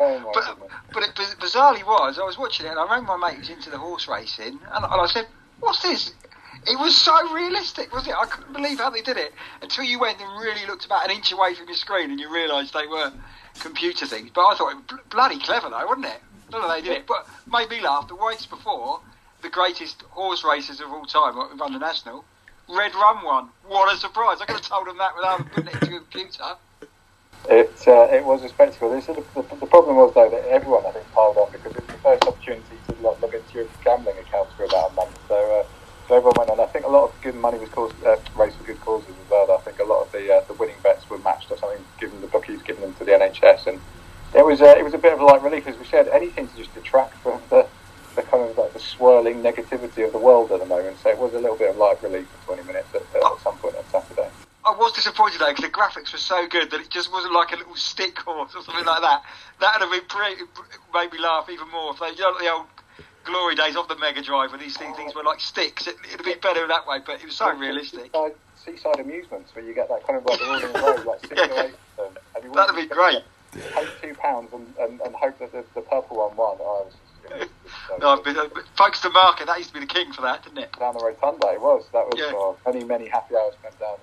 Oh 0.01 0.31
but, 0.33 0.59
but 0.93 1.03
it 1.03 1.15
bizarrely 1.15 1.85
was, 1.87 2.19
I 2.19 2.25
was 2.25 2.37
watching 2.37 2.67
it 2.67 2.71
and 2.71 2.79
I 2.79 2.91
rang 2.91 3.05
my 3.05 3.17
mate 3.17 3.39
who's 3.39 3.51
into 3.51 3.71
the 3.71 3.79
horse 3.79 4.09
racing 4.09 4.59
and, 4.73 4.85
and 4.85 5.01
I 5.01 5.07
said, 5.07 5.27
What's 5.61 5.83
this? 5.83 6.13
It 6.67 6.79
was 6.79 6.97
so 6.97 7.33
realistic, 7.33 7.93
wasn't 7.93 8.17
it? 8.17 8.19
I 8.21 8.27
couldn't 8.27 8.53
believe 8.53 8.79
how 8.79 8.91
they 8.91 9.03
did 9.03 9.17
it 9.17 9.33
until 9.61 9.85
you 9.85 10.01
went 10.01 10.21
and 10.21 10.41
really 10.41 10.67
looked 10.67 10.87
about 10.87 11.05
an 11.05 11.11
inch 11.11 11.31
away 11.31 11.55
from 11.55 11.67
your 11.67 11.77
screen 11.77 12.11
and 12.11 12.19
you 12.19 12.33
realised 12.33 12.75
they 12.75 12.87
were 12.87 13.13
computer 13.61 14.07
things. 14.07 14.31
But 14.35 14.47
I 14.47 14.55
thought 14.57 14.73
it 14.73 14.93
was 14.93 15.01
bloody 15.11 15.39
clever 15.39 15.71
though, 15.71 15.87
wasn't 15.87 16.07
it? 16.07 16.21
I 16.49 16.51
don't 16.51 16.63
know 16.63 16.75
they 16.75 16.81
did 16.81 16.93
it, 16.93 17.07
but 17.07 17.27
made 17.51 17.71
me 17.71 17.81
laugh. 17.81 18.09
The 18.09 18.17
weeks 18.17 18.47
before, 18.47 19.01
the 19.43 19.51
greatest 19.51 20.03
horse 20.11 20.45
racers 20.45 20.81
of 20.81 20.91
all 20.91 21.05
time, 21.05 21.39
uh, 21.39 21.55
run 21.55 21.73
the 21.73 21.79
national, 21.79 22.25
Red 22.69 22.95
Rum 22.95 23.25
one. 23.25 23.49
What 23.67 23.95
a 23.95 23.99
surprise! 23.99 24.39
I 24.41 24.47
could 24.47 24.57
have 24.57 24.63
told 24.63 24.87
them 24.87 24.99
that 24.99 25.15
without 25.15 25.51
putting 25.53 25.69
it 25.69 25.75
into 25.83 25.97
a 25.97 26.01
computer. 26.01 26.57
It 27.49 27.85
uh, 27.87 28.09
it 28.11 28.25
was 28.25 28.43
a 28.43 28.49
spectacle. 28.49 28.89
The, 28.91 29.01
the, 29.35 29.57
the, 29.57 29.67
problem 29.67 29.97
was 29.97 30.15
though 30.15 30.31
that 30.31 30.49
everyone 30.49 30.87
I 30.87 30.93
think 30.93 31.05
piled 31.13 31.37
on 31.37 31.53
because 31.53 31.73
it 31.73 31.81
was 31.81 31.87
the 31.87 32.01
first 32.01 32.25
opportunity 32.25 32.77
to 32.89 32.95
log 33.03 33.23
into 33.23 33.55
your 33.55 33.67
gambling 33.85 34.17
accounts 34.19 34.55
for 34.55 34.65
about 34.65 34.93
a 34.93 34.95
month. 34.95 35.19
So, 35.29 35.35
uh, 35.35 35.65
so 36.09 36.17
everyone 36.17 36.35
went 36.39 36.51
on. 36.51 36.61
I 36.61 36.67
think 36.67 36.87
a 36.87 36.89
lot 36.89 37.05
of 37.05 37.21
good 37.21 37.35
money 37.35 37.59
was 37.59 37.69
caused, 37.69 38.03
uh, 38.03 38.17
raised 38.35 38.57
for 38.57 38.65
good 38.65 38.81
causes 38.81 39.11
as 39.11 39.31
well. 39.31 39.51
I 39.53 39.61
think 39.61 39.79
a 39.79 39.85
lot 39.85 40.07
of 40.07 40.13
the 40.13 40.35
uh, 40.35 40.41
the 40.49 40.55
winning 40.55 40.77
bets 40.83 41.09
were 41.11 41.19
matched 41.19 41.51
or 41.51 41.59
something, 41.59 41.85
given 42.01 42.19
the 42.23 42.29
bookies, 42.29 42.63
given 42.63 42.81
them 42.81 42.95
to 42.95 43.05
the 43.05 43.13
NHS, 43.13 43.67
and 43.67 43.81
it 44.35 44.45
was 44.45 44.63
uh, 44.63 44.75
it 44.79 44.85
was 44.85 44.95
a 44.95 44.99
bit 44.99 45.13
of 45.13 45.21
a 45.21 45.25
light 45.25 45.43
relief 45.43 45.67
as 45.67 45.77
we 45.77 45.85
said. 45.85 46.09
Anything 46.09 46.49
to 46.49 46.57
just 46.57 46.75
swirling 48.85 49.43
negativity 49.43 50.05
of 50.07 50.13
the 50.13 50.19
world 50.19 50.53
at 50.53 50.61
the 50.61 50.67
moment. 50.67 50.99
So 51.03 51.11
it 51.11 51.19
was 51.19 51.35
a 51.35 51.39
little 51.39 51.57
bit 51.57 51.71
of 51.71 51.77
light 51.77 52.03
relief 52.03 52.29
for 52.47 52.55
20 52.55 52.67
minutes 52.69 52.89
at, 52.95 53.03
at 53.03 53.39
some 53.43 53.57
point 53.59 53.77
on 53.77 53.85
Saturday. 53.91 54.29
I 54.65 54.71
was 54.71 54.93
disappointed 54.93 55.41
though 55.41 55.51
because 55.51 55.65
the 55.65 55.71
graphics 55.71 56.13
were 56.13 56.19
so 56.19 56.47
good 56.49 56.71
that 56.71 56.81
it 56.81 56.89
just 56.91 57.13
wasn't 57.13 57.35
like 57.35 57.53
a 57.53 57.57
little 57.57 57.77
stick 57.77 58.19
horse 58.19 58.55
or 58.57 58.63
something 58.67 58.85
like 58.85 59.03
that. 59.03 59.23
That 59.61 59.81
would 59.81 59.89
have 59.89 59.93
been 59.93 60.09
pretty, 60.09 60.43
made 60.95 61.13
me 61.13 61.19
laugh 61.21 61.49
even 61.51 61.71
more. 61.71 61.93
If 61.93 62.01
they, 62.01 62.11
you 62.11 62.21
know, 62.21 62.39
the 62.39 62.51
old 62.51 62.67
glory 63.25 63.55
days 63.55 63.77
of 63.77 63.89
the 63.89 63.97
Mega 63.97 64.23
Drive 64.23 64.53
when 64.53 64.61
these 64.61 64.77
things, 64.77 64.97
were 65.15 65.23
like 65.23 65.41
sticks, 65.41 65.87
it, 65.87 65.97
would 66.01 66.11
have 66.11 66.25
been 66.25 66.41
better 66.41 66.67
that 66.67 66.87
way. 66.87 66.99
But 67.05 67.21
it 67.21 67.27
was 67.27 67.37
so 67.37 67.53
realistic. 67.55 68.13
Seaside, 68.13 68.35
seaside 68.57 69.01
amusements 69.01 69.55
where 69.55 69.65
you 69.65 69.75
get 69.75 69.89
that 69.89 70.07
kind 70.07 70.19
of 70.19 70.25
like 70.25 70.41
the 70.41 70.81
road, 70.81 71.05
like 71.05 71.21
six 71.27 71.33
Yeah. 71.37 71.55
or 71.55 71.65
eight 71.65 71.75
of 71.99 72.15
them. 72.43 72.53
That'd 72.53 72.77
be 72.77 72.87
great. 72.87 73.23
Pay 73.53 73.87
two 74.03 74.15
pounds 74.15 74.53
and, 74.53 74.67
and, 74.81 75.01
and 75.01 75.15
hope 75.15 75.39
that 75.39 75.53
the, 75.53 75.65
the 75.75 75.83
purple 75.83 76.17
one 76.17 76.37
won. 76.37 76.57
Oh, 76.61 76.89
it 77.91 77.93
was 77.93 78.01
just, 78.01 78.01
it 78.01 78.01
was 78.01 78.01
just 78.01 78.03
so 78.03 78.17
No, 78.17 78.23
good. 78.23 78.35
but, 78.37 78.55
but 78.55 78.65
Folkestone 78.77 79.13
Market, 79.13 79.47
that 79.47 79.59
used 79.59 79.69
to 79.71 79.75
be 79.75 79.81
the 79.81 79.87
king 79.87 80.13
for 80.13 80.23
that, 80.23 80.43
didn't 80.45 80.59
it? 80.59 80.73
down 80.79 80.95
the 80.95 81.01
rotunda 81.05 81.49
it 81.53 81.61
was. 81.61 81.85
That 81.93 82.07
was 82.07 82.15
Yeah. 82.19 82.33
uh, 82.37 82.73
many, 82.73 82.85
many 82.85 83.09
happy 83.09 83.35
hours 83.37 83.55
spent 83.55 83.79
down 83.79 83.97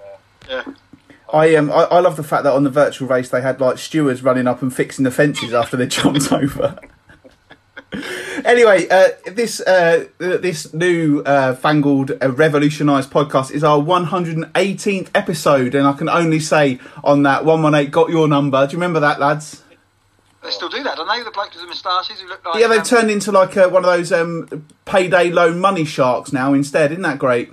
there. 0.48 0.66
Yeah. 0.66 0.74
I 1.34 1.56
um 1.56 1.72
I, 1.72 1.84
I 1.84 2.00
love 2.00 2.18
the 2.18 2.24
fact 2.24 2.44
that 2.44 2.52
on 2.54 2.64
the 2.66 2.70
virtual 2.70 3.08
race 3.08 3.30
they 3.30 3.42
had 3.42 3.62
like 3.62 3.78
stewards 3.78 4.22
running 4.22 4.48
up 4.48 4.62
and 4.62 4.74
fixing 4.74 5.04
the 5.06 5.12
fences 5.12 5.54
after 5.54 5.78
they 5.78 5.88
jumped 5.88 6.32
over. 6.34 6.78
anyway, 8.46 8.88
uh, 8.90 9.10
this 9.28 9.62
uh, 9.62 10.06
this 10.18 10.74
new 10.74 11.22
uh, 11.22 11.56
fangled 11.56 12.12
uh, 12.22 12.32
revolutionised 12.32 13.10
podcast 13.12 13.52
is 13.52 13.64
our 13.64 13.80
118th 13.80 15.10
episode, 15.16 15.76
and 15.76 15.88
I 15.88 15.94
can 15.94 16.10
only 16.10 16.40
say 16.40 16.80
on 17.04 17.24
that 17.24 17.46
118 17.46 17.92
got 17.92 18.10
your 18.10 18.28
number. 18.28 18.66
Do 18.68 18.72
you 18.74 18.78
remember 18.78 19.00
that, 19.02 19.20
lads? 19.20 19.64
They 20.44 20.50
still 20.50 20.70
do 20.70 20.82
that, 20.84 20.98
don't 20.98 21.08
they? 21.08 21.24
The 21.24 21.32
blokes 21.32 21.56
with 21.56 21.62
the 21.64 21.68
moustaches 21.68 22.20
who 22.22 22.28
look 22.28 22.44
like. 22.46 22.60
Yeah, 22.60 22.68
they've 22.68 22.80
um, 22.80 22.86
turned 22.86 23.12
into 23.12 23.32
like 23.32 23.56
uh, 23.58 23.70
one 23.70 23.84
of 23.86 23.92
those 23.92 24.12
um, 24.12 24.66
payday 24.86 25.30
loan 25.30 25.60
money 25.60 25.86
sharks 25.86 26.34
now 26.34 26.54
instead. 26.54 26.92
Isn't 26.92 27.04
that 27.04 27.20
great? 27.20 27.50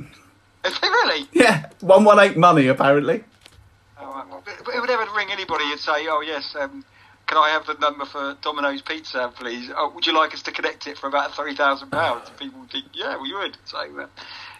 Is 0.64 0.78
they 0.80 0.88
really? 0.88 1.28
Yeah, 1.33 1.68
118 1.80 2.40
money 2.40 2.66
apparently. 2.68 3.25
Oh, 4.00 4.07
right. 4.12 4.25
But- 4.45 4.64
but 4.64 4.75
It 4.75 4.80
would 4.80 4.90
ever 4.90 5.07
ring 5.14 5.28
anybody 5.30 5.64
and 5.71 5.78
say, 5.80 6.07
"Oh 6.09 6.21
yes, 6.23 6.54
um, 6.59 6.85
can 7.26 7.37
I 7.38 7.50
have 7.50 7.66
the 7.66 7.75
number 7.75 8.07
for 8.07 8.37
Domino's 8.42 8.80
Pizza, 8.83 9.30
please? 9.38 9.71
Oh, 9.76 9.90
would 9.95 10.07
you 10.07 10.14
like 10.14 10.33
us 10.33 10.42
to 10.42 10.52
connect 10.52 10.87
it 10.87 10.97
for 10.99 11.09
about 11.09 11.35
three 11.35 11.54
thousand 11.54 11.90
pounds?" 11.90 12.30
People 12.38 12.61
would 12.61 12.71
think, 12.71 12.87
"Yeah, 12.95 13.18
we 13.21 13.35
would." 13.35 13.57
So, 13.66 13.78
uh, 13.78 14.07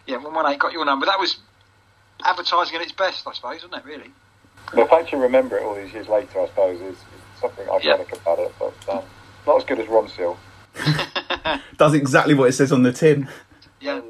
yeah, 0.07 0.19
one 0.19 0.35
one 0.35 0.47
eight 0.53 0.59
got 0.59 0.73
your 0.73 0.85
number. 0.85 1.07
That 1.07 1.19
was 1.19 1.39
advertising 2.25 2.77
at 2.77 2.83
its 2.83 2.93
best, 2.93 3.27
I 3.27 3.33
suppose, 3.33 3.63
wasn't 3.63 3.75
it? 3.75 3.85
Really? 3.85 4.11
The 4.75 4.85
fact 4.87 5.13
you 5.13 5.19
remember 5.19 5.57
it 5.57 5.63
all 5.65 5.75
these 5.75 5.93
years 5.95 6.09
later, 6.09 6.41
I 6.43 6.47
suppose, 6.47 6.81
is, 6.83 6.97
is 7.39 7.41
something 7.41 7.67
Yeah. 7.83 7.93
ironic 7.95 8.13
about 8.17 8.39
it. 8.41 8.55
But 8.59 8.75
um, 8.89 9.03
not 9.47 9.57
as 9.59 9.65
good 9.65 9.79
as 9.81 9.87
Ronseal. 9.87 10.37
Does 11.77 11.95
exactly 11.95 12.35
what 12.35 12.49
it 12.49 12.53
says 12.53 12.73
on 12.73 12.83
the 12.83 12.93
tin. 12.93 13.29
Yeah. 13.81 14.01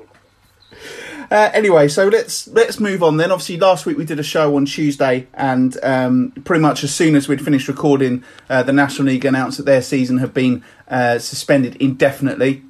Uh, 1.30 1.50
anyway, 1.52 1.88
so 1.88 2.08
let's 2.08 2.49
let's 2.49 2.80
move 2.80 3.02
on 3.02 3.18
then. 3.18 3.30
Obviously, 3.30 3.58
last 3.58 3.85
week 3.85 3.99
we 3.99 4.04
did 4.06 4.18
a 4.18 4.23
show 4.23 4.56
on 4.56 4.64
Tuesday, 4.64 5.26
and 5.35 5.76
um, 5.82 6.32
pretty 6.44 6.62
much 6.62 6.82
as 6.85 6.94
soon 6.94 7.14
as 7.16 7.28
we'd 7.28 7.44
finished 7.44 7.68
recording, 7.68 8.25
uh, 8.49 8.62
the 8.62 8.73
National 8.73 9.08
League 9.08 9.25
announced 9.26 9.58
that 9.58 9.66
their 9.66 9.82
season 9.82 10.18
had 10.18 10.32
been 10.32 10.64
uh, 10.88 11.18
suspended 11.18 11.76
indefinitely. 11.76 12.62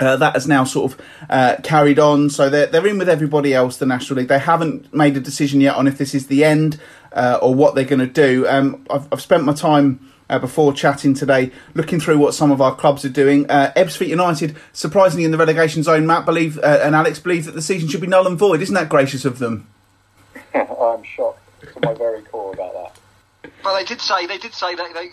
Uh, 0.00 0.16
that 0.16 0.34
has 0.34 0.46
now 0.48 0.64
sort 0.64 0.92
of 0.92 1.00
uh, 1.30 1.56
carried 1.62 1.98
on, 1.98 2.28
so 2.28 2.50
they're 2.50 2.66
they're 2.66 2.86
in 2.86 2.98
with 2.98 3.08
everybody 3.08 3.54
else. 3.54 3.78
The 3.78 3.86
National 3.86 4.18
League 4.18 4.28
they 4.28 4.38
haven't 4.40 4.92
made 4.92 5.16
a 5.16 5.20
decision 5.20 5.60
yet 5.62 5.76
on 5.76 5.86
if 5.86 5.96
this 5.96 6.14
is 6.14 6.26
the 6.26 6.44
end 6.44 6.78
uh, 7.14 7.38
or 7.40 7.54
what 7.54 7.74
they're 7.74 7.84
going 7.84 8.00
to 8.00 8.06
do. 8.06 8.46
Um, 8.48 8.84
I've, 8.90 9.08
I've 9.12 9.22
spent 9.22 9.44
my 9.44 9.54
time 9.54 10.12
uh, 10.28 10.38
before 10.38 10.72
chatting 10.72 11.14
today, 11.14 11.50
looking 11.74 12.00
through 12.00 12.18
what 12.18 12.34
some 12.34 12.50
of 12.50 12.60
our 12.60 12.74
clubs 12.74 13.04
are 13.04 13.10
doing. 13.10 13.48
Uh, 13.50 13.72
Ebbsfleet 13.76 14.08
United, 14.08 14.56
surprisingly 14.72 15.24
in 15.24 15.30
the 15.30 15.38
relegation 15.38 15.82
zone, 15.82 16.06
Matt 16.06 16.24
believe 16.24 16.58
uh, 16.58 16.80
and 16.82 16.94
Alex 16.94 17.18
believe 17.18 17.44
that 17.46 17.52
the 17.52 17.62
season 17.62 17.88
should 17.88 18.00
be 18.00 18.06
null 18.06 18.26
and 18.26 18.38
void. 18.38 18.60
Isn't 18.60 18.74
that 18.74 18.88
gracious 18.88 19.24
of 19.24 19.38
them? 19.38 19.66
I'm 20.54 21.02
shocked 21.04 21.40
to 21.60 21.80
my 21.80 21.94
very 21.94 22.22
core 22.22 22.52
about 22.52 22.74
that. 22.74 23.50
Well, 23.64 23.76
they 23.76 23.84
did 23.84 24.00
say 24.00 24.26
they 24.26 24.38
did 24.38 24.54
say 24.54 24.74
that 24.74 24.94
they, 24.94 25.08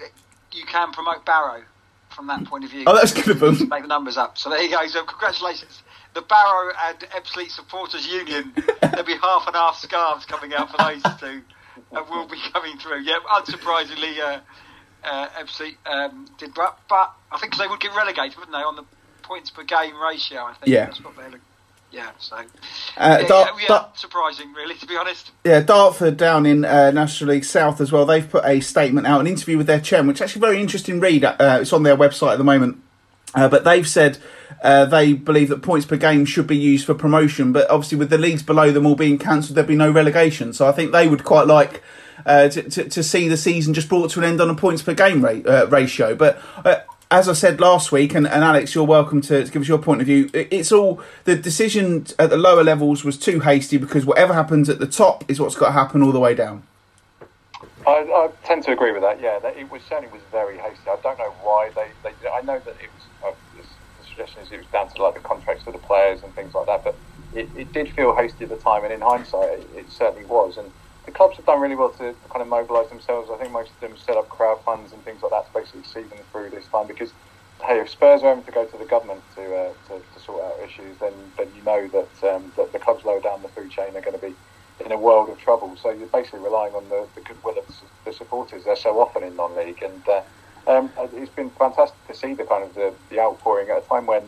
you 0.51 0.65
can 0.65 0.91
promote 0.91 1.25
Barrow 1.25 1.63
from 2.09 2.27
that 2.27 2.43
point 2.45 2.65
of 2.65 2.71
view. 2.71 2.83
Oh, 2.85 2.95
that's 2.95 3.13
good 3.13 3.29
of 3.29 3.39
them. 3.39 3.69
Make 3.69 3.83
the 3.83 3.87
numbers 3.87 4.17
up. 4.17 4.37
So 4.37 4.49
there 4.49 4.61
you 4.61 4.69
go. 4.69 4.85
So 4.87 5.03
congratulations. 5.05 5.81
The 6.13 6.21
Barrow 6.21 6.73
and 6.87 6.99
Ebbsfleet 6.99 7.49
Supporters 7.49 8.05
Union. 8.07 8.53
There'll 8.81 9.05
be 9.05 9.15
half 9.15 9.47
and 9.47 9.55
half 9.55 9.77
scarves 9.77 10.25
coming 10.25 10.53
out 10.53 10.69
for 10.69 10.77
those 10.77 11.01
two. 11.19 11.41
And 11.91 12.09
will 12.09 12.27
be 12.27 12.37
coming 12.53 12.77
through. 12.77 13.01
Yeah, 13.01 13.19
unsurprisingly, 13.29 14.19
uh, 14.19 14.39
uh, 15.03 15.27
Ebbsfleet 15.29 15.75
um, 15.85 16.27
did, 16.37 16.53
but, 16.53 16.77
but 16.89 17.11
I 17.31 17.37
think 17.39 17.57
they 17.57 17.67
would 17.67 17.79
get 17.79 17.95
relegated, 17.95 18.37
wouldn't 18.37 18.55
they, 18.55 18.61
on 18.63 18.75
the 18.75 18.83
points 19.23 19.49
per 19.49 19.63
game 19.63 19.99
ratio? 20.01 20.41
I 20.43 20.53
think 20.53 20.67
Yeah. 20.73 20.85
that's 20.85 21.03
what 21.03 21.15
they're. 21.15 21.31
Yeah, 21.93 22.11
so 22.19 22.37
Uh, 22.37 22.43
yeah, 23.21 23.27
Dart- 23.27 23.49
yeah, 23.59 23.67
Dart- 23.67 23.97
surprising, 23.99 24.53
really, 24.53 24.75
to 24.75 24.85
be 24.85 24.95
honest. 24.95 25.31
Yeah, 25.43 25.59
Dartford 25.59 26.15
down 26.15 26.45
in 26.45 26.63
uh, 26.63 26.91
National 26.91 27.31
League 27.31 27.43
South 27.43 27.81
as 27.81 27.91
well. 27.91 28.05
They've 28.05 28.29
put 28.29 28.45
a 28.45 28.61
statement 28.61 29.07
out, 29.07 29.19
an 29.19 29.27
interview 29.27 29.57
with 29.57 29.67
their 29.67 29.81
chairman, 29.81 30.07
which 30.07 30.17
is 30.17 30.21
actually 30.21 30.39
a 30.39 30.47
very 30.47 30.61
interesting 30.61 31.01
read. 31.01 31.25
Uh, 31.25 31.35
it's 31.61 31.73
on 31.73 31.83
their 31.83 31.97
website 31.97 32.31
at 32.31 32.37
the 32.37 32.45
moment. 32.45 32.81
Uh, 33.33 33.47
but 33.47 33.63
they've 33.63 33.87
said 33.87 34.17
uh, 34.61 34.85
they 34.85 35.13
believe 35.13 35.49
that 35.49 35.61
points 35.61 35.85
per 35.85 35.97
game 35.97 36.25
should 36.25 36.47
be 36.47 36.57
used 36.57 36.85
for 36.85 36.93
promotion. 36.93 37.51
But 37.51 37.69
obviously, 37.69 37.97
with 37.97 38.09
the 38.09 38.17
leagues 38.17 38.43
below 38.43 38.71
them 38.71 38.85
all 38.85 38.95
being 38.95 39.17
cancelled, 39.17 39.55
there'd 39.55 39.67
be 39.67 39.75
no 39.75 39.91
relegation. 39.91 40.53
So 40.53 40.67
I 40.67 40.71
think 40.71 40.91
they 40.91 41.07
would 41.07 41.23
quite 41.23 41.47
like 41.47 41.81
uh, 42.25 42.49
to, 42.49 42.63
to, 42.63 42.89
to 42.89 43.03
see 43.03 43.27
the 43.27 43.37
season 43.37 43.73
just 43.73 43.89
brought 43.89 44.11
to 44.11 44.19
an 44.19 44.25
end 44.25 44.41
on 44.41 44.49
a 44.49 44.55
points 44.55 44.81
per 44.81 44.93
game 44.93 45.23
rate, 45.23 45.47
uh, 45.47 45.67
ratio. 45.67 46.15
But 46.15 46.41
uh, 46.63 46.77
as 47.11 47.27
I 47.27 47.33
said 47.33 47.59
last 47.59 47.91
week, 47.91 48.15
and, 48.15 48.25
and 48.25 48.43
Alex, 48.43 48.73
you're 48.73 48.85
welcome 48.85 49.19
to, 49.21 49.43
to 49.43 49.51
give 49.51 49.61
us 49.61 49.67
your 49.67 49.77
point 49.77 50.01
of 50.01 50.07
view. 50.07 50.29
It's 50.33 50.71
all 50.71 51.01
the 51.25 51.35
decision 51.35 52.05
at 52.17 52.29
the 52.29 52.37
lower 52.37 52.63
levels 52.63 53.03
was 53.03 53.17
too 53.17 53.41
hasty 53.41 53.77
because 53.77 54.05
whatever 54.05 54.33
happens 54.33 54.69
at 54.69 54.79
the 54.79 54.87
top 54.87 55.29
is 55.29 55.39
what's 55.39 55.55
got 55.55 55.67
to 55.67 55.71
happen 55.73 56.01
all 56.01 56.13
the 56.13 56.19
way 56.19 56.33
down. 56.33 56.63
I, 57.85 57.91
I 57.91 58.29
tend 58.45 58.63
to 58.63 58.71
agree 58.71 58.91
with 58.91 59.01
that. 59.01 59.19
Yeah, 59.19 59.39
that 59.39 59.57
it 59.57 59.69
was 59.69 59.81
certainly 59.89 60.11
was 60.13 60.21
very 60.31 60.57
hasty. 60.57 60.87
I 60.87 60.97
don't 61.03 61.17
know 61.17 61.33
why 61.41 61.71
they, 61.75 61.89
they 62.03 62.11
did 62.11 62.27
it. 62.27 62.31
I 62.33 62.41
know 62.41 62.59
that 62.59 62.75
it 62.81 62.89
was. 62.93 63.00
It 64.51 64.57
was 64.57 64.67
down 64.67 64.89
to 64.95 65.03
like 65.03 65.15
the 65.15 65.21
contracts 65.21 65.65
of 65.67 65.73
the 65.73 65.79
players 65.79 66.23
and 66.23 66.35
things 66.35 66.53
like 66.53 66.67
that. 66.67 66.81
But 66.83 66.99
it, 67.33 67.51
it 67.55 67.73
did 67.73 67.89
feel 67.89 68.15
hasty 68.15 68.43
at 68.45 68.49
the 68.49 68.57
time, 68.57 68.83
and 68.83 68.93
in 68.93 69.01
hindsight, 69.01 69.59
it, 69.59 69.69
it 69.73 69.91
certainly 69.91 70.25
was. 70.25 70.57
And 70.57 70.71
the 71.05 71.11
clubs 71.11 71.37
have 71.37 71.45
done 71.45 71.61
really 71.61 71.75
well 71.75 71.91
to 71.97 72.15
kind 72.31 72.41
of 72.41 72.47
mobilise 72.47 72.89
themselves. 72.89 73.29
I 73.33 73.37
think 73.37 73.51
most 73.51 73.73
of 73.73 73.79
them 73.79 73.97
set 73.97 74.17
up 74.17 74.29
crowd 74.29 74.59
funds 74.65 74.93
and 74.93 75.03
things 75.03 75.21
like 75.23 75.31
that 75.31 75.45
to 75.45 75.51
basically 75.53 75.83
see 75.83 76.03
them 76.07 76.23
through 76.31 76.51
this 76.51 76.67
time. 76.67 76.87
Because 76.87 77.13
hey, 77.65 77.79
if 77.79 77.89
Spurs 77.89 78.23
are 78.23 78.29
having 78.29 78.43
to 78.45 78.51
go 78.51 78.65
to 78.65 78.77
the 78.77 78.85
government 78.85 79.23
to 79.35 79.55
uh, 79.55 79.73
to, 79.87 80.03
to 80.13 80.19
sort 80.19 80.43
out 80.45 80.63
issues, 80.63 80.97
then 80.99 81.31
then 81.37 81.53
you 81.53 81.63
know 81.63 81.89
that 81.93 82.29
um, 82.29 82.53
that 82.57 82.71
the 82.73 82.79
clubs 82.79 83.03
lower 83.05 83.21
down 83.21 83.41
the 83.41 83.49
food 83.49 83.71
chain 83.71 83.95
are 83.95 84.01
going 84.01 84.19
to 84.19 84.19
be 84.19 84.37
in 84.83 84.91
a 84.91 84.97
world 84.97 85.29
of 85.29 85.37
trouble. 85.37 85.75
So 85.77 85.91
you're 85.91 86.07
basically 86.07 86.39
relying 86.39 86.73
on 86.73 86.89
the, 86.89 87.09
the 87.15 87.21
goodwill 87.21 87.55
of 87.57 87.65
the 88.05 88.13
supporters. 88.13 88.63
They're 88.65 88.75
so 88.75 88.99
often 88.99 89.23
in 89.23 89.35
non-league, 89.35 89.81
and 89.83 90.07
uh, 90.07 90.21
um, 90.67 90.91
it's 90.97 91.31
been 91.31 91.49
fantastic 91.51 92.07
to 92.07 92.15
see 92.15 92.33
the 92.33 92.43
kind 92.43 92.63
of 92.63 92.73
the, 92.75 92.93
the 93.09 93.19
outpouring 93.19 93.69
at 93.69 93.77
a 93.77 93.81
time 93.81 94.05
when 94.05 94.23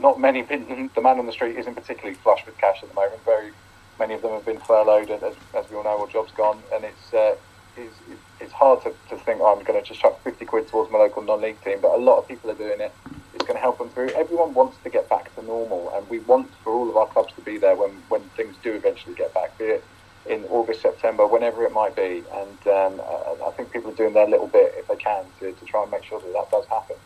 not 0.00 0.20
many 0.20 0.42
the 0.42 1.00
man 1.00 1.18
on 1.18 1.26
the 1.26 1.32
street 1.32 1.56
isn't 1.56 1.74
particularly 1.74 2.14
flush 2.14 2.44
with 2.46 2.56
cash 2.58 2.82
at 2.82 2.88
the 2.88 2.94
moment. 2.94 3.24
Very 3.24 3.52
many 3.98 4.14
of 4.14 4.22
them 4.22 4.32
have 4.32 4.44
been 4.44 4.58
furloughed, 4.58 5.10
and 5.10 5.22
as, 5.22 5.34
as 5.54 5.68
we 5.70 5.76
all 5.76 5.84
know, 5.84 5.98
or 5.98 6.08
jobs 6.08 6.32
gone, 6.32 6.62
and 6.72 6.84
it's. 6.84 7.14
Uh, 7.14 7.36
it's, 7.76 7.96
it's 8.40 8.52
hard 8.52 8.80
to, 8.84 8.94
to 9.08 9.16
think 9.24 9.40
oh, 9.40 9.56
I'm 9.56 9.64
going 9.64 9.82
to 9.82 9.84
just 9.84 10.00
chuck 10.00 10.22
50 10.22 10.44
quid 10.44 10.68
towards 10.68 10.92
my 10.92 10.98
local 10.98 11.22
non-league 11.22 11.60
team, 11.64 11.78
but 11.82 11.92
a 11.92 11.98
lot 11.98 12.18
of 12.18 12.28
people 12.28 12.48
are 12.52 12.54
doing 12.54 12.80
it. 12.80 12.92
It's 13.34 13.42
going 13.44 13.56
to 13.56 13.60
help 13.60 13.78
them 13.78 13.88
through. 13.88 14.10
Everyone 14.10 14.54
wants 14.54 14.76
to 14.84 14.90
get 14.90 15.08
back 15.08 15.34
to 15.34 15.42
normal, 15.42 15.92
and 15.92 16.08
we 16.08 16.20
want 16.20 16.52
for 16.62 16.72
all 16.72 16.88
of 16.88 16.96
our 16.96 17.08
clubs 17.08 17.32
to 17.34 17.40
be 17.40 17.58
there 17.58 17.74
when, 17.74 17.90
when 18.08 18.20
things 18.36 18.54
do 18.62 18.74
eventually 18.74 19.16
get 19.16 19.34
back, 19.34 19.58
be 19.58 19.64
it 19.64 19.84
in 20.26 20.44
August, 20.44 20.82
September, 20.82 21.26
whenever 21.26 21.64
it 21.64 21.72
might 21.72 21.94
be. 21.94 22.24
And 22.32 22.68
um, 22.68 23.00
I, 23.46 23.50
think 23.56 23.72
people 23.72 23.90
are 23.90 23.94
doing 23.94 24.14
their 24.14 24.26
little 24.26 24.46
bit 24.46 24.74
if 24.76 24.88
they 24.88 24.96
can 24.96 25.24
to, 25.40 25.52
to 25.52 25.64
try 25.66 25.82
and 25.82 25.90
make 25.90 26.04
sure 26.04 26.20
that 26.20 26.32
that 26.32 26.50
does 26.50 26.66
happen. 26.66 26.96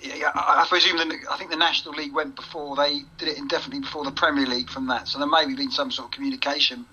Yeah, 0.00 0.30
I, 0.34 0.62
I 0.62 0.66
presume 0.68 0.96
the, 0.96 1.18
I 1.30 1.36
think 1.36 1.50
the 1.50 1.56
National 1.56 1.94
League 1.94 2.14
went 2.14 2.36
before 2.36 2.76
they 2.76 3.00
did 3.18 3.28
it 3.28 3.38
indefinitely 3.38 3.80
before 3.80 4.04
the 4.04 4.12
Premier 4.12 4.46
League 4.46 4.70
from 4.70 4.86
that. 4.88 5.08
So 5.08 5.18
there 5.18 5.28
may 5.28 5.46
have 5.46 5.56
been 5.56 5.70
some 5.70 5.90
sort 5.90 6.06
of 6.06 6.12
communication 6.12 6.84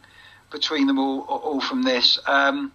between 0.51 0.87
them 0.87 0.99
all, 0.99 1.21
all 1.21 1.61
from 1.61 1.83
this. 1.83 2.19
Um, 2.25 2.71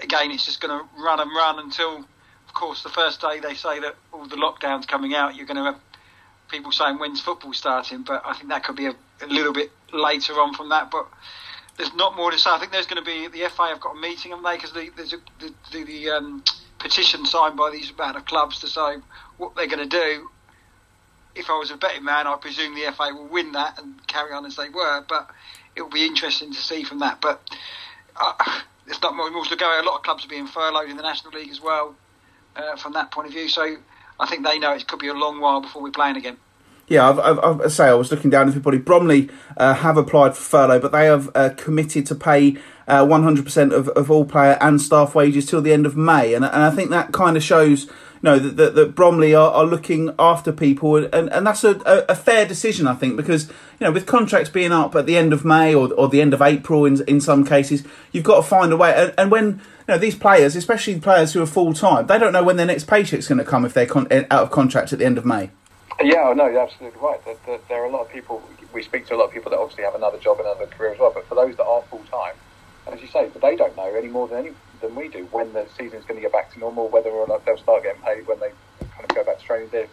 again, 0.00 0.30
it's 0.30 0.44
just 0.44 0.60
going 0.60 0.78
to 0.78 0.88
run 1.02 1.20
and 1.20 1.30
run 1.30 1.58
until, 1.58 1.98
of 1.98 2.54
course, 2.54 2.82
the 2.82 2.88
first 2.88 3.20
day 3.20 3.40
they 3.40 3.54
say 3.54 3.80
that 3.80 3.96
all 4.12 4.26
the 4.26 4.36
lockdowns 4.36 4.86
coming 4.86 5.14
out. 5.14 5.34
You're 5.34 5.46
going 5.46 5.56
to 5.56 5.64
have 5.64 5.80
people 6.48 6.72
saying 6.72 6.98
when's 6.98 7.20
football 7.20 7.52
starting, 7.52 8.02
but 8.02 8.22
I 8.24 8.34
think 8.34 8.48
that 8.48 8.64
could 8.64 8.76
be 8.76 8.86
a, 8.86 8.94
a 9.22 9.26
little 9.26 9.52
bit 9.52 9.70
later 9.92 10.34
on 10.34 10.54
from 10.54 10.68
that. 10.70 10.90
But 10.90 11.06
there's 11.80 11.94
not 11.94 12.14
more 12.14 12.30
to 12.30 12.38
say. 12.38 12.50
I 12.50 12.58
think 12.58 12.72
there's 12.72 12.86
going 12.86 13.02
to 13.02 13.10
be 13.10 13.26
the 13.28 13.48
FA 13.48 13.68
have 13.68 13.80
got 13.80 13.96
a 13.96 14.00
meeting, 14.00 14.32
haven't 14.32 14.44
they? 14.44 14.56
Because 14.56 14.72
the, 14.72 14.90
there's 14.96 15.14
a, 15.14 15.16
the, 15.40 15.54
the, 15.72 15.84
the 15.84 16.10
um, 16.10 16.44
petition 16.78 17.24
signed 17.24 17.56
by 17.56 17.70
these 17.70 17.90
amount 17.90 18.18
of 18.18 18.26
clubs 18.26 18.60
to 18.60 18.68
say 18.68 18.96
what 19.38 19.56
they're 19.56 19.66
going 19.66 19.78
to 19.78 19.86
do. 19.86 20.28
If 21.34 21.48
I 21.48 21.58
was 21.58 21.70
a 21.70 21.78
betting 21.78 22.04
man, 22.04 22.26
I 22.26 22.36
presume 22.36 22.74
the 22.74 22.92
FA 22.92 23.14
will 23.14 23.28
win 23.28 23.52
that 23.52 23.78
and 23.78 24.06
carry 24.08 24.32
on 24.32 24.44
as 24.44 24.56
they 24.56 24.68
were. 24.68 25.02
But 25.08 25.30
it 25.74 25.80
will 25.80 25.90
be 25.90 26.04
interesting 26.04 26.52
to 26.52 26.58
see 26.60 26.84
from 26.84 26.98
that. 26.98 27.22
But 27.22 27.40
uh, 28.14 28.60
there's 28.84 29.00
not 29.00 29.16
more 29.16 29.30
to 29.30 29.56
go. 29.56 29.80
A 29.80 29.82
lot 29.82 29.96
of 29.96 30.02
clubs 30.02 30.26
are 30.26 30.28
being 30.28 30.48
furloughed 30.48 30.90
in 30.90 30.98
the 30.98 31.02
National 31.02 31.32
League 31.32 31.50
as 31.50 31.62
well. 31.62 31.94
Uh, 32.56 32.76
from 32.76 32.92
that 32.92 33.12
point 33.12 33.28
of 33.28 33.32
view, 33.32 33.48
so 33.48 33.76
I 34.18 34.26
think 34.26 34.44
they 34.44 34.58
know 34.58 34.72
it 34.74 34.86
could 34.88 34.98
be 34.98 35.06
a 35.06 35.14
long 35.14 35.40
while 35.40 35.60
before 35.60 35.82
we're 35.82 35.92
playing 35.92 36.16
again. 36.16 36.36
Yeah, 36.90 37.08
I've, 37.08 37.38
I've, 37.38 37.60
i 37.60 37.68
say 37.68 37.86
I 37.86 37.94
was 37.94 38.10
looking 38.10 38.30
down 38.30 38.48
everybody. 38.48 38.76
Bromley 38.76 39.30
uh, 39.56 39.74
have 39.74 39.96
applied 39.96 40.34
for 40.36 40.42
furlough, 40.42 40.80
but 40.80 40.90
they 40.90 41.06
have 41.06 41.30
uh, 41.36 41.50
committed 41.56 42.04
to 42.06 42.16
pay 42.16 42.56
uh, 42.88 43.04
100% 43.04 43.72
of, 43.72 43.88
of 43.90 44.10
all 44.10 44.24
player 44.24 44.58
and 44.60 44.82
staff 44.82 45.14
wages 45.14 45.46
till 45.46 45.62
the 45.62 45.72
end 45.72 45.86
of 45.86 45.96
May, 45.96 46.34
and, 46.34 46.44
and 46.44 46.62
I 46.62 46.70
think 46.70 46.90
that 46.90 47.12
kind 47.12 47.36
of 47.36 47.42
shows. 47.44 47.86
You 48.22 48.28
know 48.28 48.38
that, 48.38 48.56
that, 48.58 48.74
that 48.74 48.94
Bromley 48.94 49.34
are, 49.34 49.50
are, 49.50 49.64
looking 49.64 50.14
after 50.18 50.52
people, 50.52 50.96
and, 50.96 51.32
and 51.32 51.46
that's 51.46 51.64
a, 51.64 51.76
a, 51.86 52.04
a, 52.10 52.14
fair 52.14 52.44
decision, 52.44 52.86
I 52.86 52.92
think, 52.94 53.16
because 53.16 53.48
you 53.48 53.86
know 53.86 53.92
with 53.92 54.04
contracts 54.04 54.50
being 54.50 54.72
up 54.72 54.94
at 54.94 55.06
the 55.06 55.16
end 55.16 55.32
of 55.32 55.42
May 55.42 55.74
or, 55.74 55.90
or 55.94 56.06
the 56.06 56.20
end 56.20 56.34
of 56.34 56.42
April 56.42 56.84
in 56.84 57.02
in 57.08 57.22
some 57.22 57.46
cases, 57.46 57.82
you've 58.12 58.24
got 58.24 58.36
to 58.36 58.42
find 58.42 58.74
a 58.74 58.76
way. 58.76 58.92
And, 58.94 59.14
and 59.16 59.30
when 59.30 59.46
you 59.46 59.60
know 59.88 59.96
these 59.96 60.16
players, 60.16 60.54
especially 60.54 61.00
players 61.00 61.32
who 61.32 61.40
are 61.40 61.46
full 61.46 61.72
time, 61.72 62.08
they 62.08 62.18
don't 62.18 62.34
know 62.34 62.44
when 62.44 62.58
their 62.58 62.66
next 62.66 62.84
paycheck's 62.88 63.26
going 63.26 63.38
to 63.38 63.44
come 63.44 63.64
if 63.64 63.72
they're 63.72 63.86
con- 63.86 64.08
out 64.12 64.42
of 64.42 64.50
contract 64.50 64.92
at 64.92 64.98
the 64.98 65.06
end 65.06 65.16
of 65.16 65.24
May. 65.24 65.48
Yeah, 66.02 66.32
no, 66.36 66.48
you're 66.48 66.60
absolutely 66.60 67.00
right. 67.00 67.20
There, 67.24 67.36
there, 67.46 67.60
are 67.82 67.86
a 67.86 67.92
lot 67.92 68.02
of 68.02 68.10
people. 68.10 68.50
We 68.72 68.82
speak 68.82 69.06
to 69.08 69.14
a 69.14 69.18
lot 69.18 69.26
of 69.26 69.32
people 69.32 69.50
that 69.50 69.58
obviously 69.58 69.84
have 69.84 69.94
another 69.94 70.18
job, 70.18 70.38
and 70.40 70.46
another 70.48 70.68
career 70.68 70.92
as 70.92 70.98
well. 71.00 71.12
But 71.14 71.26
for 71.28 71.34
those 71.36 71.56
that 71.56 71.64
are 71.64 71.84
full 71.90 72.04
time, 72.04 72.36
and 72.86 72.94
as 72.94 73.00
you 73.00 73.08
say, 73.08 73.30
they 73.42 73.56
don't 73.56 73.76
know 73.76 73.94
any 73.96 74.08
more 74.08 74.28
than 74.28 74.38
any, 74.40 74.50
than 74.82 74.94
we 74.94 75.08
do 75.08 75.28
when 75.30 75.54
the 75.54 75.66
season's 75.72 76.04
going 76.04 76.16
to 76.18 76.22
get 76.22 76.32
back 76.32 76.52
to 76.52 76.60
normal, 76.60 76.90
whether 76.90 77.10
or 77.10 77.26
not 77.26 77.46
they'll 77.46 77.56
start 77.56 77.84
getting 77.84 78.02
paid 78.02 78.26
when 78.26 78.40
they 78.40 78.52
kind 78.92 79.08
of 79.08 79.14
go 79.16 79.24
back 79.24 79.38
to 79.40 79.44
training. 79.46 79.70
They, 79.72 79.86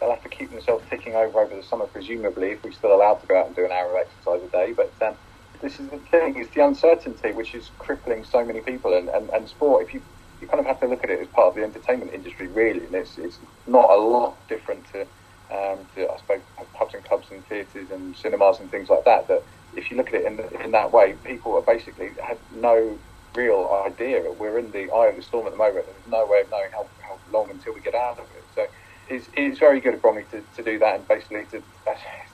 they'll 0.00 0.10
have 0.10 0.22
to 0.22 0.30
keep 0.30 0.50
themselves 0.50 0.86
ticking 0.88 1.16
over 1.16 1.38
over 1.40 1.54
the 1.54 1.62
summer, 1.62 1.86
presumably, 1.86 2.52
if 2.52 2.60
we're 2.64 2.72
still 2.72 2.94
allowed 2.96 3.20
to 3.20 3.26
go 3.28 3.38
out 3.38 3.46
and 3.48 3.54
do 3.56 3.66
an 3.66 3.72
hour 3.72 3.94
of 3.94 4.00
exercise 4.00 4.40
a 4.42 4.48
day. 4.50 4.72
But 4.74 4.96
um, 5.06 5.18
this 5.60 5.78
is 5.78 5.90
the 5.90 6.00
thing: 6.10 6.36
it's 6.38 6.54
the 6.56 6.64
uncertainty 6.64 7.32
which 7.34 7.54
is 7.54 7.72
crippling 7.78 8.24
so 8.24 8.42
many 8.44 8.62
people. 8.62 8.96
And, 8.96 9.10
and, 9.10 9.28
and 9.30 9.48
sport, 9.48 9.84
if 9.86 9.94
you 9.94 10.02
you 10.40 10.48
kind 10.48 10.60
of 10.60 10.66
have 10.66 10.80
to 10.80 10.88
look 10.88 11.04
at 11.04 11.10
it 11.10 11.20
as 11.20 11.28
part 11.28 11.48
of 11.48 11.54
the 11.56 11.62
entertainment 11.62 12.12
industry, 12.14 12.48
really, 12.48 12.86
and 12.86 12.96
it's 12.96 13.18
it's 13.18 13.40
not 13.68 13.90
a 13.90 14.00
lot 14.00 14.48
different 14.48 14.88
to 14.94 15.06
um, 15.50 15.78
to, 15.94 16.10
I 16.10 16.16
suppose, 16.18 16.40
pubs 16.74 16.94
and 16.94 17.04
clubs 17.04 17.26
and 17.30 17.44
theatres 17.46 17.90
and 17.90 18.16
cinemas 18.16 18.60
and 18.60 18.70
things 18.70 18.88
like 18.88 19.04
that. 19.04 19.28
That 19.28 19.42
if 19.76 19.90
you 19.90 19.96
look 19.96 20.08
at 20.08 20.14
it 20.14 20.24
in, 20.24 20.40
in 20.62 20.70
that 20.72 20.92
way, 20.92 21.14
people 21.24 21.54
are 21.56 21.62
basically 21.62 22.10
have 22.22 22.38
no 22.54 22.98
real 23.34 23.82
idea. 23.86 24.32
We're 24.32 24.58
in 24.58 24.70
the 24.70 24.90
eye 24.92 25.06
of 25.08 25.16
the 25.16 25.22
storm 25.22 25.46
at 25.46 25.52
the 25.52 25.58
moment. 25.58 25.86
There's 25.86 26.10
no 26.10 26.26
way 26.26 26.40
of 26.40 26.50
knowing 26.50 26.70
how, 26.72 26.86
how 27.02 27.18
long 27.32 27.50
until 27.50 27.74
we 27.74 27.80
get 27.80 27.94
out 27.94 28.18
of 28.18 28.24
it. 28.24 28.44
So 28.54 28.66
it's, 29.08 29.28
it's 29.34 29.58
very 29.58 29.80
good 29.80 29.94
of 29.94 30.02
Bromley 30.02 30.24
to, 30.32 30.42
to 30.56 30.62
do 30.62 30.78
that 30.78 30.96
and 30.96 31.08
basically 31.08 31.44
to 31.52 31.62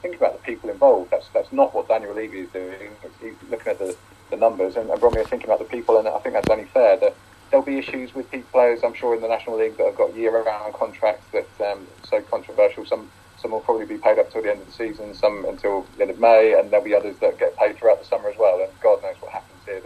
think 0.00 0.16
about 0.16 0.36
the 0.36 0.42
people 0.42 0.70
involved. 0.70 1.10
That's 1.10 1.28
that's 1.34 1.52
not 1.52 1.74
what 1.74 1.88
Daniel 1.88 2.14
Levy 2.14 2.40
is 2.40 2.50
doing. 2.50 2.90
He's 3.20 3.34
looking 3.50 3.72
at 3.72 3.78
the, 3.78 3.96
the 4.30 4.36
numbers, 4.36 4.76
and, 4.76 4.90
and 4.90 5.00
Bromley 5.00 5.20
are 5.20 5.24
thinking 5.24 5.48
about 5.48 5.58
the 5.58 5.64
people, 5.64 5.98
and 5.98 6.08
I 6.08 6.18
think 6.18 6.34
that's 6.34 6.48
only 6.48 6.64
fair. 6.64 6.96
That 6.96 7.14
there'll 7.52 7.64
be 7.64 7.78
issues 7.78 8.14
with 8.14 8.28
peak 8.30 8.50
players, 8.50 8.80
I'm 8.82 8.94
sure, 8.94 9.14
in 9.14 9.20
the 9.20 9.28
National 9.28 9.58
League 9.58 9.76
that 9.76 9.86
have 9.86 9.94
got 9.94 10.16
year-round 10.16 10.74
contracts 10.74 11.26
that 11.32 11.70
um, 11.70 11.86
so 12.02 12.20
controversial. 12.22 12.84
Some 12.84 13.08
some 13.36 13.50
will 13.50 13.60
probably 13.60 13.86
be 13.86 13.98
paid 13.98 14.18
up 14.18 14.30
till 14.30 14.42
the 14.42 14.50
end 14.50 14.60
of 14.60 14.66
the 14.66 14.72
season, 14.72 15.14
some 15.14 15.44
until 15.44 15.84
the 15.96 16.02
end 16.02 16.10
of 16.10 16.18
May, 16.18 16.54
and 16.58 16.70
there'll 16.70 16.84
be 16.84 16.94
others 16.94 17.16
that 17.20 17.38
get 17.38 17.56
paid 17.58 17.76
throughout 17.76 17.98
the 17.98 18.04
summer 18.06 18.28
as 18.28 18.36
well. 18.38 18.60
And 18.60 18.70
God 18.80 19.02
knows 19.02 19.16
what 19.20 19.32
happens 19.32 19.60
here. 19.66 19.82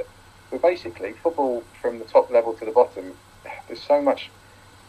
But 0.51 0.63
basically, 0.63 1.15
football 1.23 1.63
from 1.81 1.99
the 1.99 2.05
top 2.05 2.31
level 2.31 2.53
to 2.55 2.65
the 2.65 2.71
bottom, 2.71 3.15
there's 3.67 3.83
so 3.83 4.01
much 4.01 4.31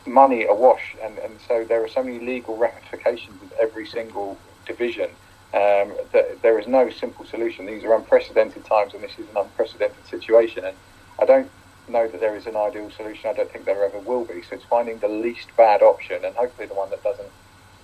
money 0.06 0.46
awash, 0.46 0.96
and, 1.04 1.18
and 1.18 1.40
so 1.48 1.66
there 1.68 1.84
are 1.84 1.88
so 1.88 2.04
many 2.04 2.20
legal 2.20 2.58
ramifications 2.58 3.42
of 3.42 3.52
every 3.60 3.86
single 3.86 4.38
division. 4.66 5.10
Um, 5.54 5.96
that 6.12 6.40
there 6.44 6.60
is 6.60 6.68
no 6.68 6.90
simple 6.90 7.26
solution. 7.26 7.66
These 7.66 7.86
are 7.86 7.96
unprecedented 7.96 8.66
times, 8.66 8.94
and 8.94 9.02
this 9.02 9.18
is 9.18 9.30
an 9.30 9.38
unprecedented 9.38 10.06
situation. 10.06 10.66
And 10.66 10.76
I 11.22 11.26
don't 11.26 11.50
know 11.90 12.08
that 12.08 12.20
there 12.20 12.36
is 12.36 12.46
an 12.46 12.56
ideal 12.56 12.92
solution. 12.92 13.30
I 13.30 13.34
don't 13.34 13.52
think 13.52 13.66
there 13.66 13.84
ever 13.84 14.00
will 14.00 14.26
be. 14.26 14.42
So 14.42 14.56
it's 14.56 14.66
finding 14.66 15.00
the 15.00 15.08
least 15.08 15.48
bad 15.56 15.82
option 15.82 16.24
and 16.26 16.36
hopefully 16.36 16.68
the 16.68 16.74
one 16.74 16.90
that 16.90 17.04
doesn't 17.04 17.30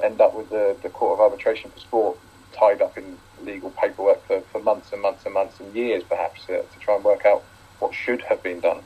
end 0.04 0.22
up 0.22 0.36
with 0.36 0.50
the, 0.50 0.76
the 0.82 0.90
Court 0.90 1.20
of 1.20 1.32
Arbitration 1.32 1.72
for 1.72 1.80
Sport 1.80 2.18
tied 2.54 2.82
up 2.82 2.98
in 2.98 3.18
legal 3.42 3.72
paperwork 3.72 4.26
for, 4.28 4.42
for 4.52 4.62
months 4.62 4.92
and 4.94 5.02
months 5.02 5.26
and 5.26 5.34
months 5.34 5.60
and 5.60 5.74
years 5.76 6.04
perhaps 6.04 6.42
uh, 6.50 6.54
to 6.54 6.80
try 6.80 6.96
and 6.96 7.04
work 7.04 7.26
out 7.26 7.44
what 7.80 7.94
should 7.94 8.22
have 8.22 8.42
been 8.44 8.60
done. 8.60 8.82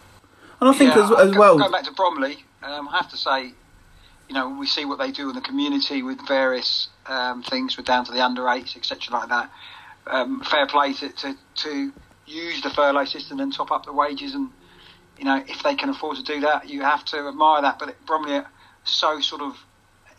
And 0.59 0.69
I 0.69 0.73
think 0.73 0.95
yeah, 0.95 1.03
as, 1.03 1.29
as 1.29 1.37
well. 1.37 1.57
Going 1.57 1.71
back 1.71 1.83
to 1.83 1.93
Bromley, 1.93 2.43
um, 2.63 2.87
I 2.89 2.97
have 2.97 3.09
to 3.11 3.17
say, 3.17 3.51
you 4.27 4.33
know, 4.33 4.57
we 4.59 4.65
see 4.65 4.85
what 4.85 4.97
they 4.97 5.11
do 5.11 5.29
in 5.29 5.35
the 5.35 5.41
community 5.41 6.01
with 6.01 6.19
various 6.27 6.89
um, 7.05 7.43
things, 7.43 7.77
with 7.77 7.85
down 7.85 8.05
to 8.05 8.11
the 8.11 8.23
under 8.23 8.47
eights, 8.49 8.75
etc., 8.75 9.13
like 9.13 9.29
that. 9.29 9.51
Um, 10.07 10.41
fair 10.41 10.65
play 10.67 10.93
to, 10.93 11.09
to, 11.09 11.37
to 11.55 11.93
use 12.25 12.61
the 12.61 12.69
furlough 12.69 13.05
system 13.05 13.39
and 13.39 13.53
top 13.53 13.71
up 13.71 13.85
the 13.85 13.93
wages 13.93 14.33
and 14.33 14.49
you 15.17 15.25
know, 15.25 15.43
if 15.47 15.63
they 15.63 15.75
can 15.75 15.89
afford 15.89 16.17
to 16.17 16.23
do 16.23 16.41
that, 16.41 16.69
you 16.69 16.81
have 16.81 17.03
to 17.05 17.27
admire 17.27 17.61
that. 17.61 17.79
But 17.79 17.95
Bromley 18.05 18.35
are 18.35 18.47
so 18.83 19.19
sort 19.21 19.41
of 19.41 19.55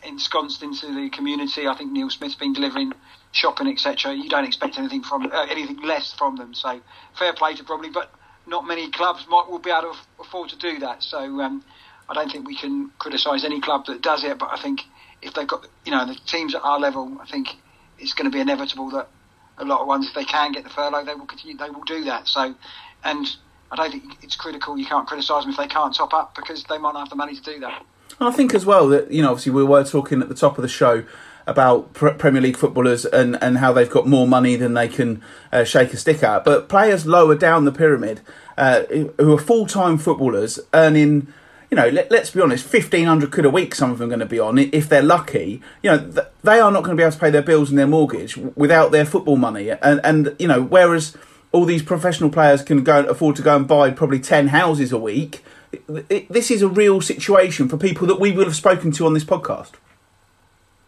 ensconced 0.03 0.63
into 0.63 0.87
the 0.93 1.09
community. 1.09 1.67
I 1.67 1.75
think 1.75 1.91
Neil 1.91 2.09
Smith's 2.09 2.35
been 2.35 2.53
delivering 2.53 2.93
shopping, 3.31 3.67
etc. 3.67 4.13
You 4.13 4.29
don't 4.29 4.45
expect 4.45 4.77
anything 4.77 5.03
from 5.03 5.31
uh, 5.31 5.45
anything 5.49 5.81
less 5.81 6.13
from 6.13 6.37
them. 6.37 6.53
So 6.53 6.81
fair 7.17 7.33
play 7.33 7.55
to 7.55 7.63
Bromley, 7.63 7.89
but 7.89 8.11
not 8.47 8.65
many 8.65 8.89
clubs 8.91 9.25
might 9.29 9.49
will 9.49 9.59
be 9.59 9.69
able 9.69 9.93
to 9.93 9.97
afford 10.21 10.49
to 10.49 10.57
do 10.57 10.79
that. 10.79 11.03
So 11.03 11.19
um, 11.41 11.63
I 12.07 12.13
don't 12.13 12.31
think 12.31 12.47
we 12.47 12.57
can 12.57 12.91
criticise 12.99 13.45
any 13.45 13.61
club 13.61 13.85
that 13.87 14.01
does 14.01 14.23
it. 14.23 14.39
But 14.39 14.49
I 14.51 14.61
think 14.61 14.81
if 15.21 15.33
they've 15.33 15.47
got 15.47 15.67
you 15.85 15.91
know 15.91 16.05
the 16.05 16.15
teams 16.27 16.55
at 16.55 16.61
our 16.63 16.79
level, 16.79 17.17
I 17.21 17.25
think 17.25 17.49
it's 17.97 18.13
going 18.13 18.29
to 18.29 18.35
be 18.35 18.41
inevitable 18.41 18.89
that 18.91 19.09
a 19.57 19.65
lot 19.65 19.81
of 19.81 19.87
ones, 19.87 20.07
if 20.07 20.13
they 20.13 20.23
can 20.23 20.53
get 20.53 20.63
the 20.63 20.69
furlough, 20.69 21.03
they 21.03 21.13
will 21.13 21.25
continue. 21.25 21.57
They 21.57 21.69
will 21.69 21.83
do 21.83 22.05
that. 22.05 22.27
So 22.27 22.55
and 23.03 23.27
I 23.71 23.75
don't 23.75 23.91
think 23.91 24.23
it's 24.23 24.35
critical. 24.35 24.77
You 24.77 24.85
can't 24.85 25.07
criticise 25.07 25.43
them 25.43 25.51
if 25.51 25.57
they 25.57 25.67
can't 25.67 25.93
top 25.93 26.13
up 26.13 26.35
because 26.35 26.63
they 26.63 26.77
might 26.77 26.93
not 26.93 27.01
have 27.01 27.09
the 27.09 27.15
money 27.15 27.35
to 27.35 27.41
do 27.41 27.59
that. 27.59 27.85
I 28.19 28.31
think 28.31 28.53
as 28.53 28.65
well 28.65 28.89
that 28.89 29.11
you 29.11 29.21
know 29.21 29.29
obviously 29.29 29.53
we 29.53 29.63
were 29.63 29.83
talking 29.83 30.21
at 30.21 30.29
the 30.29 30.35
top 30.35 30.57
of 30.57 30.61
the 30.61 30.67
show 30.67 31.05
about 31.49 31.93
Premier 31.93 32.41
League 32.41 32.57
footballers 32.57 33.05
and, 33.05 33.41
and 33.41 33.57
how 33.57 33.73
they've 33.73 33.89
got 33.89 34.07
more 34.07 34.27
money 34.27 34.55
than 34.55 34.75
they 34.75 34.87
can 34.87 35.21
uh, 35.51 35.63
shake 35.63 35.91
a 35.93 35.97
stick 35.97 36.21
at. 36.21 36.45
But 36.45 36.69
players 36.69 37.05
lower 37.05 37.35
down 37.35 37.65
the 37.65 37.71
pyramid 37.71 38.21
uh, 38.57 38.83
who 38.83 39.33
are 39.33 39.39
full 39.39 39.65
time 39.65 39.97
footballers 39.97 40.59
earning, 40.73 41.33
you 41.71 41.75
know, 41.75 41.89
let, 41.89 42.11
us 42.11 42.29
be 42.29 42.41
honest, 42.41 42.71
1500 42.71 43.31
quid 43.31 43.45
a 43.45 43.49
week, 43.49 43.73
some 43.73 43.91
of 43.91 43.97
them 43.97 44.07
are 44.07 44.09
going 44.09 44.19
to 44.19 44.25
be 44.27 44.39
on, 44.39 44.59
if 44.59 44.87
they're 44.87 45.01
lucky. 45.01 45.61
You 45.81 45.91
know, 45.91 46.11
th- 46.11 46.27
they 46.43 46.59
are 46.59 46.71
not 46.71 46.83
going 46.83 46.95
to 46.95 47.01
be 47.01 47.03
able 47.03 47.13
to 47.13 47.19
pay 47.19 47.31
their 47.31 47.41
bills 47.41 47.69
and 47.69 47.79
their 47.79 47.87
mortgage 47.87 48.37
without 48.37 48.91
their 48.91 49.05
football 49.05 49.37
money. 49.37 49.69
And, 49.69 49.99
and 50.03 50.35
you 50.37 50.47
know, 50.47 50.61
whereas 50.61 51.17
all 51.51 51.65
these 51.65 51.83
professional 51.83 52.29
players 52.29 52.61
can 52.61 52.83
go 52.83 53.03
afford 53.05 53.35
to 53.37 53.41
go 53.41 53.55
and 53.55 53.67
buy 53.67 53.91
probably 53.91 54.19
10 54.19 54.47
houses 54.47 54.91
a 54.91 54.97
week. 54.97 55.43
This 55.87 56.51
is 56.51 56.61
a 56.61 56.67
real 56.67 57.01
situation 57.01 57.67
for 57.67 57.77
people 57.77 58.07
that 58.07 58.19
we 58.19 58.31
will 58.31 58.45
have 58.45 58.55
spoken 58.55 58.91
to 58.93 59.05
on 59.05 59.13
this 59.13 59.23
podcast. 59.23 59.71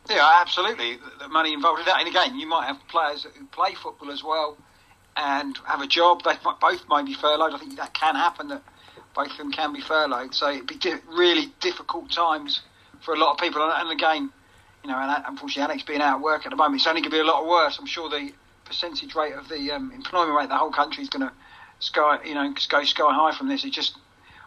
Yeah, 0.10 0.40
absolutely. 0.42 0.98
The 1.20 1.28
money 1.28 1.54
involved 1.54 1.80
in 1.80 1.86
that. 1.86 2.00
And 2.00 2.08
again, 2.08 2.38
you 2.38 2.48
might 2.48 2.68
have 2.68 2.78
players 2.88 3.24
who 3.24 3.46
play 3.48 3.74
football 3.76 4.12
as 4.12 4.24
well 4.24 4.58
and 5.16 5.58
have 5.66 5.82
a 5.82 5.88
job. 5.88 6.24
They 6.24 6.34
both 6.60 6.88
might 6.88 7.06
be 7.06 7.14
furloughed. 7.14 7.54
I 7.54 7.58
think 7.58 7.78
that 7.78 7.94
can 7.94 8.16
happen, 8.16 8.48
that 8.50 8.64
both 9.16 9.32
of 9.32 9.38
them 9.38 9.52
can 9.52 9.74
be 9.74 9.82
furloughed. 9.82 10.34
So 10.34 10.50
it'd 10.50 10.68
be 10.68 10.76
di- 10.76 10.96
really 11.08 11.54
difficult 11.60 12.12
times 12.12 12.62
for 13.02 13.14
a 13.14 13.18
lot 13.18 13.34
of 13.34 13.38
people. 13.38 13.62
And, 13.64 13.74
and 13.74 13.92
again, 13.92 14.32
you 14.84 14.90
know, 14.90 14.98
and 14.98 15.12
uh, 15.12 15.22
unfortunately, 15.28 15.64
Alex 15.64 15.84
being 15.84 16.02
out 16.02 16.18
of 16.18 16.22
work 16.22 16.46
at 16.46 16.50
the 16.50 16.56
moment, 16.56 16.82
it's 16.82 16.88
only 16.88 17.02
going 17.02 17.12
to 17.12 17.18
be 17.18 17.22
a 17.22 17.24
lot 17.24 17.48
worse. 17.48 17.78
I'm 17.80 17.86
sure 17.86 18.10
the 18.10 18.32
percentage 18.72 19.14
rate 19.16 19.34
of 19.34 19.50
the 19.50 19.70
um, 19.70 19.92
employment 19.92 20.34
rate, 20.38 20.48
the 20.48 20.56
whole 20.56 20.72
country 20.72 21.04
is 21.04 21.10
going 21.10 21.28
to 21.28 21.34
sky, 21.80 22.20
you 22.24 22.34
know, 22.34 22.54
go 22.70 22.84
sky 22.86 23.12
high 23.12 23.36
from 23.38 23.50
this. 23.50 23.66
It's 23.66 23.76
just 23.76 23.98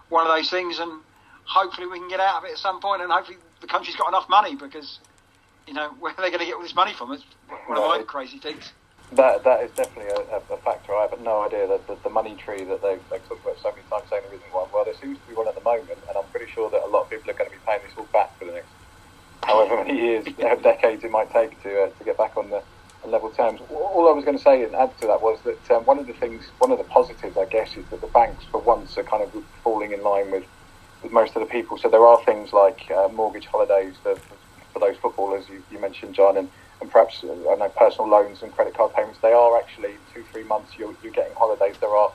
one 0.09 0.27
of 0.27 0.35
those 0.35 0.49
things, 0.49 0.79
and 0.79 1.03
hopefully 1.45 1.87
we 1.87 1.99
can 1.99 2.09
get 2.09 2.21
out 2.21 2.39
of 2.39 2.45
it 2.45 2.53
at 2.53 2.59
some 2.59 2.81
point, 2.81 3.03
and 3.03 3.13
hopefully 3.13 3.37
the 3.61 3.67
country's 3.67 3.97
got 3.97 4.09
enough 4.09 4.27
money 4.31 4.57
because, 4.57 4.99
you 5.67 5.75
know, 5.75 5.91
where 6.01 6.15
are 6.17 6.23
they 6.23 6.31
going 6.31 6.41
to 6.41 6.47
get 6.47 6.55
all 6.55 6.63
this 6.63 6.75
money 6.75 6.95
from? 6.95 7.13
It's 7.13 7.25
one 7.67 7.77
of 7.77 7.85
my 7.85 8.03
crazy 8.03 8.39
things. 8.39 8.73
That 9.13 9.45
that 9.45 9.63
is 9.63 9.71
definitely 9.73 10.11
a, 10.11 10.55
a, 10.55 10.57
factor. 10.65 10.95
I 10.95 11.07
have 11.07 11.21
no 11.21 11.45
idea 11.45 11.69
that 11.69 11.87
the, 11.87 11.97
the 12.03 12.09
money 12.09 12.35
tree 12.37 12.65
that 12.65 12.81
they 12.81 12.97
they 13.11 13.19
talk 13.29 13.39
about 13.45 13.59
so 13.61 13.71
many 13.71 13.83
times 13.91 14.09
saying 14.09 14.23
there 14.25 14.35
isn't 14.35 14.53
one. 14.53 14.67
Well, 14.73 14.87
there 14.87 14.95
seems 14.95 15.19
to 15.21 15.27
be 15.29 15.35
one 15.35 15.47
at 15.47 15.55
the 15.55 15.61
moment, 15.61 15.99
and 16.09 16.17
I'm 16.17 16.25
pretty 16.33 16.51
sure 16.51 16.71
that 16.71 16.83
a 16.83 16.89
lot 16.89 17.03
of 17.05 17.11
people 17.11 17.31
are 17.31 17.35
going 17.35 17.51
to 17.51 17.55
be 17.55 17.63
paying 17.67 17.81
this 17.85 17.93
all 17.99 18.09
back 18.15 18.37
for 18.39 18.47
the 18.47 18.53
next 18.53 18.73
however 19.45 19.85
many 19.85 20.01
years, 20.01 20.25
decades 20.63 21.05
it 21.05 21.11
might 21.11 21.31
take 21.33 21.63
to 21.63 21.83
uh, 21.83 21.91
to 21.91 22.05
get 22.05 22.17
back 22.17 22.35
on 22.39 22.49
the 22.49 22.63
level 23.07 23.31
terms. 23.31 23.61
All 23.71 24.09
I 24.09 24.13
was 24.13 24.25
going 24.25 24.37
to 24.37 24.43
say 24.43 24.65
and 24.65 24.75
add 24.75 24.97
to 25.01 25.07
that 25.07 25.23
was 25.23 25.39
that 25.45 25.71
um, 25.71 25.85
one 25.85 25.99
of 25.99 26.07
the 26.07 26.13
things, 26.13 26.45
one 26.59 26.71
of 26.71 26.79
the 26.79 26.85
positives, 26.85 27.37
I 27.37 27.47
guess, 27.47 27.77
is 27.77 27.85
that 27.91 28.01
the 28.01 28.07
banks, 28.09 28.45
for 28.51 28.61
once, 28.61 28.97
are 28.99 29.03
kind 29.03 29.23
of 29.23 29.45
falling 29.63 29.93
in 29.93 30.03
line 30.03 30.31
with, 30.31 30.45
with 31.03 31.13
most 31.13 31.37
of 31.37 31.41
the 31.41 31.47
people. 31.47 31.79
So 31.79 31.89
there 31.89 32.05
are 32.05 32.23
things 32.25 32.53
like 32.53 32.91
uh, 32.91 33.09
mortgage 33.09 33.47
holidays 33.47 33.95
for, 34.03 34.17
for 34.73 34.79
those 34.81 34.97
footballers 34.97 35.49
you, 35.49 35.63
you 35.71 35.79
mentioned, 35.79 36.15
Jon, 36.15 36.37
and, 36.37 36.51
and 36.81 36.91
perhaps 36.91 37.23
uh, 37.23 37.33
I 37.51 37.57
know 37.57 37.73
personal 37.77 38.09
loans 38.09 38.43
and 38.43 38.53
credit 38.55 38.75
card 38.75 38.95
payments. 38.95 39.19
They 39.21 39.33
are 39.33 39.59
actually 39.59 39.95
two, 40.13 40.25
three 40.33 40.45
months. 40.45 40.73
You're, 40.79 40.95
you're 41.03 41.13
getting 41.13 41.35
holidays. 41.35 41.77
There 41.81 41.95
are 41.95 42.13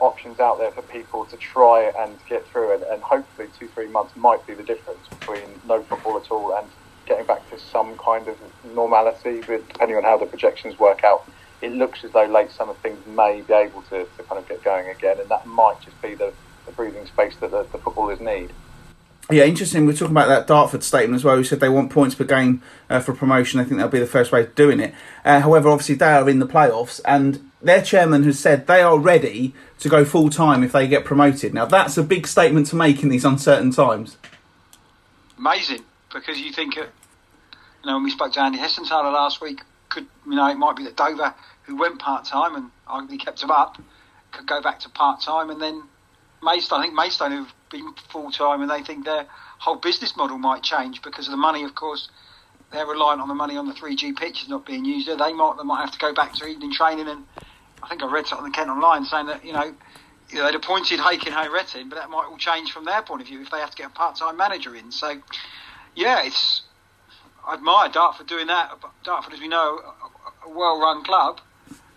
options 0.00 0.40
out 0.40 0.58
there 0.58 0.70
for 0.70 0.82
people 0.82 1.26
to 1.26 1.36
try 1.36 1.92
and 1.98 2.18
get 2.28 2.46
through, 2.48 2.74
and, 2.74 2.82
and 2.84 3.02
hopefully 3.02 3.48
two, 3.58 3.68
three 3.68 3.88
months 3.88 4.16
might 4.16 4.46
be 4.46 4.54
the 4.54 4.62
difference 4.62 5.06
between 5.08 5.60
no 5.66 5.82
football 5.82 6.16
at 6.16 6.30
all 6.30 6.56
and 6.56 6.66
getting 7.10 7.26
back 7.26 7.48
to 7.50 7.58
some 7.58 7.98
kind 7.98 8.28
of 8.28 8.38
normality, 8.72 9.42
but 9.44 9.66
depending 9.68 9.96
on 9.96 10.04
how 10.04 10.16
the 10.16 10.26
projections 10.26 10.78
work 10.78 11.02
out, 11.02 11.28
it 11.60 11.72
looks 11.72 12.04
as 12.04 12.12
though 12.12 12.24
late 12.24 12.52
summer 12.52 12.74
things 12.74 13.04
may 13.04 13.40
be 13.42 13.52
able 13.52 13.82
to, 13.82 14.06
to 14.16 14.22
kind 14.22 14.38
of 14.38 14.48
get 14.48 14.62
going 14.62 14.88
again, 14.88 15.18
and 15.18 15.28
that 15.28 15.44
might 15.44 15.80
just 15.82 16.00
be 16.00 16.14
the, 16.14 16.32
the 16.66 16.72
breathing 16.72 17.04
space 17.06 17.34
that 17.40 17.50
the, 17.50 17.64
the 17.72 17.78
footballers 17.78 18.20
need. 18.20 18.52
Yeah, 19.28 19.44
interesting. 19.44 19.86
We're 19.86 19.92
talking 19.92 20.16
about 20.16 20.28
that 20.28 20.46
Dartford 20.46 20.82
statement 20.82 21.16
as 21.16 21.24
well. 21.24 21.36
Who 21.36 21.44
said 21.44 21.60
they 21.60 21.68
want 21.68 21.90
points 21.90 22.14
per 22.14 22.24
game 22.24 22.62
uh, 22.88 23.00
for 23.00 23.12
promotion. 23.12 23.60
I 23.60 23.64
think 23.64 23.76
that'll 23.76 23.90
be 23.90 24.00
the 24.00 24.06
first 24.06 24.32
way 24.32 24.40
of 24.42 24.54
doing 24.54 24.80
it. 24.80 24.94
Uh, 25.24 25.40
however, 25.40 25.68
obviously 25.68 25.96
they 25.96 26.12
are 26.12 26.28
in 26.28 26.38
the 26.38 26.48
playoffs, 26.48 27.00
and 27.04 27.50
their 27.60 27.82
chairman 27.82 28.22
has 28.24 28.38
said 28.38 28.66
they 28.66 28.82
are 28.82 28.98
ready 28.98 29.52
to 29.80 29.88
go 29.88 30.04
full 30.04 30.30
time 30.30 30.62
if 30.62 30.72
they 30.72 30.88
get 30.88 31.04
promoted. 31.04 31.54
Now 31.54 31.66
that's 31.66 31.96
a 31.96 32.02
big 32.02 32.26
statement 32.26 32.68
to 32.68 32.76
make 32.76 33.02
in 33.02 33.08
these 33.08 33.24
uncertain 33.24 33.70
times. 33.70 34.16
Amazing, 35.38 35.82
because 36.12 36.40
you 36.40 36.52
think, 36.52 36.76
you 37.82 37.90
know, 37.90 37.96
when 37.96 38.04
we 38.04 38.10
spoke 38.10 38.32
to 38.32 38.40
Andy 38.40 38.58
Hessenthaler 38.58 39.12
last 39.12 39.40
week, 39.40 39.62
could 39.88 40.06
you 40.26 40.34
know 40.34 40.48
it 40.48 40.56
might 40.56 40.76
be 40.76 40.84
that 40.84 40.96
Dover, 40.96 41.34
who 41.64 41.76
went 41.76 41.98
part 41.98 42.24
time 42.24 42.54
and 42.54 42.70
arguably 42.88 43.18
kept 43.18 43.40
them 43.40 43.50
up, 43.50 43.76
could 44.32 44.46
go 44.46 44.62
back 44.62 44.80
to 44.80 44.88
part 44.88 45.20
time, 45.20 45.50
and 45.50 45.60
then 45.60 45.82
Maidstone. 46.42 46.80
I 46.80 46.82
think 46.84 46.94
Maidstone 46.94 47.32
who've 47.32 47.52
been 47.70 47.92
full 48.10 48.30
time, 48.30 48.62
and 48.62 48.70
they 48.70 48.82
think 48.82 49.04
their 49.04 49.26
whole 49.58 49.76
business 49.76 50.16
model 50.16 50.38
might 50.38 50.62
change 50.62 51.02
because 51.02 51.26
of 51.26 51.32
the 51.32 51.36
money. 51.36 51.64
Of 51.64 51.74
course, 51.74 52.08
they're 52.72 52.86
reliant 52.86 53.20
on 53.20 53.28
the 53.28 53.34
money 53.34 53.56
on 53.56 53.66
the 53.66 53.74
3G 53.74 54.16
pitches 54.16 54.48
not 54.48 54.64
being 54.66 54.84
used. 54.84 55.08
They 55.08 55.16
might 55.16 55.54
they 55.58 55.64
might 55.64 55.80
have 55.80 55.92
to 55.92 55.98
go 55.98 56.14
back 56.14 56.34
to 56.34 56.46
evening 56.46 56.72
training, 56.72 57.08
and 57.08 57.24
I 57.82 57.88
think 57.88 58.02
I 58.02 58.10
read 58.10 58.26
something 58.26 58.46
in 58.46 58.52
Kent 58.52 58.70
Online 58.70 59.04
saying 59.04 59.26
that 59.26 59.44
you 59.44 59.52
know. 59.52 59.74
You 60.32 60.38
know, 60.38 60.46
they'd 60.46 60.54
appointed 60.54 61.00
Hakan 61.00 61.32
Hayrettin, 61.32 61.90
but 61.90 61.96
that 61.96 62.08
might 62.08 62.28
all 62.30 62.36
change 62.36 62.70
from 62.70 62.84
their 62.84 63.02
point 63.02 63.20
of 63.20 63.26
view 63.26 63.42
if 63.42 63.50
they 63.50 63.58
have 63.58 63.72
to 63.72 63.76
get 63.76 63.86
a 63.86 63.90
part-time 63.90 64.36
manager 64.36 64.76
in. 64.76 64.92
So, 64.92 65.20
yeah, 65.96 66.24
it's 66.24 66.62
I 67.50 67.54
admire 67.54 67.88
Dartford 67.88 68.28
doing 68.28 68.46
that. 68.46 68.72
Dartford, 69.02 69.34
as 69.34 69.40
we 69.40 69.48
know, 69.48 69.80
a, 70.46 70.48
well-run 70.48 71.02
club. 71.02 71.40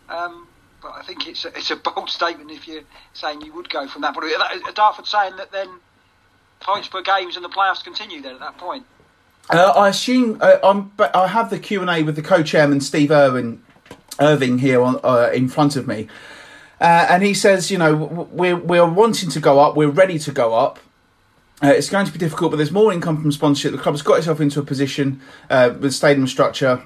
Um, 0.09 0.47
but 0.81 0.93
I 0.93 1.03
think 1.03 1.27
it's 1.27 1.45
a, 1.45 1.49
it's 1.49 1.69
a 1.69 1.75
bold 1.75 2.09
statement 2.09 2.49
if 2.49 2.67
you're 2.67 2.81
saying 3.13 3.41
you 3.41 3.53
would 3.53 3.69
go 3.69 3.87
from 3.87 4.01
that 4.01 4.15
point. 4.15 4.33
Dartford 4.73 5.05
saying 5.05 5.37
that 5.37 5.51
then 5.51 5.69
points 6.59 6.87
per 6.87 7.01
games 7.01 7.35
and 7.35 7.45
the 7.45 7.49
playoffs 7.49 7.83
continue 7.83 8.21
then 8.21 8.33
at 8.33 8.39
that 8.39 8.57
point? 8.57 8.85
Uh, 9.49 9.73
I 9.75 9.89
assume 9.89 10.39
uh, 10.41 10.57
I'm, 10.63 10.91
I 11.13 11.27
have 11.27 11.49
the 11.49 11.59
Q 11.59 11.81
and 11.81 11.89
A 11.89 12.01
with 12.01 12.15
the 12.15 12.21
co-chairman 12.21 12.81
Steve 12.81 13.11
Irwin, 13.11 13.61
Irving 14.19 14.59
here 14.59 14.81
on, 14.81 14.99
uh, 15.03 15.29
in 15.33 15.49
front 15.49 15.75
of 15.75 15.87
me, 15.87 16.07
uh, 16.79 17.07
and 17.09 17.21
he 17.23 17.33
says, 17.33 17.69
you 17.69 17.77
know, 17.77 17.93
we're 18.31 18.55
we're 18.55 18.87
wanting 18.87 19.29
to 19.31 19.39
go 19.39 19.59
up, 19.59 19.75
we're 19.75 19.89
ready 19.89 20.17
to 20.19 20.31
go 20.31 20.53
up. 20.53 20.79
Uh, 21.63 21.67
it's 21.67 21.89
going 21.89 22.05
to 22.05 22.11
be 22.11 22.19
difficult, 22.19 22.51
but 22.51 22.57
there's 22.57 22.71
more 22.71 22.91
income 22.91 23.21
from 23.21 23.31
sponsorship. 23.31 23.71
The 23.71 23.77
club 23.77 23.93
has 23.93 24.01
got 24.01 24.19
itself 24.19 24.41
into 24.41 24.59
a 24.59 24.63
position 24.63 25.21
uh, 25.49 25.73
with 25.79 25.93
stadium 25.93 26.27
structure. 26.27 26.83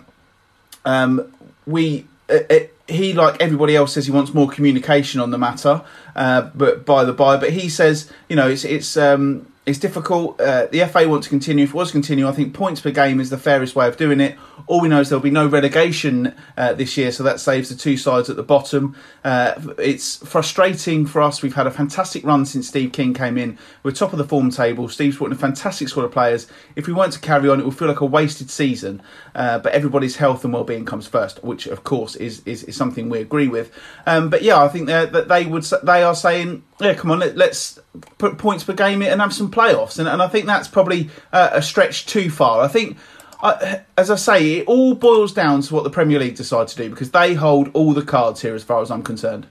Um, 0.85 1.33
we 1.65 2.05
it, 2.29 2.73
he, 2.87 3.13
like 3.13 3.41
everybody 3.41 3.75
else, 3.75 3.93
says 3.93 4.05
he 4.05 4.11
wants 4.11 4.33
more 4.33 4.47
communication 4.47 5.19
on 5.19 5.31
the 5.31 5.37
matter. 5.37 5.81
Uh, 6.15 6.49
but 6.53 6.85
by 6.85 7.03
the 7.03 7.13
by, 7.13 7.37
but 7.37 7.51
he 7.51 7.69
says, 7.69 8.11
you 8.29 8.35
know, 8.35 8.47
it's 8.47 8.63
it's 8.63 8.95
um, 8.97 9.51
it's 9.65 9.79
difficult. 9.79 10.39
Uh, 10.39 10.67
the 10.67 10.85
FA 10.85 11.07
want 11.07 11.23
to 11.23 11.29
continue. 11.29 11.63
If 11.63 11.71
it 11.71 11.75
was 11.75 11.89
to 11.89 11.93
continue, 11.93 12.27
I 12.27 12.31
think 12.31 12.53
points 12.53 12.81
per 12.81 12.91
game 12.91 13.19
is 13.19 13.29
the 13.29 13.37
fairest 13.37 13.75
way 13.75 13.87
of 13.87 13.97
doing 13.97 14.19
it. 14.19 14.37
All 14.65 14.82
we 14.82 14.89
know 14.89 15.00
is 15.00 15.10
there'll 15.10 15.22
be 15.22 15.30
no 15.30 15.48
relegation 15.48 16.34
uh, 16.58 16.74
this 16.74 16.98
year, 16.98 17.12
so 17.12 17.24
that 17.24 17.39
saves 17.39 17.70
the 17.70 17.76
two 17.76 17.96
sides 17.96 18.30
at 18.30 18.36
the 18.36 18.43
bottom. 18.43 18.96
Uh, 19.24 19.54
it's 19.78 20.17
frustrating 20.17 21.06
for 21.06 21.22
us. 21.22 21.41
We've 21.41 21.54
had 21.54 21.67
a 21.67 21.72
fantastic 21.72 22.26
run 22.26 22.46
since 22.46 22.67
Steve 22.67 22.91
King 22.91 23.13
came 23.13 23.38
in. 23.38 23.58
We're 23.84 23.91
top 23.91 24.13
of 24.13 24.17
the 24.17 24.26
form 24.26 24.50
table. 24.50 24.89
Steve's 24.89 25.17
brought 25.17 25.28
in 25.28 25.34
a 25.34 25.39
fantastic 25.39 25.89
squad 25.89 26.06
of 26.06 26.12
players. 26.12 26.48
If 26.76 26.88
we 26.88 26.93
weren't 26.93 27.13
to 27.13 27.20
carry 27.20 27.50
on, 27.50 27.60
it 27.60 27.65
would 27.65 27.78
feel 27.78 27.88
like 27.88 28.02
a 28.02 28.06
wasted 28.06 28.50
season. 28.50 29.02
Uh, 29.36 29.60
but 29.60 29.74
everybody's 29.74 30.15
health 30.15 30.43
and 30.43 30.54
well-being 30.54 30.86
comes 30.86 31.08
first, 31.08 31.43
which 31.43 31.67
of 31.67 31.84
course 31.84 32.15
is 32.15 32.41
is, 32.46 32.63
is 32.63 32.76
something 32.76 33.10
we 33.10 33.20
agree 33.20 33.48
with. 33.48 33.72
Um, 34.06 34.30
but 34.30 34.41
yeah, 34.41 34.62
I 34.62 34.67
think 34.67 34.88
that 34.88 35.28
they 35.28 35.46
would 35.46 35.63
they 35.84 36.04
are 36.04 36.15
saying, 36.15 36.63
yeah, 36.80 36.93
come 36.96 37.12
on, 37.12 37.20
let, 37.20 37.50
us 37.50 37.80
put 38.17 38.38
points 38.38 38.63
per 38.63 38.74
game 38.74 39.02
in 39.02 39.12
and 39.12 39.22
have 39.22 39.34
some 39.34 39.52
playoffs, 39.52 40.00
and, 40.00 40.08
and 40.08 40.22
I 40.22 40.28
think 40.28 40.46
that's 40.46 40.67
probably 40.67 41.10
a 41.32 41.62
stretch 41.62 42.06
too 42.08 42.30
far. 42.30 42.62
I 42.62 42.67
think. 42.67 42.98
I, 43.41 43.82
as 43.97 44.10
I 44.10 44.15
say, 44.15 44.54
it 44.58 44.67
all 44.67 44.95
boils 44.95 45.34
down 45.34 45.62
to 45.62 45.73
what 45.73 45.84
the 45.84 45.89
Premier 45.89 46.19
League 46.19 46.36
decide 46.36 46.67
to 46.69 46.76
do 46.76 46.89
because 46.89 47.12
they 47.12 47.36
hold 47.36 47.69
all 47.73 47.93
the 47.93 48.02
cards 48.02 48.41
here, 48.41 48.56
as 48.56 48.63
far 48.63 48.82
as 48.82 48.89
I'm 48.89 49.04
concerned. 49.04 49.47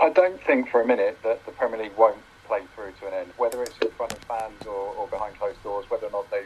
I 0.00 0.10
don't 0.10 0.42
think 0.42 0.68
for 0.68 0.82
a 0.82 0.86
minute 0.86 1.18
that 1.22 1.44
the 1.46 1.52
Premier 1.52 1.82
League 1.82 1.96
won't 1.96 2.18
play 2.46 2.62
through 2.74 2.92
to 3.00 3.06
an 3.06 3.14
end, 3.14 3.32
whether 3.36 3.62
it's 3.62 3.76
in 3.80 3.90
front 3.92 4.12
of 4.12 4.18
fans 4.18 4.66
or, 4.66 4.94
or 4.94 5.08
behind 5.08 5.38
closed 5.38 5.62
doors, 5.62 5.86
whether 5.88 6.06
or 6.06 6.10
not 6.10 6.30
they 6.30 6.44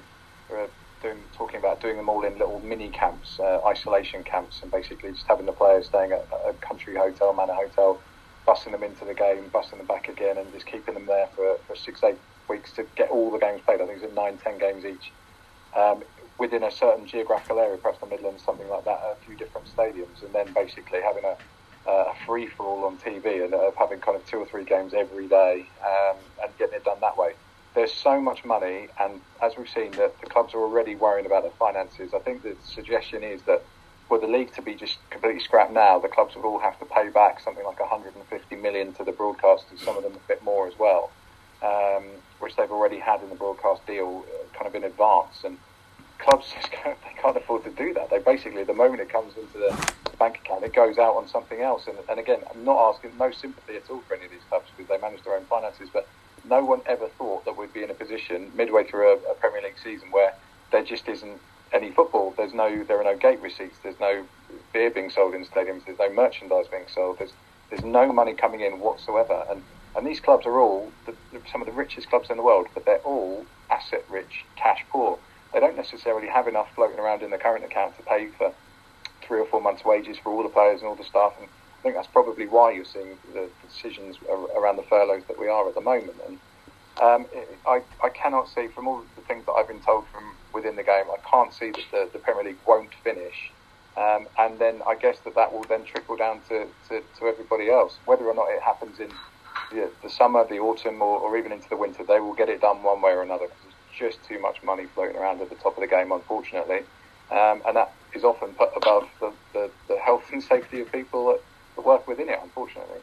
are 0.54 0.68
doing, 1.02 1.18
talking 1.34 1.58
about 1.58 1.80
doing 1.80 1.96
them 1.96 2.08
all 2.08 2.22
in 2.24 2.32
little 2.38 2.60
mini 2.60 2.90
camps, 2.90 3.40
uh, 3.40 3.60
isolation 3.66 4.22
camps, 4.22 4.62
and 4.62 4.70
basically 4.70 5.10
just 5.10 5.26
having 5.26 5.46
the 5.46 5.52
players 5.52 5.86
staying 5.86 6.12
at 6.12 6.26
a 6.46 6.52
country 6.54 6.94
hotel, 6.94 7.32
manor 7.32 7.54
hotel, 7.54 7.98
busting 8.44 8.72
them 8.72 8.84
into 8.84 9.04
the 9.04 9.14
game, 9.14 9.48
busting 9.52 9.78
them 9.78 9.86
back 9.86 10.08
again, 10.08 10.38
and 10.38 10.52
just 10.52 10.66
keeping 10.66 10.94
them 10.94 11.06
there 11.06 11.26
for, 11.34 11.56
for 11.66 11.74
six, 11.74 12.04
eight 12.04 12.18
weeks 12.48 12.70
to 12.72 12.86
get 12.94 13.10
all 13.10 13.30
the 13.30 13.38
games 13.38 13.60
played. 13.64 13.80
I 13.80 13.86
think 13.86 14.02
it's 14.02 14.14
nine, 14.14 14.38
ten 14.38 14.58
games 14.58 14.84
each. 14.84 15.10
Um, 15.74 16.02
within 16.38 16.62
a 16.62 16.70
certain 16.70 17.06
geographical 17.06 17.58
area, 17.58 17.76
perhaps 17.76 18.00
the 18.00 18.06
Midlands, 18.06 18.42
something 18.42 18.68
like 18.68 18.84
that, 18.84 19.00
a 19.02 19.16
few 19.24 19.36
different 19.36 19.66
stadiums, 19.74 20.22
and 20.22 20.32
then 20.34 20.52
basically 20.52 21.00
having 21.00 21.24
a, 21.24 21.36
a 21.90 22.14
free 22.26 22.46
for 22.46 22.66
all 22.66 22.84
on 22.84 22.98
TV 22.98 23.44
and 23.44 23.54
of 23.54 23.74
having 23.76 24.00
kind 24.00 24.16
of 24.16 24.26
two 24.26 24.38
or 24.38 24.46
three 24.46 24.64
games 24.64 24.92
every 24.94 25.28
day 25.28 25.66
um, 25.84 26.16
and 26.42 26.56
getting 26.58 26.74
it 26.74 26.84
done 26.84 26.98
that 27.00 27.16
way. 27.16 27.32
There's 27.74 27.92
so 27.92 28.20
much 28.20 28.44
money, 28.44 28.88
and 29.00 29.20
as 29.42 29.56
we've 29.56 29.68
seen, 29.68 29.92
that 29.92 30.18
the 30.20 30.26
clubs 30.26 30.54
are 30.54 30.60
already 30.60 30.94
worrying 30.94 31.26
about 31.26 31.42
their 31.42 31.52
finances. 31.52 32.14
I 32.14 32.20
think 32.20 32.42
the 32.42 32.56
suggestion 32.64 33.22
is 33.22 33.42
that 33.42 33.62
for 34.08 34.18
the 34.18 34.26
league 34.26 34.52
to 34.54 34.62
be 34.62 34.74
just 34.74 34.98
completely 35.10 35.40
scrapped 35.40 35.72
now, 35.72 35.98
the 35.98 36.08
clubs 36.08 36.36
would 36.36 36.44
all 36.44 36.58
have 36.58 36.78
to 36.78 36.84
pay 36.86 37.08
back 37.08 37.40
something 37.40 37.64
like 37.64 37.80
150 37.80 38.56
million 38.56 38.92
to 38.94 39.04
the 39.04 39.12
broadcasters, 39.12 39.78
some 39.84 39.96
of 39.96 40.02
them 40.02 40.12
a 40.14 40.28
bit 40.28 40.42
more 40.44 40.68
as 40.68 40.78
well, 40.78 41.10
um, 41.62 42.04
which 42.38 42.56
they've 42.56 42.70
already 42.70 42.98
had 42.98 43.20
in 43.22 43.28
the 43.28 43.34
broadcast 43.34 43.86
deal, 43.86 44.24
uh, 44.28 44.56
kind 44.56 44.66
of 44.66 44.74
in 44.74 44.84
advance. 44.84 45.44
And 45.44 45.58
clubs 46.18 46.46
just 46.54 46.70
can't, 46.70 46.98
they 47.02 47.20
can't 47.20 47.36
afford 47.36 47.64
to 47.64 47.70
do 47.70 47.94
that. 47.94 48.10
They 48.10 48.18
basically, 48.18 48.64
the 48.64 48.74
moment 48.74 49.00
it 49.00 49.08
comes 49.08 49.36
into 49.36 49.58
the 49.58 49.92
bank 50.18 50.40
account, 50.44 50.64
it 50.64 50.74
goes 50.74 50.98
out 50.98 51.16
on 51.16 51.28
something 51.28 51.60
else. 51.60 51.86
And, 51.86 51.96
and 52.08 52.18
again, 52.18 52.40
I'm 52.52 52.64
not 52.64 52.94
asking 52.94 53.16
no 53.18 53.30
sympathy 53.30 53.76
at 53.76 53.88
all 53.90 54.00
for 54.00 54.14
any 54.14 54.26
of 54.26 54.30
these 54.30 54.44
clubs 54.48 54.66
because 54.76 54.88
they 54.88 55.00
manage 55.00 55.22
their 55.24 55.36
own 55.36 55.44
finances, 55.44 55.88
but 55.92 56.08
no 56.48 56.64
one 56.64 56.80
ever 56.86 57.08
thought 57.18 57.44
that 57.44 57.56
we'd 57.56 57.72
be 57.72 57.82
in 57.82 57.90
a 57.90 57.94
position 57.94 58.50
midway 58.54 58.84
through 58.84 59.12
a, 59.12 59.32
a 59.32 59.34
Premier 59.34 59.62
League 59.62 59.78
season 59.82 60.10
where 60.10 60.34
there 60.70 60.84
just 60.84 61.08
isn't 61.08 61.40
any 61.72 61.90
football. 61.90 62.32
There's 62.36 62.54
no, 62.54 62.84
there 62.84 63.00
are 63.00 63.04
no 63.04 63.16
gate 63.16 63.40
receipts. 63.40 63.76
There's 63.82 63.98
no 64.00 64.24
beer 64.72 64.90
being 64.90 65.10
sold 65.10 65.34
in 65.34 65.44
stadiums. 65.44 65.84
There's 65.84 65.98
no 65.98 66.12
merchandise 66.12 66.66
being 66.68 66.86
sold. 66.92 67.18
There's, 67.18 67.32
there's 67.70 67.84
no 67.84 68.12
money 68.12 68.34
coming 68.34 68.60
in 68.60 68.78
whatsoever. 68.78 69.44
And 69.50 69.62
and 69.96 70.06
these 70.06 70.20
clubs 70.20 70.44
are 70.46 70.60
all 70.60 70.92
the, 71.06 71.14
some 71.50 71.62
of 71.62 71.66
the 71.66 71.72
richest 71.72 72.10
clubs 72.10 72.28
in 72.28 72.36
the 72.36 72.42
world, 72.42 72.68
but 72.74 72.84
they're 72.84 72.98
all 72.98 73.46
asset 73.70 74.04
rich, 74.10 74.44
cash 74.54 74.84
poor. 74.90 75.18
They 75.56 75.60
don't 75.60 75.76
necessarily 75.78 76.28
have 76.28 76.48
enough 76.48 76.68
floating 76.74 76.98
around 76.98 77.22
in 77.22 77.30
the 77.30 77.38
current 77.38 77.64
account 77.64 77.96
to 77.96 78.02
pay 78.02 78.26
for 78.26 78.52
three 79.22 79.40
or 79.40 79.46
four 79.46 79.62
months' 79.62 79.86
wages 79.86 80.18
for 80.18 80.30
all 80.30 80.42
the 80.42 80.50
players 80.50 80.82
and 80.82 80.88
all 80.88 80.96
the 80.96 81.02
staff. 81.02 81.32
And 81.40 81.48
I 81.48 81.82
think 81.82 81.94
that's 81.94 82.08
probably 82.08 82.46
why 82.46 82.72
you're 82.72 82.84
seeing 82.84 83.16
the 83.32 83.48
decisions 83.66 84.18
around 84.54 84.76
the 84.76 84.82
furloughs 84.82 85.22
that 85.28 85.40
we 85.40 85.48
are 85.48 85.66
at 85.66 85.74
the 85.74 85.80
moment. 85.80 86.18
And 86.28 86.38
um, 87.00 87.26
I, 87.66 87.80
I 88.04 88.10
cannot 88.10 88.50
see 88.50 88.68
from 88.68 88.86
all 88.86 89.02
the 89.16 89.22
things 89.22 89.46
that 89.46 89.52
I've 89.52 89.66
been 89.66 89.80
told 89.80 90.04
from 90.08 90.24
within 90.52 90.76
the 90.76 90.82
game. 90.82 91.06
I 91.10 91.16
can't 91.26 91.54
see 91.54 91.70
that 91.70 91.84
the, 91.90 92.10
the 92.12 92.18
Premier 92.18 92.44
League 92.44 92.58
won't 92.66 92.92
finish. 93.02 93.50
Um, 93.96 94.26
and 94.38 94.58
then 94.58 94.82
I 94.86 94.94
guess 94.94 95.20
that 95.20 95.36
that 95.36 95.54
will 95.54 95.64
then 95.64 95.84
trickle 95.84 96.16
down 96.16 96.42
to, 96.50 96.66
to, 96.90 97.02
to 97.18 97.26
everybody 97.26 97.70
else. 97.70 97.96
Whether 98.04 98.26
or 98.26 98.34
not 98.34 98.48
it 98.50 98.60
happens 98.60 99.00
in 99.00 99.08
the, 99.72 99.90
the 100.02 100.10
summer, 100.10 100.46
the 100.46 100.58
autumn, 100.58 101.00
or, 101.00 101.18
or, 101.18 101.34
even 101.38 101.50
into 101.50 101.70
the 101.70 101.78
winter, 101.78 102.04
they 102.04 102.20
will 102.20 102.34
get 102.34 102.50
it 102.50 102.60
done 102.60 102.82
one 102.82 103.00
way 103.00 103.12
or 103.12 103.22
another 103.22 103.46
because 103.46 103.75
just 103.98 104.22
too 104.24 104.40
much 104.40 104.62
money 104.62 104.86
floating 104.94 105.16
around 105.16 105.40
at 105.40 105.48
the 105.48 105.56
top 105.56 105.76
of 105.76 105.80
the 105.80 105.86
game, 105.86 106.12
unfortunately. 106.12 106.80
Um, 107.30 107.62
and 107.66 107.76
that 107.76 107.92
is 108.14 108.24
often 108.24 108.50
put 108.54 108.70
above 108.76 109.08
the, 109.20 109.32
the, 109.52 109.70
the 109.88 109.98
health 109.98 110.24
and 110.32 110.42
safety 110.42 110.80
of 110.80 110.92
people 110.92 111.28
that, 111.28 111.40
that 111.76 111.84
work 111.84 112.06
within 112.06 112.28
it, 112.28 112.38
unfortunately 112.42 113.00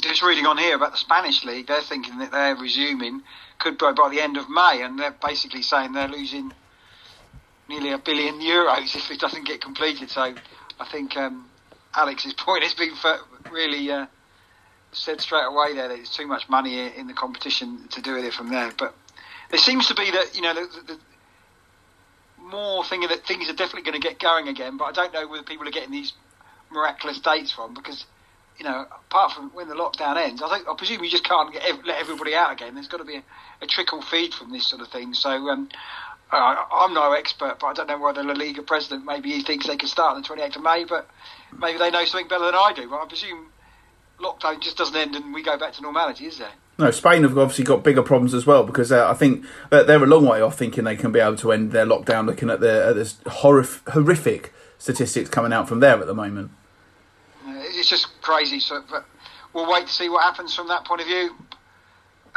just 0.00 0.22
reading 0.22 0.44
on 0.44 0.58
here 0.58 0.76
about 0.76 0.92
the 0.92 0.98
Spanish 0.98 1.44
league, 1.44 1.66
they're 1.66 1.80
thinking 1.80 2.18
that 2.18 2.32
they're 2.32 2.56
resuming 2.56 3.22
could 3.58 3.78
go 3.78 3.94
by 3.94 4.08
the 4.10 4.20
end 4.20 4.36
of 4.36 4.48
May, 4.50 4.82
and 4.82 4.98
they're 4.98 5.16
basically 5.22 5.62
saying 5.62 5.92
they're 5.92 6.08
losing 6.08 6.52
nearly 7.68 7.92
a 7.92 7.98
billion 7.98 8.40
euros 8.40 8.94
if 8.94 9.10
it 9.10 9.20
doesn't 9.20 9.46
get 9.46 9.60
completed. 9.60 10.10
So 10.10 10.34
I 10.80 10.84
think 10.90 11.16
um, 11.16 11.46
Alex's 11.96 12.34
point 12.38 12.62
has 12.62 12.74
been 12.74 12.92
really 13.50 13.90
uh, 13.90 14.06
said 14.92 15.20
straight 15.20 15.46
away 15.46 15.74
there 15.74 15.88
that 15.88 15.96
there's 15.96 16.10
too 16.10 16.26
much 16.26 16.48
money 16.48 16.92
in 16.94 17.06
the 17.06 17.14
competition 17.14 17.88
to 17.88 18.02
do 18.02 18.14
with 18.14 18.24
it 18.24 18.34
from 18.34 18.50
there. 18.50 18.72
But 18.76 18.94
there 19.54 19.60
seems 19.60 19.86
to 19.86 19.94
be 19.94 20.10
that 20.10 20.34
you 20.34 20.42
know 20.42 20.52
the, 20.52 20.66
the, 20.66 20.94
the 20.94 20.98
more 22.38 22.84
thing 22.84 23.02
that 23.02 23.24
things 23.24 23.48
are 23.48 23.54
definitely 23.54 23.82
going 23.82 24.00
to 24.00 24.06
get 24.08 24.18
going 24.18 24.48
again. 24.48 24.76
But 24.76 24.86
I 24.86 24.92
don't 24.92 25.14
know 25.14 25.28
where 25.28 25.44
people 25.44 25.68
are 25.68 25.70
getting 25.70 25.92
these 25.92 26.12
miraculous 26.72 27.20
dates 27.20 27.52
from 27.52 27.72
because 27.72 28.04
you 28.58 28.64
know, 28.64 28.84
apart 29.08 29.30
from 29.32 29.50
when 29.50 29.68
the 29.68 29.76
lockdown 29.76 30.16
ends, 30.16 30.42
I 30.42 30.48
think 30.48 30.68
I 30.68 30.74
presume 30.76 31.04
you 31.04 31.10
just 31.10 31.24
can't 31.24 31.54
let 31.86 32.00
everybody 32.00 32.34
out 32.34 32.52
again. 32.52 32.74
There's 32.74 32.88
got 32.88 32.98
to 32.98 33.04
be 33.04 33.16
a, 33.16 33.22
a 33.62 33.66
trickle 33.66 34.02
feed 34.02 34.34
from 34.34 34.50
this 34.50 34.68
sort 34.68 34.82
of 34.82 34.88
thing. 34.88 35.14
So 35.14 35.30
um, 35.30 35.68
I'm 36.32 36.92
no 36.92 37.12
expert, 37.12 37.58
but 37.60 37.66
I 37.68 37.72
don't 37.74 37.86
know 37.86 38.00
whether 38.00 38.22
the 38.22 38.28
La 38.28 38.34
Liga 38.34 38.62
president 38.62 39.04
maybe 39.04 39.30
he 39.30 39.42
thinks 39.42 39.68
they 39.68 39.76
can 39.76 39.88
start 39.88 40.16
on 40.16 40.22
the 40.22 40.28
28th 40.28 40.56
of 40.56 40.62
May, 40.62 40.84
but 40.84 41.08
maybe 41.56 41.78
they 41.78 41.92
know 41.92 42.04
something 42.04 42.28
better 42.28 42.46
than 42.46 42.56
I 42.56 42.72
do. 42.74 42.90
But 42.90 43.02
I 43.02 43.06
presume 43.06 43.52
lockdown 44.18 44.60
just 44.60 44.76
doesn't 44.76 44.96
end 44.96 45.14
and 45.14 45.32
we 45.32 45.44
go 45.44 45.56
back 45.56 45.74
to 45.74 45.82
normality, 45.82 46.26
is 46.26 46.38
there? 46.38 46.52
No, 46.76 46.90
Spain 46.90 47.22
have 47.22 47.38
obviously 47.38 47.64
got 47.64 47.84
bigger 47.84 48.02
problems 48.02 48.34
as 48.34 48.46
well 48.46 48.64
because 48.64 48.90
uh, 48.90 49.08
I 49.08 49.14
think 49.14 49.44
they're 49.70 50.02
a 50.02 50.06
long 50.06 50.26
way 50.26 50.40
off 50.40 50.58
thinking 50.58 50.84
they 50.84 50.96
can 50.96 51.12
be 51.12 51.20
able 51.20 51.36
to 51.36 51.52
end 51.52 51.70
their 51.70 51.86
lockdown. 51.86 52.26
Looking 52.26 52.50
at 52.50 52.60
the 52.60 52.86
at 52.86 52.96
this 52.96 53.14
horrif- 53.24 53.88
horrific 53.88 54.52
statistics 54.78 55.30
coming 55.30 55.52
out 55.52 55.68
from 55.68 55.80
there 55.80 56.00
at 56.00 56.06
the 56.06 56.14
moment. 56.14 56.50
It's 57.46 57.88
just 57.88 58.20
crazy. 58.22 58.58
So, 58.58 58.82
but 58.90 59.04
we'll 59.52 59.70
wait 59.70 59.86
to 59.86 59.92
see 59.92 60.08
what 60.08 60.24
happens 60.24 60.54
from 60.54 60.68
that 60.68 60.84
point 60.84 61.00
of 61.00 61.06
view. 61.06 61.34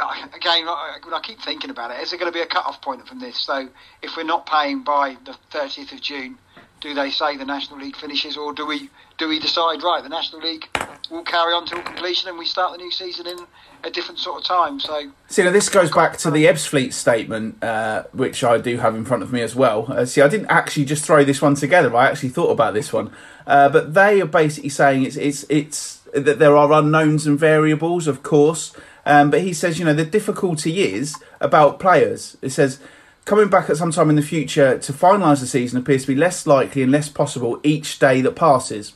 Again, 0.00 0.66
when 0.66 1.14
I 1.14 1.20
keep 1.20 1.40
thinking 1.40 1.70
about 1.70 1.90
it. 1.90 2.00
Is 2.00 2.10
there 2.10 2.18
going 2.20 2.30
to 2.30 2.36
be 2.36 2.42
a 2.42 2.46
cut-off 2.46 2.80
point 2.80 3.08
from 3.08 3.18
this? 3.18 3.36
So, 3.36 3.68
if 4.00 4.16
we're 4.16 4.22
not 4.22 4.46
paying 4.46 4.84
by 4.84 5.16
the 5.24 5.36
30th 5.50 5.92
of 5.92 6.00
June, 6.00 6.38
do 6.80 6.94
they 6.94 7.10
say 7.10 7.36
the 7.36 7.44
National 7.44 7.80
League 7.80 7.96
finishes, 7.96 8.36
or 8.36 8.52
do 8.52 8.64
we 8.64 8.90
do 9.18 9.28
we 9.28 9.40
decide 9.40 9.82
right 9.82 10.00
the 10.00 10.08
National 10.08 10.40
League 10.42 10.68
will 11.10 11.22
carry 11.22 11.52
on 11.52 11.66
till 11.66 11.82
completion 11.82 12.28
and 12.28 12.38
we 12.38 12.44
start 12.44 12.72
the 12.72 12.78
new 12.78 12.90
season 12.90 13.26
in 13.26 13.38
a 13.84 13.90
different 13.90 14.18
sort 14.18 14.40
of 14.40 14.44
time? 14.44 14.80
So, 14.80 15.10
see, 15.28 15.42
now 15.42 15.50
this 15.50 15.68
goes 15.68 15.90
back 15.90 16.16
to 16.18 16.30
the 16.30 16.44
Ebbsfleet 16.46 16.92
statement, 16.92 17.62
uh, 17.62 18.04
which 18.12 18.44
I 18.44 18.58
do 18.58 18.76
have 18.78 18.94
in 18.94 19.04
front 19.04 19.22
of 19.22 19.32
me 19.32 19.40
as 19.42 19.54
well. 19.54 19.90
Uh, 19.90 20.04
see, 20.04 20.20
I 20.20 20.28
didn't 20.28 20.48
actually 20.48 20.84
just 20.84 21.04
throw 21.04 21.24
this 21.24 21.42
one 21.42 21.54
together. 21.54 21.94
I 21.96 22.08
actually 22.08 22.30
thought 22.30 22.50
about 22.50 22.74
this 22.74 22.92
one, 22.92 23.10
uh, 23.46 23.68
but 23.68 23.94
they 23.94 24.20
are 24.20 24.26
basically 24.26 24.70
saying 24.70 25.04
it's 25.04 25.16
it's 25.16 25.44
it's 25.48 25.98
that 26.14 26.38
there 26.38 26.56
are 26.56 26.72
unknowns 26.72 27.26
and 27.26 27.38
variables, 27.38 28.06
of 28.06 28.22
course. 28.22 28.74
Um, 29.04 29.30
but 29.30 29.40
he 29.40 29.54
says, 29.54 29.78
you 29.78 29.84
know, 29.84 29.94
the 29.94 30.04
difficulty 30.04 30.82
is 30.82 31.16
about 31.40 31.80
players. 31.80 32.36
It 32.42 32.50
says 32.50 32.78
coming 33.24 33.48
back 33.48 33.68
at 33.68 33.76
some 33.76 33.90
time 33.90 34.10
in 34.10 34.16
the 34.16 34.22
future 34.22 34.78
to 34.78 34.92
finalise 34.92 35.40
the 35.40 35.46
season 35.46 35.78
appears 35.78 36.02
to 36.02 36.08
be 36.08 36.14
less 36.14 36.46
likely 36.46 36.82
and 36.82 36.90
less 36.90 37.08
possible 37.08 37.60
each 37.62 37.98
day 37.98 38.20
that 38.22 38.36
passes. 38.36 38.94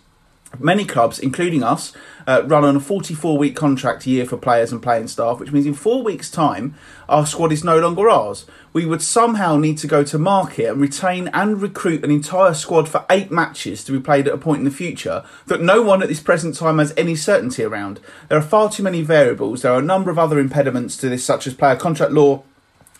Many 0.58 0.84
clubs, 0.84 1.18
including 1.18 1.62
us, 1.62 1.92
uh, 2.26 2.42
run 2.44 2.64
on 2.64 2.76
a 2.76 2.80
44 2.80 3.38
week 3.38 3.56
contract 3.56 4.06
a 4.06 4.10
year 4.10 4.26
for 4.26 4.36
players 4.36 4.70
and 4.70 4.82
playing 4.82 5.08
staff, 5.08 5.40
which 5.40 5.50
means 5.50 5.66
in 5.66 5.74
four 5.74 6.02
weeks' 6.02 6.30
time, 6.30 6.74
our 7.08 7.26
squad 7.26 7.52
is 7.52 7.64
no 7.64 7.78
longer 7.78 8.08
ours. 8.08 8.46
We 8.72 8.86
would 8.86 9.02
somehow 9.02 9.56
need 9.56 9.78
to 9.78 9.86
go 9.86 10.04
to 10.04 10.18
market 10.18 10.70
and 10.70 10.80
retain 10.80 11.28
and 11.28 11.60
recruit 11.60 12.04
an 12.04 12.10
entire 12.10 12.54
squad 12.54 12.88
for 12.88 13.04
eight 13.10 13.30
matches 13.30 13.82
to 13.84 13.92
be 13.92 14.00
played 14.00 14.28
at 14.28 14.34
a 14.34 14.38
point 14.38 14.60
in 14.60 14.64
the 14.64 14.70
future 14.70 15.24
that 15.46 15.60
no 15.60 15.82
one 15.82 16.02
at 16.02 16.08
this 16.08 16.20
present 16.20 16.56
time 16.56 16.78
has 16.78 16.94
any 16.96 17.16
certainty 17.16 17.64
around. 17.64 18.00
There 18.28 18.38
are 18.38 18.42
far 18.42 18.70
too 18.70 18.82
many 18.82 19.02
variables. 19.02 19.62
There 19.62 19.72
are 19.72 19.80
a 19.80 19.82
number 19.82 20.10
of 20.10 20.18
other 20.18 20.38
impediments 20.38 20.96
to 20.98 21.08
this, 21.08 21.24
such 21.24 21.46
as 21.46 21.54
player 21.54 21.76
contract 21.76 22.12
law, 22.12 22.42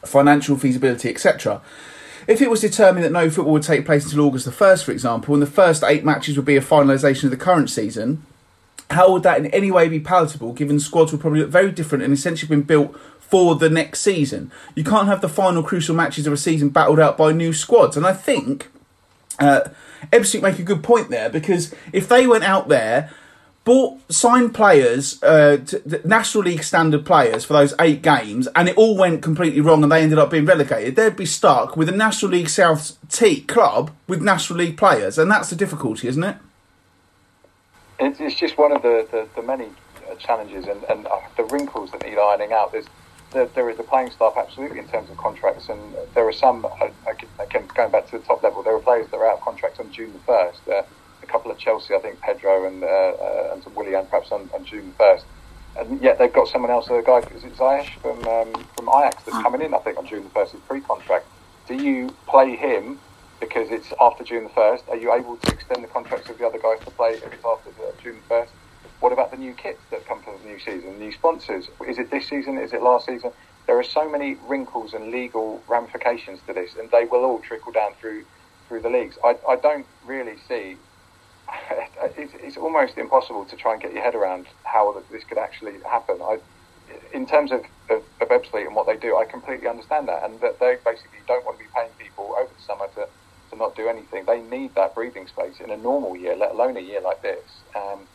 financial 0.04 0.56
feasibility, 0.56 1.08
etc. 1.10 1.60
If 2.26 2.40
it 2.40 2.50
was 2.50 2.61
determined 2.61 3.04
that 3.04 3.12
no 3.12 3.30
football 3.30 3.54
would 3.54 3.62
take 3.62 3.85
place 3.85 4.04
until 4.04 4.26
August 4.26 4.44
the 4.44 4.50
1st, 4.50 4.85
for 4.85 4.92
example, 4.92 5.35
and 5.35 5.42
the 5.42 5.46
first 5.46 5.82
eight 5.82 6.04
matches 6.04 6.37
would 6.37 6.46
be 6.46 6.56
a 6.56 6.61
finalisation 6.61 7.24
of 7.24 7.30
the 7.30 7.37
current 7.37 7.70
season, 7.70 8.24
how 8.90 9.12
would 9.12 9.22
that 9.22 9.38
in 9.38 9.46
any 9.46 9.70
way 9.70 9.88
be 9.88 10.00
palatable 10.00 10.52
given 10.52 10.78
squads 10.78 11.12
would 11.12 11.20
probably 11.20 11.40
look 11.40 11.50
very 11.50 11.72
different 11.72 12.04
and 12.04 12.12
essentially 12.12 12.48
been 12.48 12.62
built 12.62 12.98
for 13.18 13.54
the 13.54 13.70
next 13.70 14.00
season? 14.00 14.52
You 14.74 14.85
can't 14.85 15.08
have 15.08 15.20
the 15.20 15.28
final 15.28 15.62
crucial 15.62 15.94
matches 15.94 16.26
of 16.26 16.32
a 16.32 16.37
season 16.37 16.68
battled 16.68 17.00
out 17.00 17.16
by 17.16 17.32
new 17.32 17.52
squads. 17.52 17.96
And 17.96 18.06
I 18.06 18.12
think 18.12 18.70
uh, 19.38 19.68
make 20.12 20.58
a 20.58 20.62
good 20.62 20.82
point 20.82 21.11
there 21.11 21.28
because 21.28 21.74
if 21.92 22.08
they 22.08 22.26
went 22.26 22.44
out 22.44 22.68
there 22.68 23.11
bought 23.64 24.01
signed 24.12 24.55
players, 24.55 25.22
uh, 25.22 25.59
National 26.05 26.44
League 26.44 26.64
standard 26.64 27.07
players 27.07 27.44
for 27.44 27.53
those 27.53 27.75
eight 27.81 28.03
games, 28.03 28.48
and 28.57 28.68
it 28.68 28.77
all 28.77 28.96
went 28.96 29.22
completely 29.22 29.61
wrong, 29.61 29.83
and 29.83 29.92
they 29.92 30.03
ended 30.03 30.18
up 30.18 30.31
being 30.31 30.46
relegated. 30.46 30.96
They'd 30.96 31.16
be 31.16 31.27
stuck 31.27 31.77
with 31.77 31.88
a 31.88 31.92
National 31.92 32.33
League 32.33 32.48
South 32.48 32.96
T 33.09 33.42
club 33.42 33.92
with 34.09 34.20
National 34.20 34.59
League 34.59 34.77
players, 34.77 35.18
and 35.18 35.31
that's 35.31 35.51
the 35.51 35.57
difficulty, 35.57 36.09
isn't 36.09 36.25
it? 36.25 36.37
It's, 38.01 38.35
just 38.35 38.59
one 38.59 38.72
of 38.72 38.83
the, 38.83 39.07
the, 39.12 39.29
the 39.37 39.46
many 39.46 39.68
uh, 40.11 40.16
challenges 40.16 40.66
and, 40.66 40.83
and 40.85 41.07
uh, 41.07 41.20
the 41.37 41.44
wrinkles 41.44 41.92
that 41.92 42.03
need 42.05 42.18
ironing 42.18 42.53
out. 42.53 42.72
There's 42.72 42.87
there, 43.33 43.46
there 43.46 43.70
is 43.70 43.79
a 43.79 43.83
playing 43.83 44.11
staff 44.11 44.35
absolutely 44.37 44.79
in 44.79 44.88
terms 44.88 45.09
of 45.09 45.16
contracts, 45.16 45.68
and 45.68 45.81
there 46.14 46.27
are 46.27 46.33
some. 46.33 46.66
Again, 47.38 47.64
going 47.75 47.90
back 47.90 48.07
to 48.11 48.18
the 48.18 48.25
top 48.25 48.42
level, 48.42 48.62
there 48.62 48.75
are 48.75 48.81
players 48.81 49.09
that 49.11 49.16
are 49.16 49.27
out 49.27 49.38
of 49.38 49.40
contract 49.40 49.81
on 49.81 49.90
June 49.92 50.12
the 50.12 50.18
first 50.20 50.61
a 50.66 50.85
couple 51.33 51.51
at 51.51 51.59
Chelsea, 51.59 51.95
I 51.95 51.99
think 51.99 52.21
Pedro 52.21 52.66
and 52.66 52.85
uh, 52.85 52.87
uh, 52.87 53.55
and 53.55 53.77
Willian 53.77 54.07
perhaps 54.07 54.31
on, 54.31 54.49
on 54.55 54.64
June 54.64 54.95
first. 54.99 55.25
And 55.77 56.03
yet 56.03 56.18
they've 56.18 56.33
got 56.33 56.49
someone 56.49 56.71
else, 56.71 56.88
a 56.88 57.03
guy, 57.05 57.21
is 57.35 57.45
it 57.45 57.57
Ziyech 57.57 57.88
from 58.03 58.18
um, 58.29 58.53
from 58.77 58.88
Ajax 58.88 59.25
that's 59.25 59.42
coming 59.42 59.62
in? 59.62 59.73
I 59.75 59.79
think 59.79 59.99
on 59.99 60.07
June 60.07 60.25
the 60.25 60.31
first, 60.31 60.53
his 60.53 60.61
pre-contract. 60.68 61.27
Do 61.66 61.75
you 61.75 62.14
play 62.29 62.57
him 62.57 62.99
because 63.40 63.71
it's 63.71 63.92
after 64.01 64.23
June 64.23 64.45
the 64.45 64.51
first? 64.51 64.85
Are 64.88 64.97
you 64.97 65.12
able 65.12 65.37
to 65.37 65.53
extend 65.53 65.83
the 65.83 65.88
contracts 65.88 66.29
of 66.29 66.38
the 66.38 66.47
other 66.47 66.59
guys 66.59 66.79
to 66.85 66.90
play 66.90 67.12
if 67.14 67.33
it's 67.33 67.45
after 67.45 67.71
the, 67.71 67.92
June 68.03 68.16
the 68.16 68.29
first? 68.29 68.53
What 69.01 69.12
about 69.12 69.31
the 69.31 69.37
new 69.37 69.55
kits 69.55 69.81
that 69.90 70.07
come 70.07 70.23
for 70.23 70.37
the 70.38 70.49
new 70.49 70.59
season? 70.59 70.99
New 70.99 71.11
sponsors? 71.11 71.68
Is 71.88 71.99
it 71.99 72.11
this 72.11 72.29
season? 72.29 72.59
Is 72.59 72.73
it 72.73 72.83
last 72.83 73.07
season? 73.07 73.33
There 73.66 73.79
are 73.79 73.85
so 73.85 74.09
many 74.09 74.37
wrinkles 74.47 74.92
and 74.92 75.11
legal 75.11 75.62
ramifications 75.68 76.40
to 76.47 76.53
this, 76.53 76.77
and 76.77 76.90
they 76.90 77.05
will 77.05 77.25
all 77.25 77.40
trickle 77.40 77.73
down 77.73 77.92
through 78.01 78.25
through 78.68 78.81
the 78.81 78.90
leagues. 78.90 79.18
I, 79.25 79.37
I 79.49 79.57
don't 79.57 79.87
really 80.05 80.37
see 80.49 80.77
it's, 82.18 82.32
it's, 82.34 82.56
almost 82.56 82.98
impossible 82.98 83.44
to 83.44 83.56
try 83.56 83.72
and 83.72 83.82
get 83.82 83.92
your 83.92 84.02
head 84.02 84.14
around 84.14 84.46
how 84.64 85.02
this 85.10 85.24
could 85.24 85.38
actually 85.38 85.74
happen. 85.88 86.18
I, 86.22 86.38
in 87.12 87.26
terms 87.26 87.52
of, 87.52 87.62
of, 87.90 88.02
of 88.20 88.28
Ebbsfleet 88.28 88.66
and 88.66 88.74
what 88.74 88.86
they 88.86 88.96
do, 88.96 89.16
I 89.16 89.24
completely 89.24 89.68
understand 89.68 90.08
that, 90.08 90.24
and 90.24 90.40
that 90.40 90.60
they 90.60 90.76
basically 90.84 91.20
don't 91.26 91.44
want 91.44 91.58
to 91.58 91.64
be 91.64 91.70
paying 91.74 91.90
people 91.98 92.34
over 92.38 92.50
the 92.54 92.62
summer 92.62 92.86
to, 92.94 93.06
to 93.50 93.56
not 93.56 93.76
do 93.76 93.88
anything. 93.88 94.24
They 94.26 94.40
need 94.40 94.74
that 94.74 94.94
breathing 94.94 95.26
space 95.26 95.60
in 95.60 95.70
a 95.70 95.76
normal 95.76 96.16
year, 96.16 96.36
let 96.36 96.52
alone 96.52 96.76
a 96.76 96.80
year 96.80 97.00
like 97.00 97.22
this. 97.22 97.44
Um, 97.74 98.06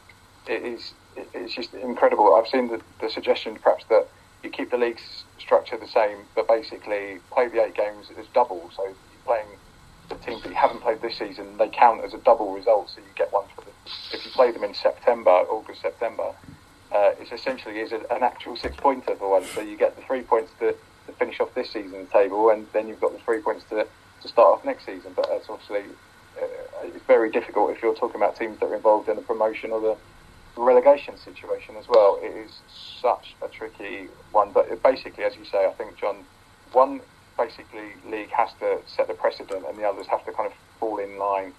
it 0.47 0.63
is 0.63 0.93
it's 1.33 1.53
just 1.53 1.73
incredible. 1.73 2.35
I've 2.35 2.47
seen 2.47 2.67
the, 2.67 2.81
the 3.01 3.09
suggestion 3.09 3.57
perhaps 3.61 3.85
that 3.89 4.07
you 4.43 4.49
keep 4.49 4.71
the 4.71 4.77
league's 4.77 5.25
structure 5.39 5.77
the 5.77 5.87
same, 5.87 6.25
but 6.35 6.47
basically 6.47 7.19
play 7.31 7.47
the 7.47 7.63
eight 7.63 7.75
games 7.75 8.07
as 8.17 8.27
double. 8.33 8.69
So 8.75 8.83
you're 8.85 8.95
playing 9.25 9.47
teams 10.15 10.43
that 10.43 10.49
you 10.49 10.55
haven't 10.55 10.81
played 10.81 11.01
this 11.01 11.17
season, 11.17 11.57
they 11.57 11.69
count 11.69 12.03
as 12.03 12.13
a 12.13 12.17
double 12.19 12.53
result, 12.53 12.89
so 12.89 12.99
you 12.99 13.07
get 13.15 13.31
one 13.31 13.45
for 13.55 13.61
the. 13.61 13.71
If 14.13 14.25
you 14.25 14.31
play 14.31 14.51
them 14.51 14.63
in 14.63 14.73
September, 14.73 15.31
August, 15.31 15.81
September, 15.81 16.33
uh, 16.91 17.11
it's 17.19 17.31
essentially 17.31 17.79
is 17.79 17.91
an 17.91 18.05
actual 18.21 18.55
six 18.55 18.75
pointer 18.77 19.15
for 19.15 19.29
one. 19.29 19.43
So 19.43 19.61
you 19.61 19.77
get 19.77 19.95
the 19.95 20.01
three 20.03 20.21
points 20.21 20.51
to, 20.59 20.75
to 21.07 21.11
finish 21.13 21.39
off 21.39 21.53
this 21.53 21.71
season's 21.71 22.09
table, 22.11 22.49
and 22.49 22.67
then 22.73 22.87
you've 22.87 23.01
got 23.01 23.13
the 23.13 23.19
three 23.19 23.41
points 23.41 23.65
to, 23.69 23.87
to 24.21 24.27
start 24.27 24.59
off 24.59 24.65
next 24.65 24.85
season. 24.85 25.11
But 25.15 25.27
that's 25.29 25.49
obviously 25.49 25.91
uh, 26.41 26.45
it's 26.83 27.05
very 27.05 27.29
difficult 27.29 27.71
if 27.71 27.81
you're 27.81 27.95
talking 27.95 28.15
about 28.15 28.35
teams 28.35 28.59
that 28.59 28.67
are 28.67 28.75
involved 28.75 29.09
in 29.09 29.15
the 29.15 29.21
promotion 29.21 29.71
or 29.71 29.81
the 29.81 29.97
relegation 30.55 31.17
situation 31.17 31.75
as 31.77 31.87
well. 31.87 32.19
It 32.21 32.35
is 32.35 32.59
such 33.01 33.35
a 33.41 33.47
tricky 33.47 34.07
one. 34.31 34.51
But 34.51 34.81
basically, 34.81 35.23
as 35.23 35.35
you 35.35 35.45
say, 35.45 35.65
I 35.65 35.71
think 35.71 35.97
Jon, 35.97 36.17
one 36.71 37.01
basically 37.37 37.93
league 38.09 38.29
has 38.29 38.49
to 38.59 38.79
set 38.87 39.07
the 39.07 39.13
precedent 39.13 39.65
and 39.67 39.77
the 39.77 39.87
others 39.87 40.07
have 40.07 40.25
to 40.25 40.31
kind 40.31 40.47
of 40.47 40.53
fall 40.79 40.97
in 40.97 41.17
line 41.17 41.53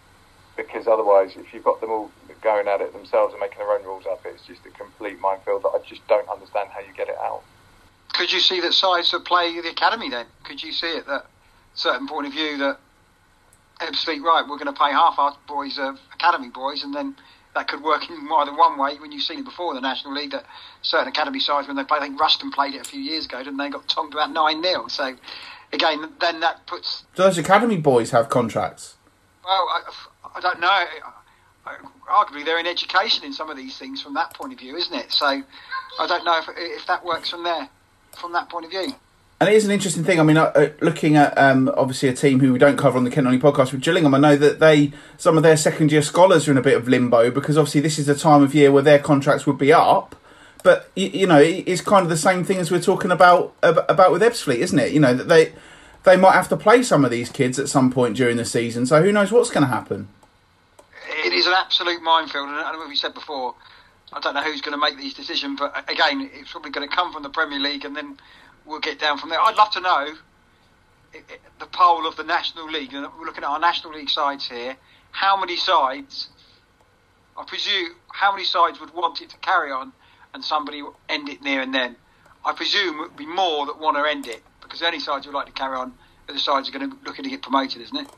because 0.56 0.86
otherwise 0.88 1.36
if 1.36 1.54
you've 1.54 1.64
got 1.64 1.80
them 1.80 1.90
all 1.90 2.10
going 2.42 2.68
at 2.68 2.80
it 2.80 2.92
themselves 2.92 3.32
and 3.32 3.40
making 3.40 3.58
their 3.58 3.70
own 3.70 3.82
rules 3.84 4.04
up 4.06 4.20
it's 4.24 4.44
just 4.46 4.60
a 4.66 4.70
complete 4.70 5.18
minefield 5.20 5.62
that 5.62 5.68
I 5.68 5.78
just 5.88 6.06
don't 6.08 6.28
understand 6.28 6.68
how 6.70 6.80
you 6.80 6.92
get 6.96 7.08
it 7.08 7.16
out. 7.18 7.42
Could 8.14 8.32
you 8.32 8.40
see 8.40 8.60
that 8.60 8.74
sides 8.74 9.10
that 9.12 9.24
play 9.24 9.60
the 9.60 9.70
academy 9.70 10.10
then? 10.10 10.26
Could 10.44 10.62
you 10.62 10.72
see 10.72 10.88
it 10.88 11.06
that 11.06 11.26
certain 11.74 12.08
point 12.08 12.26
of 12.26 12.32
view 12.32 12.58
that 12.58 12.78
Ebbsfleet 13.80 14.22
right 14.22 14.44
we're 14.48 14.58
going 14.58 14.72
to 14.72 14.72
pay 14.72 14.90
half 14.90 15.18
our 15.18 15.36
boys 15.46 15.78
uh, 15.78 15.94
academy 16.12 16.48
boys 16.48 16.82
and 16.82 16.92
then 16.92 17.14
that 17.54 17.68
could 17.68 17.82
work 17.82 18.08
in 18.10 18.24
more 18.28 18.44
than 18.44 18.56
one 18.56 18.78
way 18.78 18.98
when 18.98 19.12
you've 19.12 19.22
seen 19.22 19.38
it 19.40 19.44
before 19.44 19.70
in 19.72 19.76
the 19.76 19.88
National 19.88 20.14
League 20.14 20.32
that 20.32 20.44
certain 20.82 21.08
academy 21.08 21.38
sides 21.38 21.68
when 21.68 21.76
they 21.76 21.84
play 21.84 21.98
I 21.98 22.00
think 22.02 22.20
Ruston 22.20 22.50
played 22.50 22.74
it 22.74 22.80
a 22.80 22.84
few 22.84 23.00
years 23.00 23.26
ago 23.26 23.38
and 23.38 23.58
they 23.58 23.70
got 23.70 23.86
tongued 23.88 24.14
about 24.14 24.32
9 24.32 24.62
0 24.62 24.88
so 24.88 25.14
again, 25.72 26.12
then 26.20 26.40
that 26.40 26.66
puts. 26.66 27.04
Do 27.14 27.22
those 27.22 27.38
academy 27.38 27.76
boys 27.76 28.10
have 28.10 28.28
contracts? 28.28 28.96
Well, 29.44 29.68
I, 29.68 29.82
I 30.36 30.40
don't 30.40 30.60
know. 30.60 30.84
Arguably, 32.10 32.44
they're 32.44 32.58
in 32.58 32.66
education 32.66 33.24
in 33.24 33.32
some 33.32 33.50
of 33.50 33.56
these 33.56 33.78
things 33.78 34.02
from 34.02 34.14
that 34.14 34.34
point 34.34 34.52
of 34.52 34.58
view, 34.58 34.76
isn't 34.76 34.94
it? 34.94 35.12
So 35.12 35.26
I 35.26 36.06
don't 36.06 36.24
know 36.24 36.38
if, 36.38 36.48
if 36.56 36.86
that 36.86 37.04
works 37.04 37.30
from 37.30 37.44
there, 37.44 37.68
from 38.18 38.32
that 38.32 38.48
point 38.48 38.64
of 38.64 38.70
view. 38.70 38.94
And 39.40 39.48
it 39.48 39.54
is 39.54 39.64
an 39.64 39.70
interesting 39.70 40.02
thing. 40.02 40.18
I 40.18 40.24
mean, 40.24 40.36
uh, 40.36 40.70
looking 40.80 41.14
at 41.14 41.36
um, 41.38 41.70
obviously 41.76 42.08
a 42.08 42.12
team 42.12 42.40
who 42.40 42.52
we 42.52 42.58
don't 42.58 42.76
cover 42.76 42.98
on 42.98 43.04
the 43.04 43.10
Kent 43.10 43.26
Only 43.26 43.38
podcast 43.38 43.70
with 43.70 43.82
Gillingham, 43.82 44.12
I 44.14 44.18
know 44.18 44.36
that 44.36 44.58
they 44.58 44.92
some 45.16 45.36
of 45.36 45.44
their 45.44 45.56
second 45.56 45.92
year 45.92 46.02
scholars 46.02 46.48
are 46.48 46.50
in 46.50 46.58
a 46.58 46.62
bit 46.62 46.76
of 46.76 46.88
limbo 46.88 47.30
because 47.30 47.56
obviously 47.56 47.80
this 47.80 48.00
is 48.00 48.06
the 48.06 48.16
time 48.16 48.42
of 48.42 48.52
year 48.52 48.72
where 48.72 48.82
their 48.82 48.98
contracts 48.98 49.46
would 49.46 49.58
be 49.58 49.72
up 49.72 50.16
but 50.62 50.90
you, 50.94 51.26
know, 51.26 51.38
it's 51.40 51.80
kind 51.80 52.02
of 52.02 52.08
the 52.08 52.16
same 52.16 52.44
thing 52.44 52.58
as 52.58 52.70
we're 52.70 52.80
talking 52.80 53.10
about 53.10 53.54
about 53.62 54.12
with 54.12 54.22
Ebbsfleet, 54.22 54.58
isn't 54.58 54.78
it? 54.78 54.92
You 54.92 55.00
know 55.00 55.14
that 55.14 55.28
they 55.28 55.52
they 56.04 56.16
might 56.16 56.32
have 56.32 56.48
to 56.48 56.56
play 56.56 56.82
some 56.82 57.04
of 57.04 57.10
these 57.10 57.30
kids 57.30 57.58
at 57.58 57.68
some 57.68 57.90
point 57.90 58.16
during 58.16 58.36
the 58.36 58.44
season. 58.44 58.86
So 58.86 59.02
who 59.02 59.12
knows 59.12 59.30
what's 59.30 59.50
going 59.50 59.64
to 59.64 59.72
happen? 59.72 60.08
It 61.24 61.32
is 61.32 61.46
an 61.46 61.54
absolute 61.54 62.02
minefield, 62.02 62.48
and 62.48 62.58
as 62.58 62.88
we 62.88 62.96
said 62.96 63.14
before, 63.14 63.54
I 64.12 64.20
don't 64.20 64.34
know 64.34 64.42
who's 64.42 64.60
going 64.60 64.72
to 64.72 64.78
make 64.78 64.98
these 64.98 65.14
decisions. 65.14 65.58
But 65.58 65.90
again, 65.90 66.30
it's 66.32 66.50
probably 66.50 66.70
going 66.70 66.88
to 66.88 66.94
come 66.94 67.12
from 67.12 67.22
the 67.22 67.30
Premier 67.30 67.58
League, 67.58 67.84
and 67.84 67.94
then 67.94 68.18
we'll 68.64 68.80
get 68.80 68.98
down 68.98 69.18
from 69.18 69.30
there. 69.30 69.40
I'd 69.40 69.56
love 69.56 69.70
to 69.72 69.80
know 69.80 70.14
the 71.12 71.66
poll 71.66 72.06
of 72.06 72.16
the 72.16 72.24
National 72.24 72.70
League, 72.70 72.92
and 72.92 73.06
we're 73.18 73.26
looking 73.26 73.44
at 73.44 73.50
our 73.50 73.60
National 73.60 73.94
League 73.94 74.10
sides 74.10 74.48
here. 74.48 74.76
How 75.10 75.38
many 75.38 75.56
sides? 75.56 76.28
I 77.36 77.44
presume 77.44 77.94
how 78.12 78.32
many 78.32 78.44
sides 78.44 78.80
would 78.80 78.92
want 78.94 79.22
it 79.22 79.30
to 79.30 79.36
carry 79.38 79.70
on 79.70 79.92
and 80.34 80.44
somebody 80.44 80.82
end 81.08 81.28
it 81.28 81.42
there 81.42 81.60
and 81.62 81.74
then. 81.74 81.96
I 82.44 82.52
presume 82.52 82.96
it 82.96 83.02
would 83.02 83.16
be 83.16 83.26
more 83.26 83.66
that 83.66 83.78
want 83.78 83.96
to 83.96 84.04
end 84.04 84.26
it 84.26 84.42
because 84.62 84.80
the 84.80 84.86
only 84.86 85.00
sides 85.00 85.26
who 85.26 85.32
like 85.32 85.46
to 85.46 85.52
carry 85.52 85.76
on 85.76 85.92
are 86.28 86.34
the 86.34 86.40
sides 86.40 86.68
who 86.68 86.76
are 86.76 86.78
going 86.78 86.90
to 86.90 86.96
looking 87.04 87.24
to 87.24 87.30
get 87.30 87.42
promoted, 87.42 87.82
isn't 87.82 87.96
it? 87.96 88.08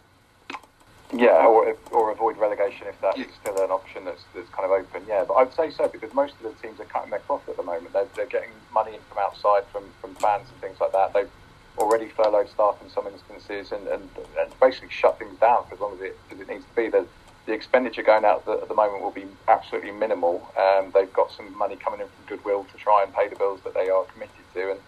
Yeah, 1.13 1.45
or, 1.45 1.77
or 1.91 2.13
avoid 2.13 2.37
relegation 2.37 2.87
if 2.87 3.01
that 3.01 3.19
yeah. 3.19 3.25
is 3.25 3.31
still 3.41 3.61
an 3.65 3.71
option 3.71 4.05
that's, 4.05 4.23
that's 4.33 4.49
kind 4.51 4.65
of 4.65 4.71
open. 4.71 5.03
Yeah, 5.09 5.25
but 5.27 5.35
I'd 5.35 5.53
say 5.55 5.71
so 5.71 5.89
because 5.89 6.15
most 6.15 6.35
of 6.35 6.43
the 6.43 6.53
teams 6.63 6.79
are 6.79 6.85
cutting 6.85 7.11
their 7.11 7.19
cloth 7.21 7.49
at 7.49 7.57
the 7.57 7.65
moment. 7.65 7.93
They're, 7.93 8.07
they're 8.15 8.27
getting 8.27 8.51
money 8.73 8.95
in 8.95 9.01
from 9.09 9.19
outside, 9.19 9.65
from, 9.73 9.85
from 10.01 10.15
fans 10.17 10.49
and 10.49 10.61
things 10.61 10.79
like 10.81 10.93
that. 10.93 11.13
They've 11.13 11.31
already 11.79 12.09
furloughed 12.09 12.49
staff 12.51 12.77
in 12.83 12.91
some 12.91 13.09
instances 13.09 13.73
and, 13.73 13.89
and, 13.89 14.09
and 14.39 14.61
basically 14.61 14.91
shut 14.91 15.19
things 15.19 15.37
down 15.41 15.67
for 15.67 15.75
as 15.75 15.81
long 15.81 15.95
as 15.95 16.01
it, 16.01 16.19
as 16.31 16.41
it 16.41 16.49
needs 16.49 16.65
to 16.65 16.77
be. 16.77 16.89
The, 16.89 17.07
the 17.47 17.53
expenditure 17.53 18.03
going 18.03 18.25
out 18.25 18.47
at 18.47 18.69
the 18.69 18.75
moment 18.75 19.03
will 19.03 19.11
be 19.11 19.27
absolutely 19.49 19.93
minimal. 19.93 20.47
Um, 20.59 20.91
they've 20.93 21.13
got 21.13 21.33
some 21.33 21.57
money 21.57 21.77
coming 21.77 22.01
in 22.01 22.07
from 22.07 22.27
goodwill 22.27 22.65
to 22.65 22.77
try 22.79 23.03
and 23.03 23.15
pay 23.15 23.29
the 23.29 23.37
bills 23.37 23.61
that 23.65 23.75
they 23.75 23.89
are 23.89 24.05
committed 24.05 24.45
to, 24.55 24.73
and 24.73 24.81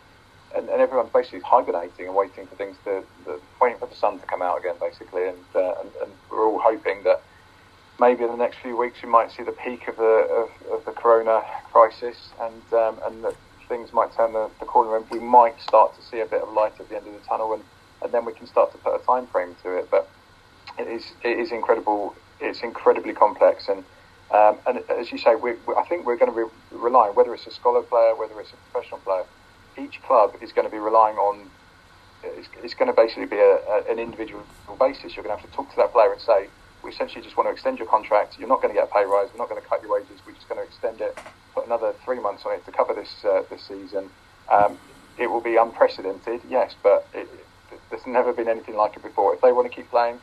and, 0.54 0.68
and 0.68 0.80
everyone's 0.80 1.12
basically 1.12 1.40
hibernating 1.40 2.06
and 2.06 2.14
waiting 2.14 2.46
for 2.46 2.54
things 2.56 2.76
to, 2.84 3.02
the, 3.24 3.40
waiting 3.60 3.78
for 3.78 3.86
the 3.86 3.94
sun 3.94 4.18
to 4.18 4.26
come 4.26 4.42
out 4.42 4.58
again, 4.58 4.74
basically. 4.80 5.28
And, 5.28 5.38
uh, 5.54 5.74
and, 5.80 5.90
and 6.02 6.12
we're 6.30 6.46
all 6.46 6.58
hoping 6.58 7.02
that 7.04 7.22
maybe 7.98 8.24
in 8.24 8.30
the 8.30 8.36
next 8.36 8.58
few 8.58 8.76
weeks 8.76 9.02
we 9.02 9.08
might 9.08 9.30
see 9.30 9.42
the 9.42 9.52
peak 9.52 9.88
of 9.88 9.96
the 9.96 10.02
of, 10.02 10.50
of 10.72 10.84
the 10.84 10.92
corona 10.92 11.42
crisis, 11.72 12.30
and 12.40 12.74
um, 12.74 12.98
and 13.06 13.24
that 13.24 13.34
things 13.68 13.92
might 13.92 14.12
turn 14.14 14.32
the, 14.32 14.50
the 14.60 14.66
corner, 14.66 14.96
and 14.96 15.08
we 15.10 15.20
might 15.20 15.60
start 15.60 15.94
to 15.96 16.02
see 16.02 16.20
a 16.20 16.26
bit 16.26 16.42
of 16.42 16.52
light 16.52 16.72
at 16.78 16.88
the 16.88 16.96
end 16.96 17.06
of 17.06 17.12
the 17.14 17.26
tunnel, 17.26 17.54
and, 17.54 17.62
and 18.02 18.12
then 18.12 18.24
we 18.24 18.32
can 18.32 18.46
start 18.46 18.72
to 18.72 18.78
put 18.78 18.94
a 19.00 19.04
time 19.04 19.26
frame 19.28 19.54
to 19.62 19.78
it. 19.78 19.88
But 19.90 20.08
it 20.78 20.86
is 20.86 21.12
it 21.22 21.38
is 21.38 21.52
incredible. 21.52 22.14
It's 22.42 22.62
incredibly 22.62 23.12
complex, 23.12 23.68
and 23.68 23.84
um, 24.30 24.58
and 24.66 24.78
as 24.90 25.12
you 25.12 25.18
say, 25.18 25.34
we, 25.34 25.52
we, 25.66 25.74
I 25.74 25.84
think 25.84 26.06
we're 26.06 26.16
going 26.16 26.32
to 26.32 26.46
be 26.46 26.76
relying 26.76 27.14
whether 27.14 27.34
it's 27.34 27.46
a 27.46 27.50
scholar 27.50 27.82
player, 27.82 28.14
whether 28.16 28.40
it's 28.40 28.52
a 28.52 28.56
professional 28.70 29.00
player 29.00 29.24
each 29.78 30.02
club 30.02 30.34
is 30.40 30.52
going 30.52 30.66
to 30.66 30.70
be 30.70 30.78
relying 30.78 31.16
on. 31.16 31.50
It's, 32.22 32.48
it's 32.62 32.74
going 32.74 32.90
to 32.90 32.94
basically 32.94 33.26
be 33.26 33.38
a, 33.38 33.58
a, 33.68 33.84
an 33.90 33.98
individual 33.98 34.44
basis. 34.78 35.16
You're 35.16 35.24
going 35.24 35.36
to 35.36 35.40
have 35.40 35.50
to 35.50 35.56
talk 35.56 35.70
to 35.70 35.76
that 35.76 35.92
player 35.92 36.12
and 36.12 36.20
say, 36.20 36.48
we 36.82 36.90
essentially 36.90 37.22
just 37.22 37.36
want 37.36 37.48
to 37.48 37.52
extend 37.52 37.78
your 37.78 37.88
contract. 37.88 38.38
You're 38.38 38.48
not 38.48 38.62
going 38.62 38.74
to 38.74 38.80
get 38.80 38.88
a 38.88 38.92
pay 38.92 39.04
rise. 39.04 39.28
We're 39.32 39.38
not 39.38 39.48
going 39.48 39.60
to 39.60 39.68
cut 39.68 39.82
your 39.82 39.92
wages. 39.92 40.20
We're 40.26 40.34
just 40.34 40.48
going 40.48 40.60
to 40.60 40.66
extend 40.66 41.00
it, 41.00 41.18
put 41.54 41.66
another 41.66 41.94
three 42.04 42.20
months 42.20 42.44
on 42.44 42.54
it 42.54 42.64
to 42.66 42.72
cover 42.72 42.94
this 42.94 43.24
uh, 43.24 43.42
this 43.50 43.62
season. 43.62 44.10
Um, 44.50 44.78
it 45.18 45.28
will 45.30 45.40
be 45.40 45.56
unprecedented, 45.56 46.40
yes, 46.48 46.74
but 46.82 47.06
it, 47.14 47.28
there's 47.90 48.06
never 48.06 48.32
been 48.32 48.48
anything 48.48 48.76
like 48.76 48.96
it 48.96 49.02
before. 49.02 49.34
If 49.34 49.40
they 49.40 49.52
want 49.52 49.70
to 49.70 49.74
keep 49.74 49.90
playing, 49.90 50.18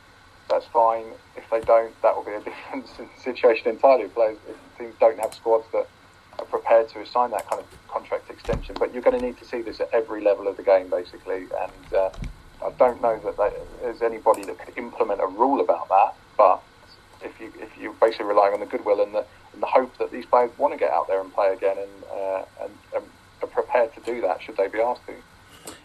that's 0.50 0.66
fine. 0.66 1.04
If 1.36 1.48
they 1.50 1.60
don't, 1.60 1.94
that 2.02 2.14
will 2.14 2.24
be 2.24 2.32
a 2.32 2.40
different 2.50 2.86
situation 3.22 3.68
entirely. 3.68 4.08
Players, 4.08 4.38
if 4.48 4.56
teams 4.78 4.94
don't 5.00 5.18
have 5.18 5.32
squads 5.34 5.66
that 5.72 5.88
are 6.38 6.44
prepared 6.46 6.88
to 6.90 7.06
sign 7.06 7.30
that 7.30 7.48
kind 7.48 7.62
of 7.62 7.88
contract 7.88 8.30
extension. 8.30 8.76
But 8.78 8.92
you're 8.92 9.02
going 9.02 9.18
to 9.18 9.24
need 9.24 9.38
to 9.38 9.44
see 9.44 9.62
this 9.62 9.80
at 9.80 9.90
every 9.92 10.22
level 10.22 10.48
of 10.48 10.56
the 10.56 10.62
game, 10.62 10.88
basically. 10.88 11.46
And 11.60 11.94
uh, 11.94 12.10
I 12.62 12.70
don't 12.78 13.00
know 13.00 13.18
that 13.20 13.36
they, 13.36 13.50
there's 13.82 14.02
anybody 14.02 14.44
that 14.44 14.58
could 14.58 14.76
implement 14.76 15.20
a 15.20 15.26
rule 15.26 15.60
about 15.60 15.88
that. 15.88 16.14
But 16.36 16.62
if 17.22 17.38
you 17.40 17.52
if 17.58 17.68
you're 17.78 17.92
basically 17.94 18.26
relying 18.26 18.54
on 18.54 18.60
the 18.60 18.66
goodwill 18.66 19.02
and 19.02 19.14
the 19.14 19.24
and 19.52 19.62
the 19.62 19.66
hope 19.66 19.96
that 19.98 20.10
these 20.10 20.26
players 20.26 20.50
want 20.58 20.72
to 20.72 20.78
get 20.78 20.90
out 20.90 21.06
there 21.08 21.20
and 21.20 21.32
play 21.32 21.52
again 21.52 21.76
and 21.78 22.04
uh, 22.10 22.44
and, 22.62 22.70
and 22.94 23.04
are 23.42 23.48
prepared 23.48 23.94
to 23.94 24.00
do 24.00 24.20
that, 24.22 24.42
should 24.42 24.56
they 24.56 24.68
be 24.68 24.80
asked 24.80 25.06
to. 25.06 25.14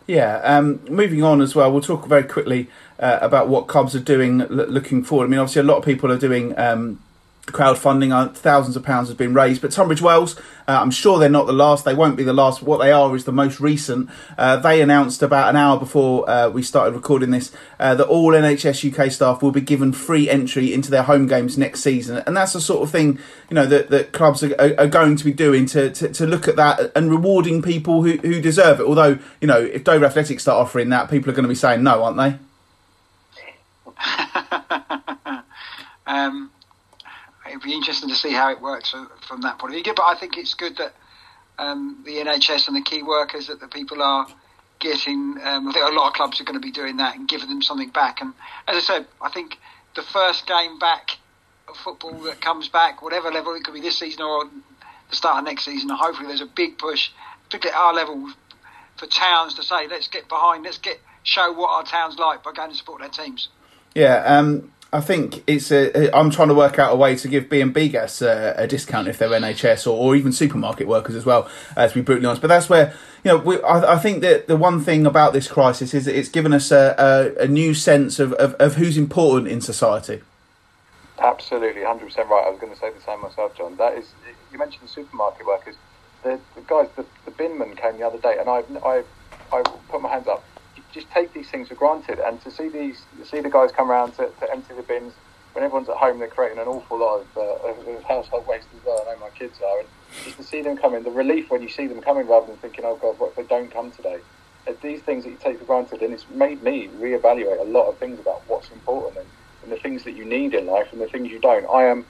Yeah, 0.08 0.38
um, 0.44 0.82
moving 0.88 1.24
on 1.24 1.42
as 1.42 1.56
well, 1.56 1.72
we'll 1.72 1.82
talk 1.82 2.06
very 2.06 2.24
quickly 2.24 2.70
uh, 3.00 3.20
about 3.22 3.48
what 3.48 3.68
clubs 3.68 3.96
are 3.96 4.00
doing 4.00 4.42
l- 4.42 4.48
looking 4.48 5.04
forward. 5.04 5.26
I 5.26 5.28
mean, 5.30 5.40
obviously, 5.40 5.62
a 5.62 5.66
lot 5.66 5.78
of 5.78 5.86
people 5.86 6.12
are 6.12 6.18
doing 6.18 6.58
um, 6.58 7.00
crowdfunding, 7.48 8.12
uh, 8.12 8.30
thousands 8.34 8.76
of 8.76 8.84
pounds 8.84 9.08
has 9.08 9.18
been 9.18 9.34
raised. 9.34 9.62
But 9.62 9.72
Tunbridge 9.72 10.02
Wells, 10.02 10.38
uh, 10.68 10.80
I'm 10.82 10.92
sure 10.92 11.20
they're 11.20 11.30
not 11.30 11.46
the 11.46 11.54
last. 11.54 11.86
They 11.86 11.94
won't 11.94 12.18
be 12.18 12.24
the 12.24 12.34
last. 12.34 12.62
What 12.62 12.80
they 12.80 12.92
are 12.92 13.16
is 13.16 13.26
the 13.26 13.32
most 13.32 13.60
recent. 13.60 14.10
Uh, 14.38 14.58
they 14.58 14.82
announced 14.82 15.22
about 15.22 15.50
an 15.50 15.56
hour 15.56 15.78
before 15.78 16.28
uh, 16.30 16.50
we 16.50 16.64
started 16.64 16.96
recording 16.96 17.32
this 17.32 17.52
uh, 17.80 17.94
that 17.96 18.08
all 18.08 18.32
NHS 18.32 18.92
UK 18.92 19.12
staff 19.12 19.44
will 19.44 19.52
be 19.52 19.62
given 19.62 19.92
free 19.92 20.30
entry 20.30 20.74
into 20.74 20.90
their 20.90 21.04
home 21.04 21.28
games 21.28 21.58
next 21.58 21.82
season, 21.82 22.24
and 22.26 22.36
that's 22.36 22.54
the 22.54 22.62
sort 22.62 22.84
of 22.84 22.90
thing 22.90 23.20
you 23.50 23.56
know 23.56 23.66
that, 23.66 23.90
that 23.90 24.12
clubs 24.12 24.44
are, 24.44 24.56
are, 24.80 24.88
going 24.88 25.16
to 25.16 25.24
be 25.24 25.34
doing 25.34 25.66
to, 25.68 25.92
to, 25.92 26.10
to, 26.10 26.26
look 26.26 26.48
at 26.48 26.56
that 26.56 26.92
and 26.96 27.12
rewarding 27.12 27.62
people 27.62 28.02
who, 28.02 28.18
who 28.18 28.42
deserve 28.42 28.80
it. 28.80 28.84
Although 28.84 29.20
you 29.40 29.48
know 29.48 29.60
if 29.60 29.84
Dover 29.84 30.06
Athletics 30.06 30.42
start 30.42 30.60
offering 30.60 30.90
that, 30.90 31.10
people 31.10 31.30
are 31.30 31.34
going 31.34 31.44
to 31.44 31.50
be 31.50 31.56
saying 31.56 31.84
no, 31.84 32.04
aren't 32.04 32.18
they? 32.18 32.40
um 36.06 36.52
it'd 37.48 37.62
be 37.62 37.74
interesting 37.74 38.10
to 38.10 38.16
see 38.16 38.32
how 38.32 38.52
it 38.52 38.62
works 38.62 38.94
from 39.28 39.42
that 39.42 39.60
point 39.60 39.76
of 39.76 39.84
view. 39.84 39.94
But 39.96 40.04
I 40.04 40.16
think 40.20 40.38
it's 40.38 40.54
good 40.54 40.78
that 40.78 40.94
um, 41.58 42.02
the 42.06 42.18
NHS 42.18 42.68
and 42.68 42.76
the 42.76 42.82
key 42.82 43.04
workers 43.04 43.48
that 43.48 43.60
the 43.60 43.68
people 43.68 44.02
are 44.02 44.28
getting. 44.80 45.38
Um, 45.44 45.70
I 45.70 45.74
think 45.74 45.86
a 45.86 45.94
lot 45.94 46.08
of 46.08 46.14
clubs 46.14 46.42
are 46.42 46.44
going 46.44 46.60
to 46.60 46.64
be 46.66 46.72
doing 46.72 46.98
that 46.98 47.16
and 47.16 47.28
giving 47.28 47.50
them 47.50 47.62
something 47.62 47.90
back. 47.90 48.22
And 48.22 48.34
as 48.68 48.76
I 48.78 48.80
said, 48.80 49.08
I 49.22 49.30
think 49.30 49.58
the 49.96 50.02
first 50.02 50.48
game 50.48 50.80
back 50.80 51.18
of 51.68 51.78
football 51.78 52.20
that 52.24 52.42
comes 52.42 52.68
back, 52.68 53.02
whatever 53.02 53.32
level 53.32 53.56
it 53.56 53.64
could 53.64 53.74
be 53.74 53.82
this 53.82 53.98
season 54.00 54.22
or 54.22 54.46
the 55.10 55.16
start 55.16 55.40
of 55.40 55.46
next 55.46 55.66
season, 55.66 55.90
hopefully 55.90 56.28
there's 56.28 56.42
a 56.42 56.46
big 56.46 56.78
push, 56.78 57.12
particularly 57.46 57.76
at 57.76 57.82
our 57.82 57.94
level, 57.94 58.32
for 58.98 59.08
towns 59.08 59.54
to 59.56 59.64
say, 59.64 59.88
let's 59.88 60.08
get 60.08 60.28
behind, 60.28 60.64
let's 60.64 60.78
get 60.78 61.00
show 61.24 61.52
what 61.54 61.72
our 61.72 61.84
towns 61.84 62.20
like 62.20 62.44
by 62.44 62.52
going 62.52 62.70
to 62.70 62.76
support 62.76 63.02
their 63.02 63.10
teams. 63.10 63.50
Yeah, 63.96 64.18
um, 64.26 64.74
I 64.92 65.02
think 65.02 65.44
it's 65.48 65.72
a. 65.72 66.16
I'm 66.16 66.30
trying 66.30 66.50
to 66.50 66.54
work 66.54 66.80
out 66.80 66.94
a 66.94 66.96
way 66.96 67.16
to 67.16 67.28
give 67.28 67.50
B 67.50 67.60
and 67.60 67.74
B 67.74 67.90
gas 67.90 68.22
a, 68.22 68.54
a, 68.58 68.68
discount 68.68 69.08
if 69.08 69.18
they're 69.18 69.30
NHS 69.30 69.88
or, 69.88 69.98
or 69.98 70.16
even 70.16 70.32
supermarket 70.32 70.88
workers 70.88 71.16
as 71.16 71.26
well. 71.26 71.50
Uh, 71.76 71.88
to 71.88 71.94
be 71.94 72.02
brutally 72.02 72.26
honest, 72.28 72.42
but 72.42 72.48
that's 72.48 72.70
where 72.70 72.94
you 73.24 73.32
know 73.32 73.38
we, 73.38 73.62
I, 73.62 73.96
I, 73.96 73.98
think 73.98 74.22
that 74.22 74.48
the 74.48 74.56
one 74.56 74.82
thing 74.82 75.06
about 75.06 75.34
this 75.34 75.50
crisis 75.50 75.94
is 75.94 76.06
that 76.06 76.18
it's 76.18 76.30
given 76.30 76.54
us 76.54 76.72
a, 76.72 77.34
a, 77.38 77.44
a 77.44 77.48
new 77.48 77.74
sense 77.74 78.20
of, 78.20 78.32
of, 78.34 78.54
of, 78.54 78.76
who's 78.76 78.98
important 78.98 79.50
in 79.50 79.60
society. 79.60 80.22
Absolutely, 81.20 81.84
hundred 81.84 82.06
percent 82.06 82.30
right. 82.30 82.46
I 82.46 82.50
was 82.50 82.60
going 82.60 82.74
to 82.74 82.80
say 82.80 82.92
the 82.92 83.02
same 83.02 83.22
myself, 83.22 83.54
Jon. 83.58 83.76
That 83.76 83.98
is, 83.98 84.12
you 84.52 84.58
mentioned 84.58 84.90
supermarket 84.90 85.46
workers. 85.46 85.76
The, 86.24 86.40
the 86.56 86.62
guys, 86.62 86.88
the, 86.96 87.06
the 87.26 87.32
binman 87.32 87.76
came 87.78 87.98
the 87.98 88.08
other 88.08 88.20
day, 88.20 88.38
and 88.40 88.50
I 88.50 88.64
I 88.86 89.04
I 89.52 89.62
put 89.90 90.02
my 90.02 90.10
hands 90.10 90.28
up 90.28 90.44
just 90.96 91.12
take 91.12 91.34
these 91.34 91.50
things 91.50 91.68
for 91.68 91.76
granted. 91.76 92.18
And 92.26 92.42
to 92.42 92.50
see 92.50 92.70
these, 92.70 93.04
see 93.24 93.42
the 93.42 93.50
guys 93.50 93.72
come 93.72 93.92
around 93.92 94.14
to, 94.14 94.32
to 94.40 94.52
empty 94.52 94.74
the 94.74 94.82
bins 94.82 95.14
when 95.56 95.64
everyone's 95.64 95.88
at 95.88 95.96
home, 95.96 96.20
they're 96.20 96.28
creating 96.28 96.60
an 96.60 96.68
awful 96.68 97.00
lot 97.00 97.22
of, 97.22 97.38
uh, 97.38 97.70
of, 97.70 98.04
household 98.04 98.46
waste 98.46 98.68
as 98.78 98.86
well. 98.86 99.02
I 99.08 99.14
know 99.14 99.20
my 99.22 99.30
kids 99.30 99.58
are, 99.66 99.80
and 99.80 99.88
just 100.26 100.36
to 100.36 100.44
see 100.44 100.62
them 100.62 100.76
coming, 100.76 101.02
the 101.04 101.12
relief 101.12 101.50
when 101.50 101.62
you 101.62 101.70
see 101.70 101.88
them 101.88 102.02
coming, 102.02 102.28
rather 102.28 102.48
than 102.48 102.58
thinking, 102.58 102.84
"Oh 102.84 102.98
God, 102.98 103.18
what 103.18 103.30
if 103.30 103.36
they 103.38 103.44
don't 103.44 103.72
come 103.72 103.90
today?" 103.92 104.20
These 104.82 105.02
things 105.02 105.24
that 105.24 105.30
you 105.30 105.38
take 105.38 105.60
for 105.60 105.66
granted, 105.66 106.02
and 106.02 106.14
it's 106.14 106.26
made 106.30 106.62
me 106.62 106.90
reevaluate 107.00 107.62
a 107.62 107.64
lot 107.64 107.88
of 107.88 107.98
things 108.00 108.20
about 108.20 108.42
what's 108.48 108.70
important 108.70 109.18
and, 109.18 109.28
and 109.64 109.72
the 109.72 109.78
things 109.78 110.04
that 110.04 110.12
you 110.12 110.26
need 110.26 110.54
in 110.54 110.66
life 110.66 110.92
and 110.92 111.00
the 111.00 111.08
things 111.08 111.32
you 111.32 111.40
don't. 111.40 111.66
I 111.70 111.86
am 111.86 112.06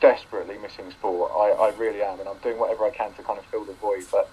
desperately 0.00 0.56
missing 0.58 0.90
sport. 0.92 1.32
I, 1.34 1.50
I 1.50 1.76
really 1.76 2.02
am, 2.02 2.20
and 2.20 2.28
I'm 2.28 2.38
doing 2.38 2.58
whatever 2.58 2.84
I 2.84 2.90
can 2.90 3.12
to 3.14 3.22
kind 3.24 3.38
of 3.38 3.44
fill 3.46 3.64
the 3.64 3.72
void. 3.72 4.04
But 4.12 4.30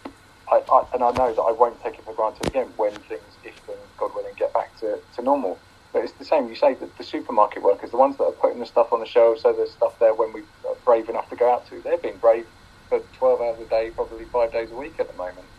I, 0.52 0.62
I, 0.72 0.84
and 0.94 1.04
I 1.04 1.12
know 1.12 1.34
that 1.36 1.42
I 1.42 1.54
won't 1.54 1.82
take 1.82 2.00
it 2.00 2.06
for 2.06 2.16
granted 2.16 2.48
again 2.48 2.74
when 2.78 3.02
things, 3.02 3.40
if 3.44 3.56
things, 3.66 3.92
God 4.00 4.12
willing, 4.16 4.34
get 4.38 4.54
back 4.54 4.78
to, 4.80 5.00
to 5.16 5.24
normal. 5.24 5.64
But 5.94 6.04
it's 6.04 6.14
the 6.20 6.26
same. 6.26 6.50
You 6.50 6.56
say 6.56 6.76
that 6.76 6.98
the 6.98 7.04
supermarket 7.06 7.64
workers, 7.64 7.92
the 7.92 7.98
ones 7.98 8.18
that 8.18 8.26
are 8.26 8.34
putting 8.42 8.60
the 8.60 8.68
stuff 8.68 8.90
on 8.94 9.00
the 9.02 9.08
shelves, 9.08 9.44
so 9.44 9.54
there's 9.54 9.74
stuff 9.74 9.94
there 10.00 10.16
when 10.16 10.34
we 10.34 10.42
are 10.68 10.76
brave 10.86 11.10
enough 11.10 11.30
to 11.30 11.38
go 11.38 11.54
out 11.54 11.68
to. 11.70 11.82
They're 11.84 12.00
being 12.02 12.20
brave 12.20 12.46
for 12.90 13.00
12 13.20 13.42
hours 13.42 13.60
a 13.62 13.68
day, 13.70 13.92
probably 13.96 14.26
five 14.34 14.52
days 14.52 14.72
a 14.72 14.76
week 14.76 14.98
at 15.00 15.08
the 15.08 15.18
moment. 15.18 15.50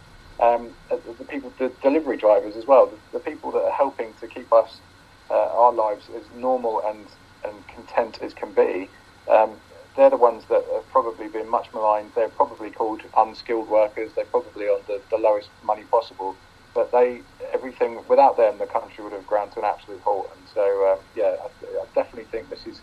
Um, 0.42 0.76
the 0.90 1.26
people, 1.30 1.54
the 1.58 1.74
delivery 1.82 2.18
drivers 2.18 2.56
as 2.56 2.66
well, 2.66 2.90
the, 2.90 3.00
the 3.12 3.20
people 3.24 3.52
that 3.52 3.60
are 3.60 3.72
helping 3.72 4.14
to 4.20 4.28
keep 4.28 4.52
us, 4.52 4.82
uh, 5.30 5.34
our 5.34 5.72
lives 5.74 6.10
as 6.16 6.28
normal 6.32 6.82
and, 6.86 7.08
and 7.44 7.64
content 7.68 8.18
as 8.22 8.34
can 8.34 8.54
be. 8.54 8.90
Um, 9.32 9.62
they're 9.98 10.10
the 10.10 10.16
ones 10.16 10.44
that 10.48 10.64
have 10.72 10.88
probably 10.90 11.26
been 11.26 11.48
much 11.48 11.72
maligned. 11.74 12.12
They're 12.14 12.28
probably 12.28 12.70
called 12.70 13.02
unskilled 13.16 13.68
workers. 13.68 14.12
They're 14.14 14.26
probably 14.26 14.66
on 14.66 14.80
the, 14.86 15.00
the 15.10 15.18
lowest 15.18 15.50
money 15.64 15.82
possible. 15.90 16.36
But 16.72 16.92
they, 16.92 17.22
everything 17.52 17.98
without 18.06 18.36
them, 18.36 18.58
the 18.58 18.66
country 18.66 19.02
would 19.02 19.12
have 19.12 19.26
ground 19.26 19.52
to 19.52 19.58
an 19.58 19.64
absolute 19.64 20.00
halt. 20.02 20.30
And 20.36 20.48
so, 20.54 20.92
um, 20.92 21.04
yeah, 21.16 21.34
I, 21.42 21.80
I, 21.80 21.84
definitely 21.96 22.30
think 22.30 22.48
this 22.48 22.64
is 22.64 22.80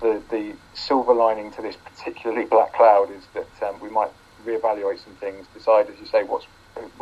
the 0.00 0.22
the 0.30 0.54
silver 0.72 1.12
lining 1.12 1.50
to 1.50 1.62
this 1.62 1.76
particularly 1.76 2.44
black 2.54 2.74
cloud 2.74 3.10
is 3.10 3.26
that 3.34 3.68
um, 3.68 3.80
we 3.80 3.90
might 3.90 4.12
reevaluate 4.46 5.02
some 5.02 5.14
things, 5.14 5.48
decide, 5.52 5.90
as 5.90 5.98
you 5.98 6.06
say, 6.06 6.22
what's 6.22 6.46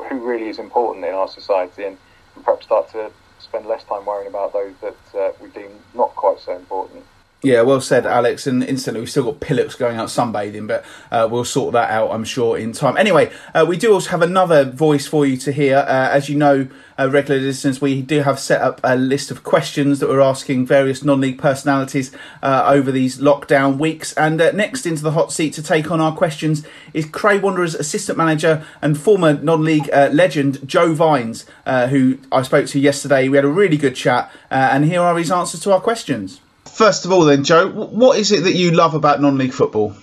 who 0.08 0.26
really 0.26 0.48
is 0.48 0.58
important 0.58 1.04
in 1.04 1.12
our 1.12 1.28
society, 1.28 1.84
and, 1.84 1.98
and 2.34 2.44
perhaps 2.46 2.64
start 2.64 2.90
to 2.92 3.10
spend 3.40 3.66
less 3.66 3.84
time 3.84 4.06
worrying 4.06 4.28
about 4.28 4.54
those 4.54 4.72
that 4.80 5.18
uh, 5.20 5.32
we 5.38 5.50
deem 5.50 5.70
not 5.94 6.16
quite 6.16 6.40
so 6.40 6.56
important. 6.56 7.04
Yeah, 7.40 7.62
well 7.62 7.80
said, 7.80 8.04
Alex. 8.04 8.48
And 8.48 8.64
instantly, 8.64 9.00
we've 9.00 9.10
still 9.10 9.22
got 9.22 9.38
Pillocks 9.38 9.76
going 9.76 9.96
out 9.96 10.08
sunbathing, 10.08 10.66
but 10.66 10.84
uh, 11.12 11.28
we'll 11.30 11.44
sort 11.44 11.72
that 11.74 11.88
out, 11.88 12.10
I'm 12.10 12.24
sure, 12.24 12.58
in 12.58 12.72
time. 12.72 12.96
Anyway, 12.96 13.30
uh, 13.54 13.64
we 13.68 13.76
do 13.76 13.92
also 13.92 14.10
have 14.10 14.22
another 14.22 14.64
voice 14.64 15.06
for 15.06 15.24
you 15.24 15.36
to 15.36 15.52
hear. 15.52 15.76
Uh, 15.76 16.10
as 16.10 16.28
you 16.28 16.36
know, 16.36 16.66
uh, 16.98 17.08
regular 17.08 17.40
listeners, 17.40 17.80
we 17.80 18.02
do 18.02 18.22
have 18.22 18.40
set 18.40 18.60
up 18.60 18.80
a 18.82 18.96
list 18.96 19.30
of 19.30 19.44
questions 19.44 20.00
that 20.00 20.08
we're 20.08 20.20
asking 20.20 20.66
various 20.66 21.04
non-league 21.04 21.38
personalities 21.38 22.10
uh, 22.42 22.64
over 22.66 22.90
these 22.90 23.18
lockdown 23.18 23.78
weeks. 23.78 24.12
And 24.14 24.40
uh, 24.40 24.50
next 24.50 24.84
into 24.84 25.04
the 25.04 25.12
hot 25.12 25.32
seat 25.32 25.52
to 25.54 25.62
take 25.62 25.92
on 25.92 26.00
our 26.00 26.16
questions 26.16 26.66
is 26.92 27.06
Cray 27.06 27.38
Wanderers 27.38 27.76
assistant 27.76 28.18
manager 28.18 28.66
and 28.82 28.98
former 28.98 29.34
non-league 29.34 29.88
legend 29.94 30.66
Joe 30.66 30.92
Vines, 30.92 31.46
who 31.64 32.18
I 32.32 32.42
spoke 32.42 32.66
to 32.66 32.80
yesterday. 32.80 33.28
We 33.28 33.36
had 33.36 33.44
a 33.44 33.48
really 33.48 33.76
good 33.76 33.94
chat, 33.94 34.32
and 34.50 34.84
here 34.84 35.02
are 35.02 35.16
his 35.16 35.30
answers 35.30 35.60
to 35.60 35.72
our 35.72 35.80
questions. 35.80 36.40
First 36.72 37.04
of 37.04 37.12
all, 37.12 37.24
then, 37.24 37.44
Joe, 37.44 37.68
what 37.68 38.18
is 38.18 38.32
it 38.32 38.44
that 38.44 38.54
you 38.54 38.70
love 38.70 38.94
about 38.94 39.20
non-league 39.20 39.52
football? 39.52 39.94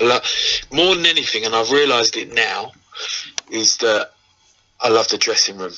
Love, 0.00 0.24
more 0.72 0.94
than 0.94 1.06
anything, 1.06 1.44
and 1.44 1.54
I've 1.54 1.70
realised 1.70 2.16
it 2.16 2.32
now, 2.32 2.72
is 3.50 3.78
that 3.78 4.12
I 4.80 4.88
love 4.88 5.08
the 5.08 5.18
dressing 5.18 5.58
room. 5.58 5.72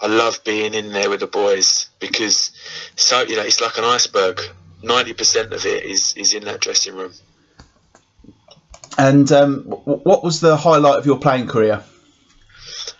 I 0.00 0.08
love 0.08 0.42
being 0.44 0.74
in 0.74 0.92
there 0.92 1.08
with 1.08 1.20
the 1.20 1.28
boys 1.28 1.88
because 2.00 2.50
so 2.96 3.22
you 3.22 3.36
know 3.36 3.42
it's 3.42 3.60
like 3.60 3.78
an 3.78 3.84
iceberg. 3.84 4.40
Ninety 4.82 5.12
percent 5.12 5.52
of 5.52 5.64
it 5.64 5.84
is 5.84 6.14
is 6.16 6.34
in 6.34 6.44
that 6.44 6.60
dressing 6.60 6.96
room. 6.96 7.12
And 8.98 9.30
um, 9.30 9.60
what 9.62 10.24
was 10.24 10.40
the 10.40 10.56
highlight 10.56 10.98
of 10.98 11.06
your 11.06 11.18
playing 11.18 11.46
career? 11.46 11.84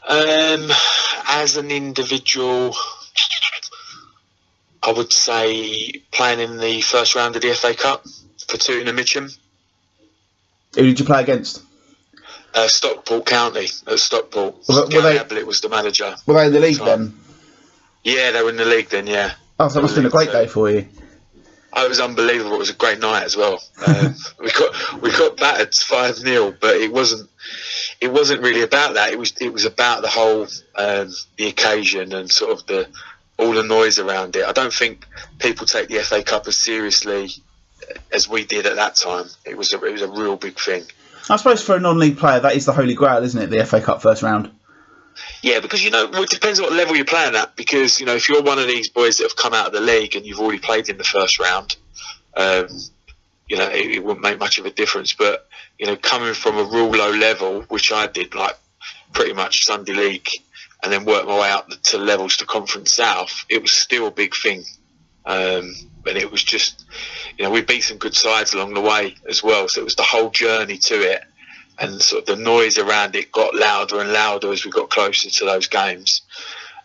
Um, 0.09 0.71
as 1.29 1.57
an 1.57 1.71
individual, 1.71 2.75
I 4.83 4.93
would 4.93 5.13
say 5.13 5.93
playing 6.11 6.41
in 6.41 6.59
the 6.59 6.81
first 6.81 7.15
round 7.15 7.37
of 7.37 7.43
the 7.43 7.53
FA 7.55 7.75
Cup 7.75 8.05
for 8.49 8.57
Tooting 8.57 8.93
Mitcham. 8.95 9.29
Who 10.75 10.83
did 10.83 10.99
you 10.99 11.05
play 11.05 11.23
against? 11.23 11.63
Uh, 12.55 12.67
Stockport 12.69 13.27
County 13.27 13.69
at 13.87 13.99
Stockport. 13.99 14.57
Were, 14.69 14.87
were 14.87 15.01
they, 15.03 15.19
Ablett 15.19 15.47
was 15.47 15.61
the 15.61 15.69
manager. 15.69 16.15
Were 16.27 16.35
they 16.35 16.47
in 16.47 16.53
the 16.53 16.61
league 16.61 16.79
then? 16.79 17.15
Yeah, 18.03 18.33
they 18.33 18.43
were 18.43 18.51
in 18.51 18.57
the 18.57 18.65
league 18.65 18.89
then. 18.89 19.07
Yeah. 19.07 19.33
Oh, 19.59 19.69
so 19.69 19.75
that 19.75 19.83
must 19.83 19.95
have 19.95 20.03
been 20.03 20.09
a 20.09 20.11
great 20.11 20.33
day 20.33 20.47
for 20.47 20.69
you. 20.71 20.89
Oh, 21.75 21.87
it 21.87 21.89
was 21.89 22.01
unbelievable. 22.01 22.57
It 22.57 22.59
was 22.59 22.71
a 22.71 22.75
great 22.75 22.99
night 22.99 23.23
as 23.23 23.37
well. 23.37 23.63
Um, 23.87 24.15
we 24.41 24.51
got 24.51 25.03
we 25.03 25.11
got 25.11 25.37
battered 25.39 25.75
five 25.75 26.17
0 26.17 26.55
but 26.61 26.77
it 26.77 26.93
wasn't 26.93 27.31
it 28.01 28.13
wasn't 28.13 28.43
really 28.43 28.63
about 28.63 28.95
that. 28.95 29.13
It 29.13 29.19
was 29.19 29.33
it 29.41 29.53
was 29.53 29.65
about 29.65 30.03
the 30.03 30.09
whole 30.09 30.47
um, 30.75 31.11
the 31.39 31.47
occasion 31.47 32.13
and 32.13 32.31
sort 32.31 32.53
of 32.53 32.67
the 32.67 32.89
all 33.43 33.53
the 33.53 33.63
noise 33.63 33.99
around 33.99 34.37
it. 34.37 34.45
I 34.45 34.53
don't 34.53 34.73
think 34.73 35.07
people 35.39 35.67
take 35.67 35.89
the 35.89 35.99
FA 35.99 36.23
Cup 36.23 36.47
as 36.47 36.57
seriously 36.57 37.31
as 38.13 38.29
we 38.29 38.45
did 38.45 38.67
at 38.67 38.77
that 38.77 38.95
time. 38.95 39.27
It 39.45 39.57
was 39.57 39.73
a, 39.73 39.83
it 39.85 39.93
was 39.93 40.03
a 40.03 40.09
real 40.09 40.37
big 40.37 40.59
thing. 40.59 40.85
I 41.29 41.37
suppose 41.37 41.65
for 41.65 41.77
a 41.77 41.81
non-league 41.81 42.19
player, 42.19 42.41
that 42.41 42.57
is 42.57 42.67
the 42.67 42.73
holy 42.73 42.95
grail, 42.95 43.23
isn't 43.23 43.41
it? 43.41 43.51
The 43.51 43.65
FA 43.65 43.81
Cup 43.81 44.03
first 44.03 44.23
round. 44.23 44.51
Yeah, 45.43 45.61
because 45.61 45.85
you 45.85 45.91
know 45.91 46.09
it 46.13 46.31
depends 46.31 46.59
on 46.59 46.67
what 46.67 46.73
level 46.73 46.97
you're 46.97 47.05
playing 47.05 47.35
at. 47.35 47.55
Because 47.57 48.01
you 48.01 48.07
know 48.07 48.15
if 48.15 48.29
you're 48.29 48.43
one 48.43 48.59
of 48.59 48.67
these 48.67 48.89
boys 48.89 49.19
that 49.19 49.25
have 49.25 49.37
come 49.37 49.53
out 49.53 49.67
of 49.67 49.73
the 49.73 49.81
league 49.81 50.17
and 50.17 50.25
you've 50.25 50.41
already 50.41 50.59
played 50.59 50.89
in 50.89 50.97
the 50.97 51.05
first 51.05 51.39
round, 51.39 51.77
um, 52.37 52.69
you 53.49 53.57
know 53.57 53.69
it, 53.69 53.91
it, 53.91 54.05
wouldn't 54.05 54.23
make 54.23 54.39
much 54.39 54.59
of 54.59 54.67
a 54.67 54.71
difference. 54.71 55.13
But 55.13 55.47
you 55.79 55.87
know 55.87 55.97
coming 55.97 56.35
from 56.35 56.57
a 56.57 56.65
real 56.65 56.91
low 56.91 57.11
level, 57.11 57.63
which 57.63 57.93
I 57.93 58.07
did, 58.07 58.35
like 58.35 58.57
pretty 59.13 59.35
much 59.35 59.65
Sunday 59.65 59.93
league, 59.93 60.29
and 60.83 60.93
then 60.93 61.05
work 61.05 61.27
my 61.27 61.39
way 61.39 61.51
up 61.51 61.69
to 61.85 61.99
levels 61.99 62.37
to 62.39 62.47
Conference 62.47 62.93
South, 62.93 63.45
it 63.49 63.63
was 63.63 63.73
still 63.73 64.07
a 64.07 64.11
big 64.11 64.35
thing. 64.35 64.65
Um, 65.25 65.75
and 66.07 66.19
it 66.19 66.31
was 66.31 66.43
just, 66.43 66.85
you 67.39 67.45
know, 67.45 67.51
we 67.51 67.63
beat 67.63 67.83
some 67.83 67.99
good 67.99 68.15
sides 68.15 68.55
along 68.55 68.75
the 68.75 68.81
way 68.81 69.15
as 69.29 69.43
well. 69.43 69.69
So 69.69 69.81
it 69.81 69.85
was 69.85 69.95
the 69.95 70.03
whole 70.03 70.31
journey 70.31 70.79
to 70.79 70.95
it, 70.95 71.23
and 71.79 72.03
sort 72.03 72.29
of 72.29 72.37
the 72.37 72.43
noise 72.43 72.79
around 72.79 73.15
it 73.15 73.31
got 73.31 73.55
louder 73.55 74.01
and 74.01 74.13
louder 74.13 74.53
as 74.53 74.65
we 74.65 74.71
got 74.73 74.91
closer 74.91 75.31
to 75.31 75.45
those 75.45 75.69
games. 75.69 76.23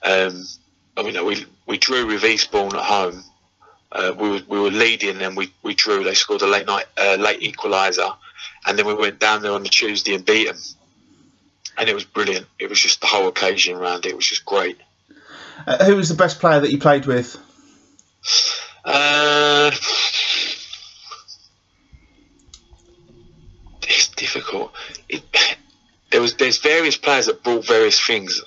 Um, 0.04 0.46
I 0.96 1.04
mean, 1.04 1.26
we 1.26 1.46
we 1.66 1.78
drew 1.80 2.06
with 2.06 2.24
Eastbourne 2.24 2.76
at 2.76 2.86
home. 2.86 3.24
Uh, 3.92 4.14
we 4.18 4.30
were 4.30 4.42
we 4.48 4.60
were 4.60 4.72
leading 4.72 5.22
and 5.22 5.36
we, 5.36 5.52
we 5.64 5.74
drew. 5.74 6.04
They 6.04 6.14
scored 6.14 6.44
a 6.44 6.48
late 6.48 6.68
night 6.68 6.86
uh, 6.98 7.18
late 7.20 7.42
equaliser, 7.42 8.16
and 8.68 8.78
then 8.78 8.86
we 8.86 8.94
went 8.94 9.20
down 9.20 9.42
there 9.42 9.54
on 9.54 9.64
the 9.64 9.70
Tuesday 9.70 10.14
and 10.14 10.24
beat 10.24 10.48
them 10.48 10.58
and 11.78 11.88
it 11.88 11.94
was 11.94 12.04
brilliant. 12.04 12.48
It 12.60 12.70
was 12.70 12.80
just 12.80 13.02
the 13.02 13.08
whole 13.08 13.28
occasion 13.28 13.76
around 13.76 14.06
it 14.06 14.16
was 14.16 14.26
just 14.26 14.46
great. 14.46 14.78
Uh, 15.66 15.86
who 15.86 15.96
was 15.96 16.10
the 16.10 16.16
best 16.16 16.40
player 16.40 16.60
that 16.60 16.72
you 16.72 16.80
played 16.80 17.06
with? 17.06 17.38
Uh, 18.84 19.72
it's 23.84 24.08
difficult. 24.10 24.74
It, 25.08 25.24
there 26.12 26.22
was 26.22 26.36
there's 26.36 26.58
various 26.58 26.98
players 26.98 27.28
that 27.28 27.44
brought 27.44 27.66
various 27.66 28.00
things. 28.00 28.42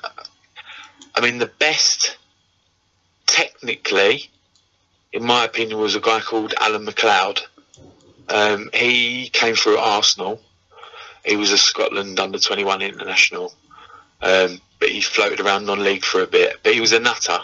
I 1.14 1.20
mean, 1.20 1.38
the 1.38 1.46
best 1.46 2.16
technically, 3.26 4.30
in 5.12 5.24
my 5.24 5.44
opinion, 5.44 5.78
was 5.78 5.94
a 5.94 6.00
guy 6.00 6.20
called 6.20 6.54
Alan 6.58 6.86
McLeod. 6.86 7.40
Um, 8.28 8.70
he 8.72 9.28
came 9.28 9.56
through 9.56 9.78
Arsenal 9.78 10.40
he 11.24 11.36
was 11.36 11.52
a 11.52 11.58
Scotland 11.58 12.18
under 12.18 12.38
21 12.38 12.82
international, 12.82 13.52
um, 14.22 14.60
but 14.78 14.88
he 14.88 15.00
floated 15.00 15.40
around 15.40 15.66
non-league 15.66 16.04
for 16.04 16.22
a 16.22 16.26
bit. 16.26 16.60
But 16.62 16.74
he 16.74 16.80
was 16.80 16.92
a 16.92 17.00
nutter. 17.00 17.38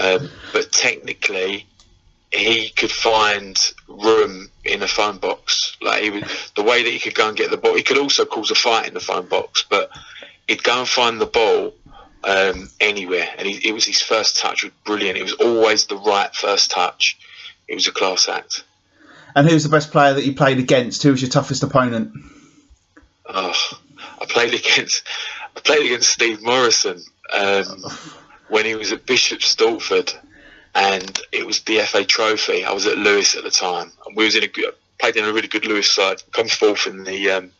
Um, 0.00 0.30
but 0.52 0.72
technically, 0.72 1.66
he 2.32 2.70
could 2.70 2.92
find 2.92 3.58
room 3.88 4.50
in 4.64 4.82
a 4.82 4.88
phone 4.88 5.18
box. 5.18 5.76
Like 5.80 6.02
he 6.02 6.10
would, 6.10 6.24
the 6.56 6.62
way 6.62 6.82
that 6.82 6.90
he 6.90 6.98
could 6.98 7.14
go 7.14 7.28
and 7.28 7.36
get 7.36 7.50
the 7.50 7.56
ball, 7.56 7.74
he 7.74 7.82
could 7.82 7.98
also 7.98 8.24
cause 8.24 8.50
a 8.50 8.54
fight 8.54 8.86
in 8.88 8.94
the 8.94 9.00
phone 9.00 9.26
box. 9.26 9.64
But 9.68 9.90
he'd 10.48 10.62
go 10.62 10.80
and 10.80 10.88
find 10.88 11.20
the 11.20 11.26
ball 11.26 11.74
um, 12.24 12.70
anywhere, 12.80 13.28
and 13.38 13.46
he, 13.46 13.68
it 13.68 13.72
was 13.72 13.84
his 13.84 14.02
first 14.02 14.38
touch 14.38 14.62
was 14.62 14.72
brilliant. 14.84 15.18
It 15.18 15.22
was 15.22 15.34
always 15.34 15.86
the 15.86 15.96
right 15.96 16.34
first 16.34 16.70
touch. 16.70 17.18
It 17.66 17.74
was 17.74 17.88
a 17.88 17.92
class 17.92 18.28
act. 18.28 18.64
And 19.34 19.46
who 19.46 19.54
was 19.54 19.62
the 19.62 19.70
best 19.70 19.92
player 19.92 20.14
that 20.14 20.24
you 20.24 20.34
played 20.34 20.58
against? 20.58 21.02
Who 21.02 21.12
was 21.12 21.22
your 21.22 21.30
toughest 21.30 21.62
opponent? 21.62 22.12
Oh, 23.32 23.54
I 24.20 24.26
played 24.26 24.54
against 24.54 25.02
I 25.56 25.60
played 25.60 25.86
against 25.86 26.10
Steve 26.10 26.42
Morrison 26.42 27.02
um, 27.32 27.84
when 28.48 28.64
he 28.64 28.74
was 28.74 28.92
at 28.92 29.06
Bishop 29.06 29.40
Stortford, 29.40 30.12
and 30.74 31.20
it 31.32 31.46
was 31.46 31.60
the 31.60 31.78
FA 31.80 32.04
Trophy. 32.04 32.64
I 32.64 32.72
was 32.72 32.86
at 32.86 32.98
Lewes 32.98 33.34
at 33.34 33.44
the 33.44 33.50
time, 33.50 33.92
and 34.06 34.16
we 34.16 34.24
was 34.24 34.36
in 34.36 34.44
a 34.44 34.48
played 34.98 35.16
in 35.16 35.24
a 35.24 35.32
really 35.32 35.48
good 35.48 35.64
Lewes 35.64 35.90
side. 35.90 36.22
Come 36.32 36.48
fourth 36.48 36.86
in 36.86 37.04
the 37.04 37.30
um, 37.30 37.50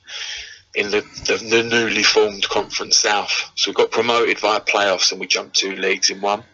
in 0.75 0.91
the, 0.91 1.01
the, 1.27 1.37
the, 1.49 1.63
newly 1.65 2.03
formed 2.03 2.49
Conference 2.49 2.99
South. 2.99 3.51
So 3.57 3.71
we 3.71 3.75
got 3.75 3.91
promoted 3.91 4.39
via 4.39 4.61
playoffs, 4.61 5.11
and 5.11 5.21
we 5.21 5.27
jumped 5.27 5.57
two 5.57 5.75
leagues 5.75 6.11
in 6.11 6.21
one. 6.21 6.45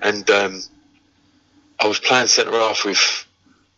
And 0.00 0.28
um, 0.30 0.62
I 1.78 1.86
was 1.86 1.98
playing 1.98 2.28
centre 2.28 2.52
half 2.52 2.84
with 2.84 3.26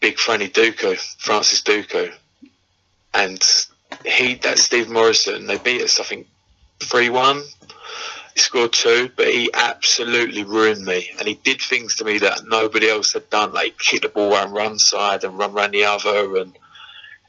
big 0.00 0.16
Franny 0.16 0.50
Duku, 0.50 0.96
Francis 1.18 1.62
Duku, 1.62 2.12
and 3.14 3.42
he 4.04 4.34
that 4.36 4.58
Steve 4.58 4.88
Morrison, 4.88 5.46
they 5.46 5.58
beat 5.58 5.82
us 5.82 6.00
I 6.00 6.04
think 6.04 6.26
three 6.80 7.08
one. 7.08 7.42
He 8.34 8.40
scored 8.40 8.72
two, 8.72 9.10
but 9.16 9.26
he 9.26 9.50
absolutely 9.52 10.44
ruined 10.44 10.84
me, 10.84 11.10
and 11.18 11.26
he 11.26 11.34
did 11.34 11.60
things 11.60 11.96
to 11.96 12.04
me 12.04 12.18
that 12.18 12.46
nobody 12.46 12.88
else 12.88 13.12
had 13.12 13.28
done, 13.30 13.52
like 13.52 13.78
kick 13.78 14.02
the 14.02 14.08
ball 14.08 14.32
around 14.32 14.52
one 14.52 14.78
side 14.78 15.24
and 15.24 15.36
run 15.36 15.52
around 15.52 15.72
the 15.72 15.84
other, 15.84 16.36
and 16.36 16.56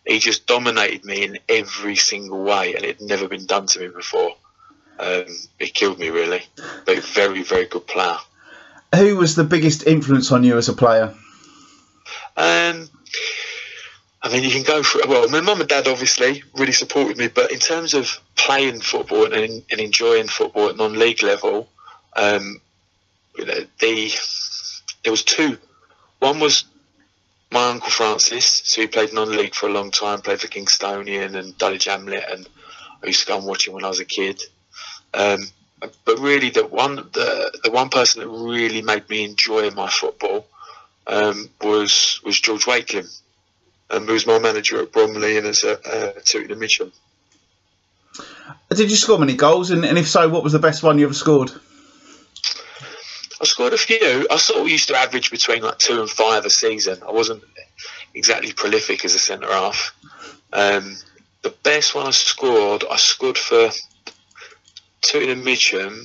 he 0.05 0.19
just 0.19 0.45
dominated 0.45 1.03
me 1.05 1.23
in 1.23 1.39
every 1.47 1.95
single 1.95 2.43
way, 2.43 2.75
and 2.75 2.85
it 2.85 2.99
had 2.99 3.07
never 3.07 3.27
been 3.27 3.47
done 3.47 3.65
to 3.67 3.79
me 3.79 3.87
before. 3.87 4.35
Um, 4.99 5.25
it 5.57 5.73
killed 5.73 5.97
me 5.97 6.09
really, 6.09 6.43
but 6.85 7.03
very 7.03 7.41
very 7.41 7.65
good 7.65 7.87
player. 7.87 8.17
Who 8.93 9.17
was 9.17 9.35
the 9.35 9.43
biggest 9.43 9.87
influence 9.87 10.31
on 10.31 10.43
you 10.43 10.57
as 10.57 10.69
a 10.69 10.73
player? 10.73 11.13
Um, 12.35 12.89
I 14.21 14.29
mean, 14.29 14.43
you 14.43 14.51
can 14.51 14.63
go 14.63 14.83
for 14.83 15.01
well. 15.07 15.29
My 15.29 15.39
mum 15.39 15.61
and 15.61 15.69
dad 15.69 15.87
obviously 15.87 16.43
really 16.53 16.73
supported 16.73 17.17
me, 17.17 17.29
but 17.29 17.51
in 17.51 17.59
terms 17.59 17.93
of 17.93 18.19
playing 18.35 18.81
football 18.81 19.25
and, 19.25 19.63
and 19.71 19.79
enjoying 19.79 20.27
football 20.27 20.69
at 20.69 20.75
non-league 20.75 21.23
level, 21.23 21.69
um, 22.17 22.59
you 23.37 23.45
know, 23.45 23.65
the 23.79 24.11
there 25.03 25.11
was 25.11 25.23
two. 25.23 25.57
One 26.19 26.41
was 26.41 26.65
my 27.49 27.69
uncle 27.69 27.89
Francis, 27.89 28.61
so 28.65 28.81
he 28.81 28.87
played 28.87 29.13
non-league 29.13 29.55
for 29.55 29.69
a 29.69 29.71
long 29.71 29.89
time, 29.89 30.21
played 30.21 30.41
for 30.41 30.47
Kingstonian 30.47 31.35
and 31.35 31.57
Dulwich 31.57 31.85
Hamlet, 31.85 32.25
and 32.29 32.47
I 33.01 33.07
used 33.07 33.21
to 33.21 33.27
go 33.27 33.37
and 33.37 33.47
watch 33.47 33.67
him 33.67 33.73
when 33.73 33.85
I 33.85 33.89
was 33.89 34.01
a 34.01 34.05
kid. 34.05 34.41
Um, 35.13 35.39
but 35.79 36.19
really, 36.19 36.49
the 36.49 36.67
one 36.67 36.97
the 36.97 37.57
the 37.63 37.71
one 37.71 37.87
person 37.87 38.21
that 38.21 38.27
really 38.27 38.81
made 38.81 39.09
me 39.09 39.23
enjoy 39.23 39.71
my 39.71 39.89
football 39.89 40.45
um, 41.07 41.49
was 41.61 42.19
was 42.25 42.37
George 42.37 42.65
Wakeling 42.65 43.07
and 43.89 44.07
was 44.07 44.27
my 44.27 44.39
manager 44.39 44.81
at 44.81 44.91
Bromley 44.91 45.37
and 45.37 45.47
as 45.47 45.63
a 45.63 45.79
uh, 45.87 46.11
Tooting 46.23 46.59
Mitcham. 46.59 46.91
Did 48.69 48.89
you 48.89 48.95
score 48.95 49.19
many 49.19 49.35
goals? 49.35 49.71
And, 49.71 49.83
and 49.85 49.97
if 49.97 50.07
so, 50.07 50.29
what 50.29 50.43
was 50.43 50.53
the 50.53 50.59
best 50.59 50.83
one 50.83 50.99
you 50.99 51.05
ever 51.05 51.13
scored? 51.13 51.51
I 53.41 53.45
scored 53.45 53.73
a 53.73 53.77
few. 53.77 54.27
I 54.29 54.37
sort 54.37 54.61
of 54.61 54.69
used 54.69 54.89
to 54.89 54.95
average 54.95 55.31
between 55.31 55.63
like 55.63 55.77
two 55.77 56.01
and 56.01 56.09
five 56.09 56.45
a 56.45 56.49
season. 56.49 57.01
I 57.07 57.11
wasn't 57.11 57.43
exactly 58.13 58.51
prolific 58.51 59.05
as 59.05 59.15
a 59.15 59.19
centre 59.19 59.47
half. 59.47 59.95
Um, 60.51 60.97
the 61.41 61.53
best 61.63 61.95
one 61.95 62.07
I 62.07 62.11
scored, 62.11 62.83
I 62.89 62.97
scored 62.97 63.37
for 63.37 63.69
Tooting 65.01 65.43
Mitcham. 65.43 66.03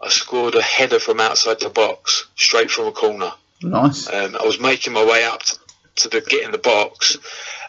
I 0.00 0.08
scored 0.08 0.54
a 0.54 0.62
header 0.62 1.00
from 1.00 1.20
outside 1.20 1.60
the 1.60 1.68
box, 1.68 2.28
straight 2.36 2.70
from 2.70 2.86
a 2.86 2.92
corner. 2.92 3.32
Nice. 3.62 4.08
Um, 4.08 4.36
I 4.36 4.46
was 4.46 4.60
making 4.60 4.92
my 4.92 5.04
way 5.04 5.24
up 5.24 5.42
to, 5.42 5.58
to 5.98 6.08
the 6.08 6.20
get 6.20 6.44
in 6.44 6.52
the 6.52 6.58
box, 6.58 7.16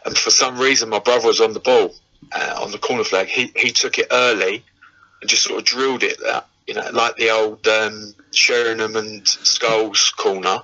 and 0.05 0.17
for 0.17 0.29
some 0.31 0.57
reason 0.57 0.89
my 0.89 0.99
brother 0.99 1.27
was 1.27 1.41
on 1.41 1.53
the 1.53 1.59
ball 1.59 1.93
uh, 2.31 2.59
on 2.61 2.71
the 2.71 2.77
corner 2.77 3.03
flag. 3.03 3.27
He 3.27 3.51
he 3.55 3.71
took 3.71 3.97
it 3.99 4.07
early 4.11 4.63
and 5.21 5.29
just 5.29 5.43
sort 5.43 5.59
of 5.59 5.65
drilled 5.65 6.03
it. 6.03 6.19
That 6.21 6.47
you 6.67 6.73
know, 6.75 6.89
like 6.91 7.15
the 7.15 7.31
old 7.31 7.67
um, 7.67 8.13
Sheringham 8.31 8.95
and 8.95 9.23
Scholes 9.23 10.15
corner. 10.15 10.61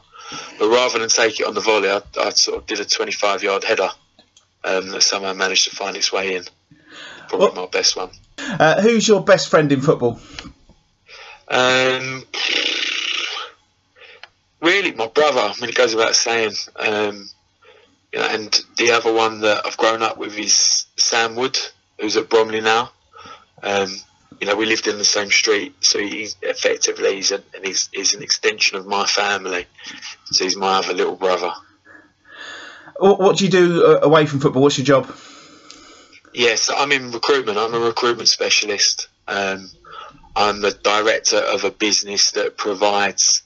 But 0.57 0.69
rather 0.69 0.97
than 0.97 1.09
take 1.09 1.39
it 1.39 1.45
on 1.45 1.53
the 1.53 1.61
volley, 1.61 1.87
I, 1.89 2.01
I 2.19 2.31
sort 2.31 2.57
of 2.57 2.65
did 2.65 2.79
a 2.79 2.85
25 2.85 3.43
yard 3.43 3.63
header 3.63 3.89
um, 4.63 4.89
that 4.89 5.03
somehow 5.03 5.33
managed 5.33 5.69
to 5.69 5.75
find 5.75 5.95
its 5.95 6.11
way 6.11 6.35
in. 6.35 6.43
Probably 7.27 7.49
Well- 7.49 7.65
my 7.65 7.67
best 7.67 7.95
one. 7.95 8.09
Uh, 8.37 8.81
who's 8.81 9.07
your 9.07 9.23
best 9.23 9.49
friend 9.49 9.71
in 9.71 9.81
football? 9.81 10.19
Um, 11.47 12.23
really, 14.61 14.91
my 14.93 15.07
brother. 15.07 15.41
I 15.41 15.53
mean, 15.61 15.69
it 15.69 15.75
goes 15.75 15.95
without 15.95 16.15
saying. 16.15 16.53
Um, 16.75 17.29
you 18.15 18.21
know, 18.21 18.27
and 18.29 18.61
the 18.77 18.91
other 18.91 19.11
one 19.11 19.41
that 19.41 19.65
I've 19.65 19.75
grown 19.75 20.01
up 20.01 20.17
with 20.17 20.39
is 20.39 20.85
Sam 20.95 21.35
Wood, 21.35 21.59
who's 21.99 22.15
at 22.15 22.29
Bromley 22.29 22.61
now. 22.61 22.89
Um, 23.61 23.93
you 24.39 24.47
know, 24.47 24.55
we 24.55 24.65
lived 24.65 24.87
in 24.87 24.97
the 24.97 25.03
same 25.03 25.29
street, 25.29 25.75
so 25.81 25.99
he's 25.99 26.37
effectively 26.41 27.15
he's, 27.15 27.31
a, 27.31 27.43
and 27.53 27.65
he's, 27.65 27.89
he's 27.91 28.13
an 28.13 28.23
extension 28.23 28.77
of 28.77 28.87
my 28.87 29.05
family. 29.05 29.65
So 30.27 30.45
he's 30.45 30.55
my 30.55 30.77
other 30.77 30.93
little 30.93 31.17
brother. 31.17 31.51
What, 32.97 33.19
what 33.19 33.37
do 33.37 33.43
you 33.43 33.51
do 33.51 33.85
uh, 33.85 33.99
away 34.03 34.25
from 34.27 34.39
football? 34.39 34.61
What's 34.61 34.77
your 34.77 34.85
job? 34.85 35.13
Yes, 36.33 36.69
I'm 36.73 36.93
in 36.93 37.11
recruitment. 37.11 37.57
I'm 37.57 37.73
a 37.73 37.79
recruitment 37.79 38.29
specialist. 38.29 39.09
Um, 39.27 39.69
I'm 40.37 40.61
the 40.61 40.71
director 40.71 41.37
of 41.37 41.65
a 41.65 41.71
business 41.71 42.31
that 42.31 42.55
provides, 42.55 43.43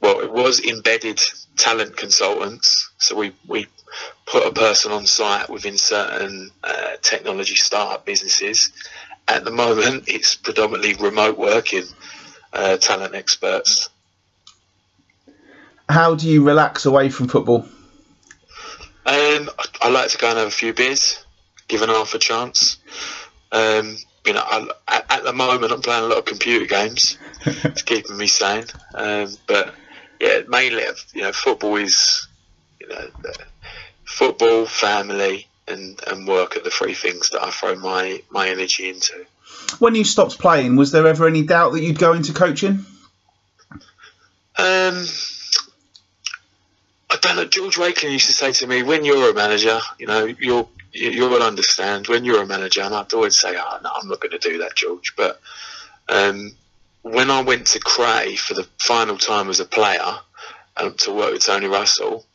well, 0.00 0.18
it 0.18 0.32
was 0.32 0.58
embedded 0.58 1.20
talent 1.56 1.96
consultants. 1.96 2.90
So 2.98 3.14
we, 3.14 3.32
we 3.46 3.66
put 4.26 4.46
a 4.46 4.52
person 4.52 4.92
on 4.92 5.06
site 5.06 5.50
within 5.50 5.76
certain 5.76 6.50
uh, 6.62 6.96
technology 7.02 7.54
startup 7.54 8.04
businesses. 8.04 8.72
At 9.28 9.44
the 9.44 9.50
moment, 9.50 10.04
it's 10.08 10.36
predominantly 10.36 10.94
remote 10.94 11.38
working 11.38 11.84
uh, 12.52 12.76
talent 12.76 13.14
experts. 13.14 13.88
How 15.88 16.14
do 16.14 16.28
you 16.28 16.44
relax 16.44 16.86
away 16.86 17.08
from 17.08 17.28
football? 17.28 17.66
Um, 19.06 19.50
I, 19.58 19.64
I 19.82 19.88
like 19.88 20.10
to 20.10 20.18
go 20.18 20.28
and 20.28 20.38
have 20.38 20.48
a 20.48 20.52
few 20.52 20.72
beers, 20.72 21.24
given 21.68 21.88
half 21.88 22.14
a 22.14 22.18
chance. 22.18 22.78
Um, 23.50 23.96
you 24.24 24.34
know, 24.34 24.42
I, 24.44 24.68
at, 25.08 25.24
the 25.24 25.32
moment 25.32 25.72
I'm 25.72 25.80
playing 25.80 26.04
a 26.04 26.06
lot 26.06 26.18
of 26.18 26.24
computer 26.26 26.66
games. 26.66 27.18
it's 27.46 27.82
keeping 27.82 28.16
me 28.16 28.26
sane. 28.26 28.66
Um, 28.94 29.28
but 29.46 29.74
yeah, 30.20 30.40
mainly, 30.48 30.84
you 31.14 31.22
know, 31.22 31.32
football 31.32 31.76
is, 31.76 32.28
you 32.80 32.88
know, 32.88 33.08
football, 34.20 34.66
family, 34.66 35.46
and, 35.66 35.98
and 36.06 36.28
work 36.28 36.54
are 36.54 36.60
the 36.60 36.68
three 36.68 36.92
things 36.92 37.30
that 37.30 37.42
I 37.42 37.50
throw 37.50 37.74
my, 37.76 38.22
my 38.30 38.50
energy 38.50 38.90
into. 38.90 39.24
When 39.78 39.94
you 39.94 40.04
stopped 40.04 40.38
playing, 40.38 40.76
was 40.76 40.92
there 40.92 41.06
ever 41.06 41.26
any 41.26 41.42
doubt 41.42 41.72
that 41.72 41.80
you'd 41.80 41.98
go 41.98 42.12
into 42.12 42.34
coaching? 42.34 42.84
Um, 44.58 45.06
I 47.08 47.16
don't 47.22 47.36
know. 47.36 47.46
George 47.46 47.78
Wakeling 47.78 48.12
used 48.12 48.26
to 48.26 48.34
say 48.34 48.52
to 48.52 48.66
me, 48.66 48.82
"When 48.82 49.06
you're 49.06 49.30
a 49.30 49.34
manager, 49.34 49.80
you 49.98 50.06
know, 50.06 50.26
you'll 50.26 50.70
you'll 50.92 51.42
understand. 51.42 52.08
When 52.08 52.26
you're 52.26 52.42
a 52.42 52.46
manager," 52.46 52.82
and 52.82 52.94
I'd 52.94 53.14
always 53.14 53.40
say, 53.40 53.56
"Oh 53.56 53.78
no, 53.82 53.90
I'm 53.94 54.08
not 54.08 54.20
going 54.20 54.38
to 54.38 54.50
do 54.50 54.58
that, 54.58 54.76
George." 54.76 55.14
But 55.16 55.40
um, 56.10 56.52
when 57.00 57.30
I 57.30 57.40
went 57.40 57.68
to 57.68 57.80
Cray 57.80 58.36
for 58.36 58.52
the 58.52 58.68
final 58.78 59.16
time 59.16 59.48
as 59.48 59.60
a 59.60 59.64
player 59.64 60.18
um, 60.76 60.94
to 60.98 61.12
work 61.12 61.32
with 61.32 61.44
Tony 61.44 61.68
Russell, 61.68 62.26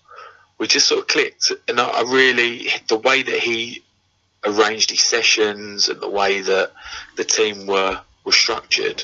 we 0.58 0.68
just 0.68 0.88
sort 0.88 1.02
of 1.02 1.08
clicked, 1.08 1.52
and 1.68 1.80
I, 1.80 1.88
I 1.88 2.02
really 2.02 2.70
the 2.88 2.98
way 2.98 3.24
that 3.24 3.40
he 3.40 3.84
arranged 4.46 4.92
his 4.92 5.02
sessions 5.02 5.90
and 5.90 6.00
the 6.00 6.10
way 6.10 6.42
that 6.42 6.72
the 7.18 7.24
team 7.24 7.66
were 7.68 8.00
were 8.24 8.32
structured, 8.32 9.04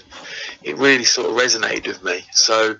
it 0.63 0.77
really 0.77 1.03
sort 1.03 1.29
of 1.29 1.35
resonated 1.35 1.87
with 1.87 2.03
me. 2.03 2.25
So 2.31 2.75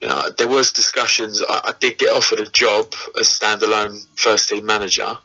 you 0.00 0.08
know, 0.08 0.28
there 0.36 0.48
was 0.48 0.72
discussions. 0.72 1.42
I, 1.42 1.60
I 1.64 1.72
did 1.78 1.98
get 1.98 2.14
offered 2.14 2.40
a 2.40 2.50
job 2.50 2.92
as 3.18 3.28
standalone 3.28 4.04
first 4.16 4.48
team 4.48 4.66
manager, 4.66 5.16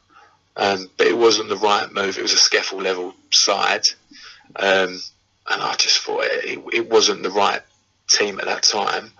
um, 0.55 0.89
but 0.97 1.07
it 1.07 1.17
wasn't 1.17 1.49
the 1.49 1.57
right 1.57 1.91
move. 1.91 2.17
It 2.17 2.21
was 2.21 2.33
a 2.33 2.37
scaffold 2.37 2.83
level 2.83 3.13
side, 3.31 3.87
um, 4.55 5.01
and 5.49 5.61
I 5.61 5.75
just 5.77 5.99
thought 5.99 6.23
it, 6.23 6.45
it, 6.45 6.73
it 6.73 6.89
wasn't 6.89 7.23
the 7.23 7.31
right 7.31 7.61
team 8.07 8.39
at 8.39 8.45
that 8.45 8.63
time. 8.63 9.11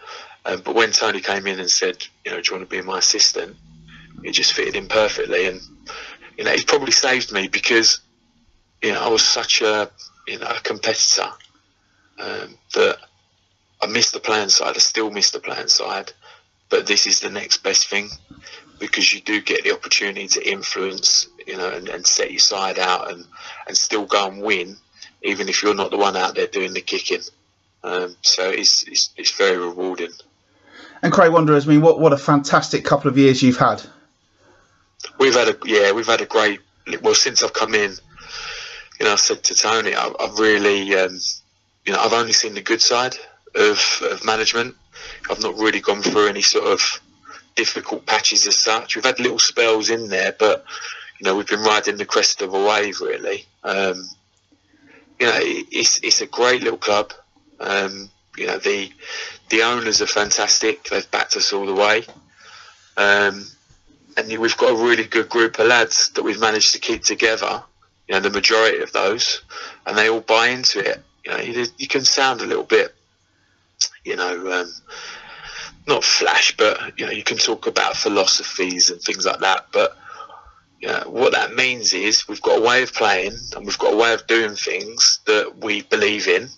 Um, 0.49 0.61
but 0.61 0.73
when 0.73 0.91
Tony 0.91 1.21
came 1.21 1.45
in 1.45 1.59
and 1.59 1.69
said, 1.69 2.03
you 2.25 2.31
know, 2.31 2.41
do 2.41 2.49
you 2.49 2.57
want 2.57 2.69
to 2.69 2.75
be 2.75 2.81
my 2.81 2.97
assistant? 2.97 3.55
It 4.23 4.31
just 4.31 4.53
fitted 4.53 4.75
in 4.75 4.87
perfectly, 4.87 5.45
and 5.45 5.61
you 6.37 6.43
know, 6.43 6.51
it 6.51 6.65
probably 6.65 6.91
saved 6.91 7.31
me 7.31 7.47
because 7.47 7.99
you 8.81 8.91
know 8.91 9.01
I 9.01 9.09
was 9.09 9.23
such 9.23 9.61
a 9.61 9.91
you 10.27 10.39
know 10.39 10.47
a 10.47 10.59
competitor 10.61 11.29
um, 12.19 12.57
that 12.73 12.97
I 13.81 13.87
missed 13.87 14.13
the 14.13 14.19
plan 14.19 14.49
side. 14.49 14.75
I 14.75 14.79
still 14.79 15.11
miss 15.11 15.31
the 15.31 15.39
plan 15.39 15.67
side, 15.67 16.11
but 16.69 16.87
this 16.87 17.05
is 17.05 17.19
the 17.19 17.29
next 17.29 17.57
best 17.57 17.87
thing 17.87 18.09
because 18.79 19.13
you 19.13 19.21
do 19.21 19.41
get 19.41 19.63
the 19.63 19.73
opportunity 19.73 20.27
to 20.27 20.49
influence, 20.49 21.27
you 21.45 21.57
know, 21.57 21.69
and, 21.69 21.89
and 21.89 22.05
set 22.05 22.31
your 22.31 22.39
side 22.39 22.79
out 22.79 23.11
and, 23.11 23.25
and 23.67 23.77
still 23.77 24.05
go 24.05 24.29
and 24.29 24.41
win, 24.41 24.77
even 25.21 25.47
if 25.47 25.61
you're 25.61 25.75
not 25.75 25.91
the 25.91 25.97
one 25.97 26.17
out 26.17 26.35
there 26.35 26.47
doing 26.47 26.73
the 26.73 26.81
kicking. 26.81 27.21
Um, 27.83 28.15
so 28.21 28.49
it's, 28.49 28.83
it's 28.83 29.11
it's 29.15 29.31
very 29.31 29.57
rewarding. 29.57 30.11
And 31.01 31.13
Cray 31.13 31.29
Wanderers, 31.29 31.67
I 31.67 31.71
mean, 31.71 31.81
what, 31.81 31.99
what 31.99 32.13
a 32.13 32.17
fantastic 32.17 32.83
couple 32.83 33.09
of 33.09 33.17
years 33.17 33.41
you've 33.41 33.57
had. 33.57 33.81
We've 35.17 35.33
had 35.33 35.47
a 35.47 35.55
yeah, 35.65 35.91
we've 35.91 36.07
had 36.07 36.21
a 36.21 36.25
great. 36.25 36.59
Well, 37.01 37.15
since 37.15 37.43
I've 37.43 37.53
come 37.53 37.73
in, 37.73 37.93
you 38.99 39.05
know, 39.05 39.13
I 39.13 39.15
said 39.15 39.43
to 39.45 39.55
Tony, 39.55 39.95
I, 39.95 40.11
I've 40.19 40.37
really, 40.39 40.93
um, 40.95 41.17
you 41.85 41.93
know, 41.93 41.99
I've 41.99 42.13
only 42.13 42.33
seen 42.33 42.53
the 42.53 42.61
good 42.61 42.81
side 42.81 43.15
of, 43.55 44.01
of 44.11 44.25
management. 44.25 44.75
I've 45.29 45.41
not 45.41 45.57
really 45.57 45.79
gone 45.79 46.01
through 46.01 46.27
any 46.27 46.41
sort 46.41 46.65
of 46.65 47.01
difficult 47.55 48.05
patches 48.05 48.47
as 48.47 48.57
such. 48.57 48.95
We've 48.95 49.05
had 49.05 49.19
little 49.19 49.39
spells 49.39 49.89
in 49.89 50.09
there, 50.09 50.35
but 50.37 50.65
you 51.19 51.25
know, 51.25 51.35
we've 51.35 51.47
been 51.47 51.63
riding 51.63 51.97
the 51.97 52.05
crest 52.05 52.41
of 52.41 52.53
a 52.53 52.65
wave 52.65 52.99
really. 52.99 53.45
Um, 53.63 54.09
you 55.19 55.27
know, 55.27 55.39
it's 55.41 55.99
it's 56.01 56.21
a 56.21 56.27
great 56.27 56.63
little 56.63 56.77
club. 56.77 57.13
Um, 57.59 58.09
you 58.37 58.47
know, 58.47 58.57
the 58.57 58.91
the 59.49 59.63
owners 59.63 60.01
are 60.01 60.07
fantastic. 60.07 60.83
They've 60.85 61.09
backed 61.09 61.35
us 61.35 61.53
all 61.53 61.65
the 61.65 61.73
way. 61.73 62.05
Um, 62.97 63.45
and 64.17 64.37
we've 64.37 64.57
got 64.57 64.71
a 64.71 64.83
really 64.83 65.05
good 65.05 65.29
group 65.29 65.59
of 65.59 65.67
lads 65.67 66.09
that 66.09 66.23
we've 66.23 66.39
managed 66.39 66.73
to 66.73 66.79
keep 66.79 67.03
together. 67.03 67.63
You 68.07 68.15
know, 68.15 68.21
the 68.21 68.29
majority 68.29 68.79
of 68.79 68.91
those, 68.91 69.41
and 69.85 69.97
they 69.97 70.09
all 70.09 70.19
buy 70.21 70.47
into 70.47 70.79
it. 70.79 71.01
You 71.25 71.31
know, 71.31 71.39
you, 71.39 71.65
you 71.77 71.87
can 71.87 72.03
sound 72.03 72.41
a 72.41 72.45
little 72.45 72.63
bit, 72.63 72.93
you 74.03 74.15
know, 74.15 74.61
um, 74.61 74.73
not 75.87 76.03
flash, 76.03 76.55
but 76.57 76.97
you 76.99 77.05
know, 77.05 77.11
you 77.11 77.23
can 77.23 77.37
talk 77.37 77.67
about 77.67 77.95
philosophies 77.95 78.89
and 78.89 79.01
things 79.01 79.25
like 79.25 79.39
that. 79.39 79.67
But 79.71 79.97
you 80.79 80.87
know, 80.87 81.03
what 81.07 81.33
that 81.33 81.53
means 81.53 81.93
is 81.93 82.27
we've 82.27 82.41
got 82.41 82.59
a 82.59 82.61
way 82.61 82.83
of 82.83 82.93
playing 82.93 83.37
and 83.55 83.65
we've 83.65 83.77
got 83.77 83.93
a 83.93 83.97
way 83.97 84.13
of 84.13 84.25
doing 84.27 84.55
things 84.55 85.19
that 85.25 85.57
we 85.57 85.81
believe 85.83 86.27
in, 86.27 86.49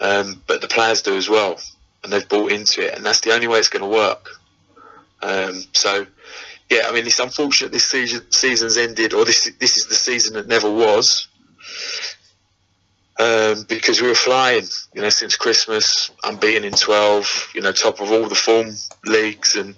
um, 0.00 0.42
but 0.46 0.60
the 0.60 0.68
players 0.68 1.02
do 1.02 1.16
as 1.16 1.28
well, 1.28 1.58
and 2.02 2.12
they've 2.12 2.28
bought 2.28 2.52
into 2.52 2.86
it, 2.86 2.94
and 2.94 3.04
that's 3.04 3.20
the 3.20 3.32
only 3.32 3.46
way 3.46 3.58
it's 3.58 3.68
going 3.68 3.82
to 3.82 3.88
work. 3.88 4.30
Um, 5.22 5.62
so, 5.72 6.06
yeah, 6.70 6.82
I 6.86 6.92
mean, 6.92 7.06
it's 7.06 7.18
unfortunate 7.18 7.72
this 7.72 7.84
season 7.84 8.30
season's 8.30 8.76
ended, 8.76 9.14
or 9.14 9.24
this 9.24 9.50
this 9.58 9.76
is 9.76 9.86
the 9.86 9.94
season 9.94 10.34
that 10.34 10.48
never 10.48 10.70
was, 10.70 11.28
um, 13.18 13.64
because 13.68 14.02
we 14.02 14.08
were 14.08 14.14
flying, 14.14 14.64
you 14.94 15.02
know, 15.02 15.08
since 15.08 15.36
Christmas, 15.36 16.10
unbeaten 16.22 16.64
in 16.64 16.72
twelve, 16.72 17.48
you 17.54 17.60
know, 17.60 17.72
top 17.72 18.00
of 18.00 18.10
all 18.10 18.28
the 18.28 18.34
form 18.34 18.70
leagues, 19.04 19.56
and 19.56 19.74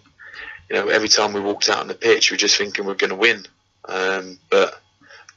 you 0.71 0.77
know, 0.77 0.89
every 0.89 1.09
time 1.09 1.33
we 1.33 1.41
walked 1.41 1.69
out 1.69 1.81
on 1.81 1.89
the 1.89 1.95
pitch, 1.95 2.31
we 2.31 2.35
were 2.35 2.39
just 2.39 2.57
thinking 2.57 2.87
we're 2.87 2.95
going 2.95 3.11
to 3.11 3.17
win, 3.17 3.45
um, 3.89 4.39
but 4.51 4.81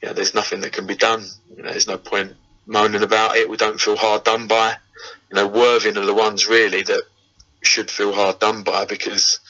you 0.02 0.08
know, 0.08 0.14
there's 0.14 0.34
nothing 0.34 0.62
that 0.62 0.72
can 0.72 0.86
be 0.86 0.96
done. 0.96 1.24
You 1.54 1.62
know, 1.62 1.70
there's 1.70 1.86
no 1.86 1.98
point 1.98 2.32
moaning 2.66 3.02
about 3.02 3.36
it. 3.36 3.48
We 3.48 3.56
don't 3.56 3.80
feel 3.80 3.96
hard 3.96 4.24
done 4.24 4.46
by. 4.46 4.76
You 5.30 5.36
know, 5.36 5.46
Worthing 5.48 5.96
are 5.96 6.06
the 6.06 6.14
ones 6.14 6.46
really 6.48 6.82
that 6.82 7.02
should 7.62 7.90
feel 7.90 8.12
hard 8.12 8.38
done 8.38 8.62
by 8.62 8.84
because 8.84 9.40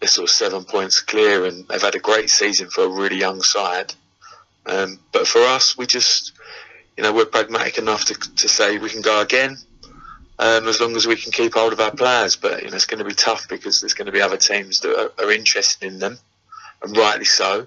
they're 0.00 0.08
sort 0.08 0.28
of 0.28 0.30
seven 0.30 0.64
points 0.64 1.00
clear 1.00 1.44
and 1.44 1.66
they've 1.68 1.82
had 1.82 1.94
a 1.94 2.00
great 2.00 2.30
season 2.30 2.68
for 2.70 2.84
a 2.84 2.88
really 2.88 3.18
young 3.18 3.42
side. 3.42 3.94
Um, 4.66 5.00
but 5.12 5.26
for 5.26 5.40
us, 5.40 5.76
we 5.78 5.86
just, 5.86 6.32
you 6.96 7.02
know, 7.02 7.12
we're 7.12 7.24
pragmatic 7.26 7.78
enough 7.78 8.04
to, 8.06 8.14
to 8.14 8.48
say 8.48 8.78
we 8.78 8.90
can 8.90 9.02
go 9.02 9.20
again. 9.20 9.56
um, 10.38 10.68
as 10.68 10.80
long 10.80 10.94
as 10.96 11.06
we 11.06 11.16
can 11.16 11.32
keep 11.32 11.54
hold 11.54 11.72
of 11.72 11.80
our 11.80 11.90
players. 11.90 12.36
But 12.36 12.62
you 12.62 12.70
know, 12.70 12.76
it's 12.76 12.86
going 12.86 12.98
to 12.98 13.04
be 13.04 13.14
tough 13.14 13.48
because 13.48 13.80
there's 13.80 13.94
going 13.94 14.06
to 14.06 14.12
be 14.12 14.20
other 14.20 14.36
teams 14.36 14.80
that 14.80 15.12
are, 15.18 15.24
are 15.24 15.32
interested 15.32 15.86
in 15.86 15.98
them, 15.98 16.18
and 16.82 16.96
rightly 16.96 17.24
so. 17.24 17.66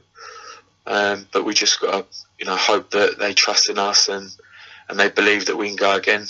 Um, 0.87 1.27
but 1.31 1.45
we 1.45 1.53
just 1.53 1.79
got 1.79 1.91
to, 2.11 2.17
you 2.39 2.45
know, 2.45 2.55
hope 2.55 2.91
that 2.91 3.19
they 3.19 3.33
trust 3.33 3.69
in 3.69 3.77
us 3.77 4.07
and 4.09 4.29
and 4.91 4.99
they 4.99 5.09
believe 5.09 5.47
that 5.47 5.57
we 5.57 5.67
can 5.67 5.77
go 5.77 5.95
again. 5.95 6.27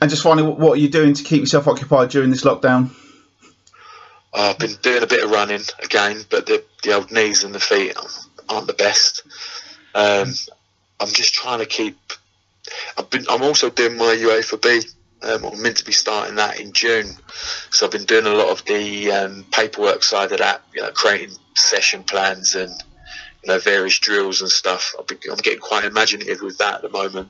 And 0.00 0.08
just 0.08 0.22
finally, 0.22 0.48
what 0.48 0.78
are 0.78 0.80
you 0.80 0.88
doing 0.88 1.14
to 1.14 1.22
keep 1.22 1.40
yourself 1.40 1.68
occupied 1.68 2.10
during 2.10 2.30
this 2.30 2.44
lockdown? 2.44 2.90
Uh, 4.32 4.50
I've 4.50 4.58
been 4.58 4.76
doing 4.82 5.02
a 5.02 5.06
bit 5.06 5.24
of 5.24 5.30
running 5.30 5.60
again, 5.82 6.24
but 6.30 6.46
the, 6.46 6.64
the 6.82 6.94
old 6.94 7.10
knees 7.10 7.44
and 7.44 7.54
the 7.54 7.60
feet 7.60 7.96
aren't 8.48 8.66
the 8.66 8.72
best. 8.72 9.22
Um, 9.94 10.32
I'm 11.00 11.08
just 11.08 11.34
trying 11.34 11.58
to 11.58 11.66
keep. 11.66 11.98
I've 12.96 13.10
been. 13.10 13.24
I'm 13.28 13.42
also 13.42 13.68
doing 13.70 13.96
my 13.96 14.16
UEFA 14.16 14.62
B. 14.62 14.88
Um, 15.20 15.44
I'm 15.44 15.62
meant 15.62 15.78
to 15.78 15.84
be 15.84 15.92
starting 15.92 16.36
that 16.36 16.60
in 16.60 16.72
June, 16.72 17.10
so 17.70 17.86
I've 17.86 17.92
been 17.92 18.04
doing 18.04 18.26
a 18.26 18.34
lot 18.34 18.50
of 18.50 18.64
the 18.64 19.10
um, 19.10 19.44
paperwork 19.50 20.04
side 20.04 20.30
of 20.30 20.38
that. 20.38 20.62
You 20.72 20.82
know, 20.82 20.90
creating 20.92 21.34
session 21.54 22.04
plans 22.04 22.54
and 22.54 22.72
know 23.48 23.58
various 23.58 23.98
drills 23.98 24.40
and 24.40 24.50
stuff. 24.50 24.94
i 24.98 25.02
am 25.30 25.36
getting 25.38 25.58
quite 25.58 25.84
imaginative 25.84 26.40
with 26.42 26.58
that 26.58 26.76
at 26.76 26.82
the 26.82 26.88
moment, 26.88 27.28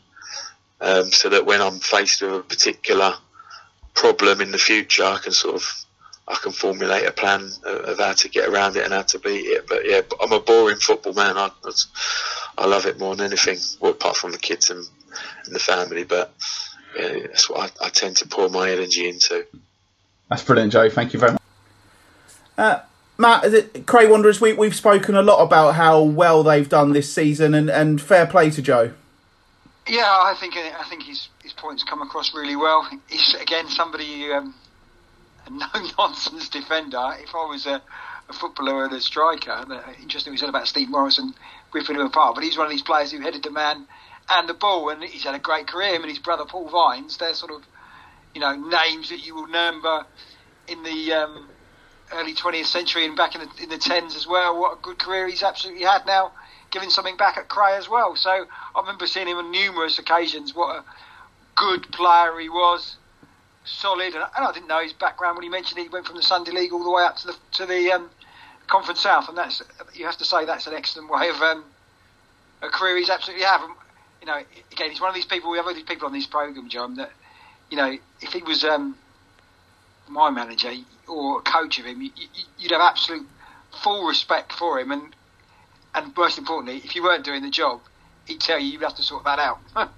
um, 0.81 1.11
so 1.11 1.29
that 1.31 1.47
when 1.47 1.61
I'm 1.61 1.79
faced 1.79 2.23
with 2.23 2.35
a 2.35 2.41
particular 2.41 3.15
problem 3.95 4.41
in 4.41 4.51
the 4.51 4.59
future, 4.59 5.05
I 5.05 5.19
can 5.19 5.33
sort 5.33 5.57
of 5.57 5.85
I 6.29 6.37
can 6.43 6.53
formulate 6.53 7.07
a 7.07 7.13
plan 7.13 7.51
of 7.65 7.99
how 7.99 8.13
to 8.13 8.29
get 8.29 8.49
around 8.49 8.77
it 8.77 8.85
and 8.85 8.93
how 8.93 9.03
to 9.03 9.19
beat 9.19 9.47
it. 9.47 9.67
But 9.67 9.89
yeah, 9.89 10.03
I'm 10.21 10.33
a 10.33 10.41
boring 10.41 10.77
football 10.77 11.15
man. 11.15 11.39
I, 11.39 11.51
I 12.59 12.67
love 12.67 12.85
it 12.85 12.99
more 12.99 13.17
than 13.17 13.27
anything, 13.27 13.57
well, 13.81 13.93
apart 13.93 14.17
from 14.17 14.33
the 14.33 14.39
kids 14.39 14.69
and, 14.69 14.87
and 15.47 15.55
the 15.55 15.59
family. 15.59 16.05
But 16.05 16.35
yeah, 16.99 17.21
that's 17.29 17.49
what 17.49 17.73
I, 17.81 17.87
I, 17.87 17.89
tend 17.89 18.19
to 18.19 18.29
pour 18.29 18.51
my 18.51 18.71
energy 18.71 19.09
into. 19.09 19.47
That's 20.29 20.43
brilliant, 20.43 20.73
Joe. 20.73 20.91
Thank 20.91 21.15
you 21.15 21.21
very 21.21 21.33
much. 21.33 21.43
Uh, 22.59 22.81
Matt, 23.21 23.85
Cray 23.87 24.07
Wanderers, 24.07 24.41
we, 24.41 24.53
we've 24.53 24.77
spoken 24.77 25.17
a 25.17 25.23
lot 25.23 25.43
about 25.43 25.75
how 25.75 26.01
well 26.01 26.45
they've 26.45 26.69
done 26.69 26.93
this 26.93 27.13
season, 27.13 27.53
and, 27.53 27.69
and 27.69 28.01
fair 28.01 28.27
play 28.27 28.49
to 28.51 28.63
Joe. 28.63 28.93
Yeah, 29.89 30.05
I 30.05 30.37
think 30.39 30.55
I 30.57 30.85
think 30.89 31.03
his 31.03 31.29
his 31.43 31.53
points 31.53 31.83
come 31.83 32.01
across 32.01 32.33
really 32.33 32.55
well. 32.55 32.89
He's 33.09 33.35
again 33.41 33.69
somebody 33.69 34.31
um, 34.31 34.55
a 35.47 35.51
no 35.51 35.67
nonsense 35.99 36.49
defender. 36.61 37.03
If 37.19 37.35
I 37.35 37.45
was 37.47 37.67
a, 37.67 37.83
a 38.29 38.33
footballer 38.33 38.85
and 38.85 38.93
a 38.93 39.01
striker, 39.01 39.67
interesting 40.01 40.33
we 40.33 40.37
said 40.37 40.49
about 40.49 40.69
Steve 40.69 40.89
Morrison 40.89 41.35
ripping 41.73 41.97
him 41.97 42.03
apart, 42.03 42.37
but 42.37 42.45
he's 42.45 42.57
one 42.57 42.67
of 42.67 42.71
these 42.71 42.83
players 42.83 43.11
who 43.11 43.21
headed 43.21 43.43
the 43.43 43.51
man 43.51 43.87
and 44.31 44.49
the 44.49 44.55
ball, 44.55 44.91
and 44.91 45.03
he's 45.03 45.25
had 45.25 45.35
a 45.35 45.41
great 45.41 45.67
career. 45.67 45.95
Him 45.95 46.03
and 46.03 46.11
his 46.11 46.21
brother 46.21 46.45
Paul 46.45 46.69
Vines, 46.69 47.17
they're 47.17 47.35
sort 47.35 47.51
of 47.51 47.63
you 48.33 48.41
know 48.41 48.55
names 48.55 49.09
that 49.09 49.27
you 49.27 49.35
will 49.35 49.47
remember 49.47 50.07
in 50.69 50.85
the 50.85 51.13
um, 51.15 51.49
early 52.13 52.35
20th 52.35 52.67
century 52.67 53.05
and 53.05 53.17
back 53.17 53.35
in 53.35 53.43
the, 53.43 53.63
in 53.63 53.69
the 53.69 53.79
tens 53.79 54.17
as 54.17 54.27
well. 54.27 54.59
What 54.59 54.79
a 54.79 54.83
good 54.83 54.99
career 54.99 55.29
he's 55.29 55.43
absolutely 55.43 55.85
had 55.85 56.07
now, 56.07 56.33
giving 56.71 56.91
something 56.91 57.17
back 57.17 57.37
at 57.37 57.49
Cray 57.49 57.77
as 57.77 57.89
well. 57.89 58.17
So 58.17 58.31
I 58.31 58.81
remember 58.81 59.07
seeing 59.07 59.29
him 59.29 59.39
on 59.39 59.51
numerous 59.51 59.99
occasions. 59.99 60.55
What 60.55 60.77
a 60.77 60.85
good 61.57 61.91
player 61.93 62.39
he 62.39 62.49
was, 62.49 62.97
solid, 63.65 64.15
and, 64.15 64.25
I 64.37 64.53
didn't 64.53 64.69
know 64.69 64.83
his 64.83 64.93
background 64.93 65.37
when 65.37 65.43
he 65.43 65.49
mentioned 65.49 65.81
he 65.81 65.89
went 65.89 66.07
from 66.07 66.17
the 66.17 66.23
Sunday 66.23 66.53
League 66.53 66.73
all 66.73 66.85
the 66.85 66.91
way 66.91 67.03
up 67.03 67.17
to 67.19 67.27
the 67.29 67.37
to 67.53 67.67
the 67.67 67.93
um, 67.93 68.11
Conference 68.69 69.01
South, 69.01 69.29
and 69.29 69.37
that's 69.37 69.63
you 69.95 70.05
have 70.05 70.19
to 70.19 70.25
say 70.25 70.45
that's 70.45 70.67
an 70.67 70.75
excellent 70.75 71.11
way 71.11 71.29
of 71.29 71.37
um, 71.37 71.65
a 72.63 72.69
career 72.69 72.97
he's 72.97 73.11
absolutely 73.11 73.45
had. 73.45 73.61
you 74.21 74.27
know, 74.27 74.41
again, 74.73 74.91
he's 74.91 75.01
one 75.01 75.09
of 75.09 75.15
these 75.15 75.25
people. 75.25 75.51
We 75.51 75.59
have 75.59 75.67
all 75.67 75.75
these 75.75 75.83
people 75.83 76.07
on 76.07 76.13
this 76.13 76.27
program, 76.27 76.69
Jon. 76.69 76.97
That 76.97 77.11
you 77.71 77.77
know, 77.77 77.97
if 78.21 78.33
he 78.33 78.43
was 78.43 78.65
um, 78.65 78.97
my 80.09 80.31
manager 80.31 80.73
or 81.09 81.39
a 81.39 81.43
coach 81.43 81.79
of 81.79 81.87
him, 81.87 82.03
you, 82.03 82.11
would 82.63 82.71
have 82.71 82.81
absolute 82.81 83.27
full 83.83 84.07
respect 84.07 84.53
for 84.53 84.79
him, 84.79 84.91
and 84.91 85.15
and 85.95 86.17
most 86.17 86.39
importantly, 86.39 86.81
if 86.85 86.95
you 86.95 87.03
weren't 87.03 87.25
doing 87.25 87.43
the 87.43 87.51
job, 87.51 87.81
he'd 88.27 88.41
tell 88.41 88.59
you 88.59 88.73
you'd 88.73 88.83
have 88.83 88.97
to 88.97 89.03
sort 89.03 89.25
that 89.25 89.39
out. 89.39 89.59
uh, 89.77 89.89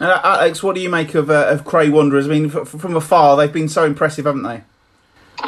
Alex, 0.00 0.62
what 0.62 0.74
do 0.74 0.80
you 0.80 0.88
make 0.88 1.14
of 1.14 1.30
uh, 1.30 1.46
of 1.48 1.64
Cray 1.64 1.88
Wanderers? 1.88 2.26
I 2.26 2.30
mean, 2.30 2.46
f- 2.46 2.68
from 2.68 2.96
afar, 2.96 3.36
they've 3.36 3.52
been 3.52 3.68
so 3.68 3.84
impressive, 3.84 4.24
haven't 4.24 4.44
they? 4.44 4.62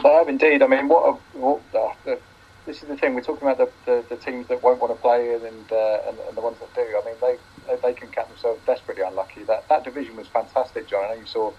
They 0.03 0.09
have 0.09 0.29
indeed. 0.29 0.63
I 0.63 0.67
mean, 0.67 0.89
what, 0.89 1.09
a, 1.09 1.39
what 1.39 1.63
uh, 1.75 2.17
this 2.67 2.83
is 2.83 2.89
the 2.89 2.97
thing 2.97 3.15
we're 3.15 3.23
talking 3.23 3.49
about 3.49 3.59
the, 3.59 3.91
the, 3.91 4.05
the 4.09 4.17
teams 4.17 4.49
that 4.49 4.63
won't 4.63 4.81
want 4.81 4.95
to 4.95 5.01
play 5.01 5.35
and 5.35 5.73
uh, 5.73 6.01
and, 6.09 6.19
and, 6.19 6.37
the 6.37 6.41
ones 6.41 6.59
that 6.59 6.75
do. 6.75 6.83
I 6.83 7.03
mean, 7.07 7.15
they 7.21 7.77
they 7.83 7.95
can 7.95 8.09
count 8.09 8.29
themselves 8.29 8.61
desperately 8.67 9.05
unlucky. 9.05 9.45
That 9.45 9.69
that 9.69 9.85
division 9.85 10.17
was 10.17 10.27
fantastic, 10.27 10.89
Jon. 10.89 11.05
I 11.05 11.15
know 11.15 11.21
you 11.21 11.27
saw 11.27 11.53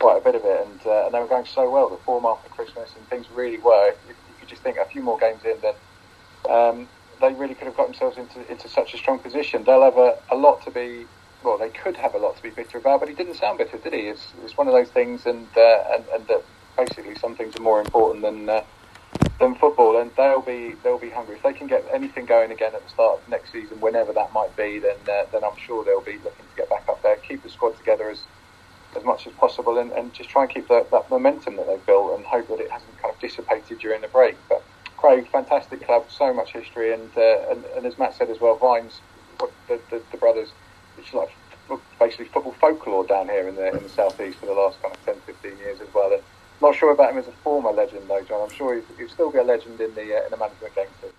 quite 0.00 0.18
a 0.18 0.24
bit 0.24 0.34
of 0.34 0.44
it, 0.44 0.66
and, 0.66 0.80
uh, 0.86 1.04
and 1.06 1.14
they 1.14 1.20
were 1.20 1.28
going 1.28 1.46
so 1.46 1.70
well 1.70 1.88
the 1.88 1.96
form 1.98 2.24
after 2.24 2.48
Christmas, 2.48 2.90
and 2.96 3.06
things 3.08 3.26
really 3.30 3.58
were. 3.58 3.90
If, 3.90 3.96
if 4.10 4.40
you 4.40 4.48
just 4.48 4.62
think 4.62 4.78
a 4.78 4.86
few 4.86 5.02
more 5.02 5.18
games 5.18 5.42
in, 5.44 5.58
then 5.60 5.74
um, 6.50 6.88
they 7.20 7.32
really 7.34 7.54
could 7.54 7.66
have 7.66 7.76
got 7.76 7.86
themselves 7.86 8.16
into 8.16 8.40
into 8.50 8.68
such 8.68 8.94
a 8.94 8.96
strong 8.96 9.18
position. 9.18 9.62
They'll 9.64 9.84
have 9.84 9.98
a, 9.98 10.18
a 10.30 10.36
lot 10.36 10.64
to 10.64 10.70
be. 10.70 11.06
Well, 11.44 11.56
they 11.56 11.70
could 11.70 11.96
have 11.96 12.14
a 12.14 12.18
lot 12.18 12.36
to 12.36 12.42
be 12.42 12.50
bitter 12.50 12.76
about, 12.76 13.00
but 13.00 13.08
he 13.08 13.14
didn't 13.14 13.34
sound 13.34 13.56
bitter, 13.56 13.78
did 13.78 13.94
he? 13.94 14.00
It's, 14.00 14.26
it's 14.44 14.58
one 14.58 14.68
of 14.68 14.74
those 14.74 14.90
things, 14.90 15.24
and 15.24 15.46
uh, 15.56 15.84
and, 15.94 16.04
and 16.14 16.26
that 16.26 16.44
basically 16.76 17.14
some 17.14 17.36
things 17.36 17.56
are 17.56 17.62
more 17.62 17.80
important 17.80 18.22
than 18.22 18.48
uh, 18.48 18.62
than 19.38 19.54
football, 19.54 20.00
and 20.00 20.10
they'll 20.16 20.42
be 20.42 20.74
they'll 20.82 20.98
be 20.98 21.10
hungry. 21.10 21.36
If 21.36 21.42
they 21.42 21.52
can 21.52 21.66
get 21.66 21.84
anything 21.92 22.24
going 22.26 22.50
again 22.52 22.74
at 22.74 22.82
the 22.82 22.90
start 22.90 23.20
of 23.20 23.28
next 23.28 23.52
season, 23.52 23.80
whenever 23.80 24.12
that 24.14 24.32
might 24.32 24.54
be, 24.56 24.78
then 24.78 24.96
uh, 25.08 25.24
then 25.32 25.44
I'm 25.44 25.58
sure 25.58 25.84
they'll 25.84 26.00
be 26.00 26.18
looking 26.24 26.46
to 26.46 26.56
get 26.56 26.70
back 26.70 26.88
up 26.88 27.02
there, 27.02 27.16
keep 27.16 27.42
the 27.42 27.50
squad 27.50 27.76
together 27.76 28.10
as 28.10 28.22
as 28.96 29.04
much 29.04 29.26
as 29.26 29.32
possible, 29.34 29.78
and, 29.78 29.92
and 29.92 30.12
just 30.12 30.28
try 30.30 30.42
and 30.42 30.50
keep 30.50 30.68
the, 30.68 30.86
that 30.90 31.10
momentum 31.10 31.56
that 31.56 31.66
they've 31.66 31.86
built, 31.86 32.16
and 32.16 32.24
hope 32.24 32.48
that 32.48 32.60
it 32.60 32.70
hasn't 32.70 32.96
kind 33.00 33.14
of 33.14 33.20
dissipated 33.20 33.78
during 33.78 34.00
the 34.00 34.08
break. 34.08 34.36
But 34.48 34.62
Cray, 34.96 35.22
fantastic 35.22 35.84
club, 35.86 36.06
so 36.10 36.32
much 36.34 36.52
history, 36.52 36.92
and 36.92 37.10
uh, 37.16 37.50
and, 37.50 37.64
and, 37.76 37.86
as 37.86 37.98
Matt 37.98 38.14
said 38.14 38.28
as 38.28 38.40
well, 38.40 38.56
Vines, 38.56 39.00
the, 39.38 39.80
the, 39.90 40.02
the 40.10 40.16
brothers, 40.18 40.50
it's 40.98 41.14
like 41.14 41.30
basically 41.98 42.26
football 42.26 42.52
folklore 42.52 43.06
down 43.06 43.28
here 43.28 43.48
in 43.48 43.54
the 43.54 43.68
in 43.72 43.82
the 43.82 43.88
southeast 43.88 44.38
for 44.38 44.46
the 44.46 44.52
last 44.52 44.80
kind 44.82 44.94
of 44.94 45.04
10, 45.04 45.14
15 45.26 45.58
years 45.58 45.80
as 45.80 45.92
well. 45.94 46.12
And 46.12 46.22
not 46.60 46.74
sure 46.74 46.92
about 46.92 47.12
him 47.12 47.18
as 47.18 47.28
a 47.28 47.32
former 47.32 47.70
legend 47.70 48.08
though, 48.08 48.22
Jon. 48.22 48.42
I'm 48.42 48.54
sure 48.54 48.82
he'll 48.98 49.08
still 49.08 49.30
be 49.30 49.38
a 49.38 49.42
legend 49.42 49.80
in 49.80 49.94
the 49.94 50.18
uh, 50.18 50.24
in 50.24 50.30
the 50.30 50.36
management 50.36 50.74
game 50.74 50.86
too. 51.00 51.12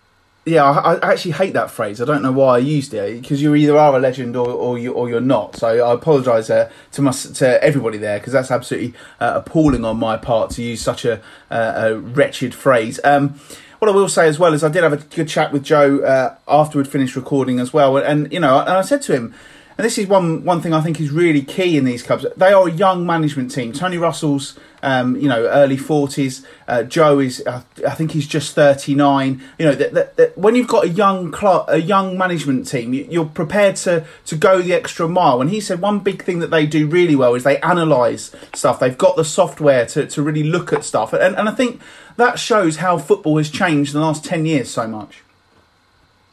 Yeah, 0.44 0.64
I, 0.64 0.96
I, 0.96 1.12
actually 1.12 1.34
hate 1.34 1.54
that 1.54 1.70
phrase. 1.70 2.02
I 2.02 2.06
don't 2.06 2.24
know 2.24 2.32
why 2.32 2.56
I 2.56 2.58
used 2.58 2.96
it 2.96 3.22
because 3.22 3.44
you 3.44 3.54
either 3.54 3.78
are 3.78 3.96
a 3.96 4.00
legend 4.00 4.36
or, 4.36 4.50
or 4.50 4.80
you 4.80 4.92
or 4.92 5.08
you're 5.08 5.22
not. 5.22 5.56
So 5.56 5.68
I 5.68 5.94
apologise 5.94 6.50
uh, 6.50 6.72
to 6.94 7.02
my, 7.04 7.12
to 7.12 7.64
everybody 7.64 8.00
there 8.00 8.18
because 8.18 8.34
that's 8.34 8.50
absolutely 8.50 8.96
uh, 9.20 9.34
appalling 9.36 9.86
on 9.86 9.98
my 9.98 10.18
part 10.18 10.50
to 10.52 10.64
use 10.64 10.82
such 10.82 11.06
a, 11.06 11.22
uh, 11.52 11.74
a 11.76 11.96
wretched 11.96 12.56
phrase. 12.56 13.00
Um, 13.04 13.40
what 13.78 13.90
I 13.90 13.94
will 13.94 14.10
say 14.10 14.28
as 14.28 14.40
well 14.40 14.56
is 14.56 14.64
I 14.64 14.70
did 14.70 14.82
have 14.82 14.94
a 14.94 14.98
good 14.98 15.28
chat 15.28 15.54
with 15.54 15.64
Joe 15.64 16.00
uh, 16.00 16.36
after 16.48 16.80
we'd 16.80 16.88
finished 16.88 17.16
recording 17.16 17.60
as 17.60 17.72
well, 17.72 17.98
and 17.98 18.32
you 18.34 18.40
know, 18.40 18.62
and 18.62 18.70
I 18.70 18.82
said 18.82 19.04
to 19.04 19.14
him 19.14 19.36
and 19.82 19.86
this 19.86 19.98
is 19.98 20.06
one 20.06 20.44
one 20.44 20.62
thing 20.62 20.74
I 20.74 20.82
think 20.82 21.00
is 21.02 21.10
really 21.10 21.42
key 21.42 21.76
in 21.76 21.86
these 21.86 22.04
clubs. 22.04 22.26
They 22.38 22.54
are 22.54 22.68
a 22.68 22.72
young 22.72 23.04
management 23.04 23.52
team. 23.52 23.74
Tony 23.74 23.98
Russell's, 23.98 24.60
um, 24.84 25.16
you 25.16 25.28
know, 25.28 25.46
early 25.48 25.78
forties. 25.78 26.46
Uh, 26.68 26.84
Joe 26.84 27.20
is, 27.20 27.44
uh, 27.46 27.62
I 27.88 27.92
think 27.92 28.12
he's 28.12 28.28
just 28.28 28.56
thirty 28.56 28.96
nine. 28.96 29.42
You 29.60 29.68
know, 29.68 29.76
that, 29.76 29.94
that, 29.94 30.18
that 30.18 30.38
when 30.38 30.56
you've 30.56 30.68
got 30.68 30.86
a 30.86 30.90
young 30.90 31.32
club, 31.32 31.66
a 31.68 31.78
young 31.78 32.18
management 32.18 32.68
team, 32.68 32.94
you, 32.94 33.22
are 33.22 33.26
prepared 33.26 33.76
to 33.78 34.06
to 34.26 34.36
go 34.36 34.62
the 34.62 34.74
extra 34.74 35.08
mile. 35.08 35.42
And 35.42 35.50
he 35.50 35.60
said 35.60 35.82
one 35.82 36.00
big 36.00 36.24
thing 36.24 36.40
that 36.40 36.52
they 36.52 36.66
do 36.66 36.88
really 36.88 37.16
well 37.16 37.36
is 37.36 37.44
they 37.44 37.60
analyse 37.62 38.36
stuff. 38.54 38.80
They've 38.80 38.98
got 38.98 39.16
the 39.16 39.26
software 39.26 39.86
to 39.88 40.08
to 40.08 40.22
really 40.22 40.44
look 40.44 40.74
at 40.74 40.84
stuff, 40.84 41.14
and 41.14 41.36
and 41.36 41.48
I 41.48 41.54
think 41.54 41.82
that 42.18 42.40
shows 42.40 42.78
how 42.78 42.98
football 42.98 43.38
has 43.38 43.50
changed 43.50 43.94
in 43.94 44.00
the 44.00 44.06
last 44.06 44.26
ten 44.26 44.46
years 44.46 44.70
so 44.70 44.88
much. 44.88 45.22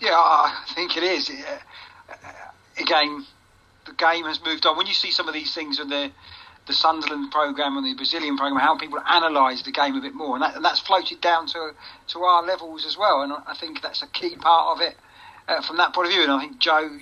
Yeah, 0.01 0.11
I 0.13 0.65
think 0.75 0.97
it 0.97 1.03
is. 1.03 1.31
Again, 2.81 3.27
the 3.85 3.93
game 3.95 4.25
has 4.25 4.41
moved 4.45 4.65
on. 4.65 4.77
When 4.77 4.87
you 4.87 4.95
see 4.95 5.11
some 5.11 5.27
of 5.27 5.35
these 5.35 5.55
things 5.55 5.81
in 5.81 5.89
the 5.89 6.11
the 6.69 6.75
Sunderland 6.75 7.33
program 7.33 7.77
and 7.77 7.85
the 7.85 7.95
Brazilian 7.95 8.37
program, 8.37 8.61
how 8.61 8.77
people 8.77 9.01
analyse 9.05 9.63
the 9.63 9.73
game 9.73 9.97
a 9.97 10.01
bit 10.01 10.15
more, 10.15 10.37
and, 10.37 10.43
that, 10.43 10.55
and, 10.55 10.65
that's 10.65 10.79
floated 10.79 11.21
down 11.21 11.47
to 11.49 11.73
to 12.09 12.23
our 12.23 12.45
levels 12.45 12.87
as 12.87 12.97
well. 12.97 13.23
And 13.23 13.33
I 13.33 13.57
think 13.59 13.83
that's 13.83 14.03
a 14.03 14.07
key 14.07 14.37
part 14.37 14.77
of 14.77 14.87
it 14.87 14.97
uh, 15.49 15.63
from 15.63 15.79
that 15.79 15.93
point 15.95 16.07
of 16.07 16.13
view. 16.13 16.23
And 16.23 16.31
I 16.31 16.41
think 16.41 16.59
Joe, 16.59 16.99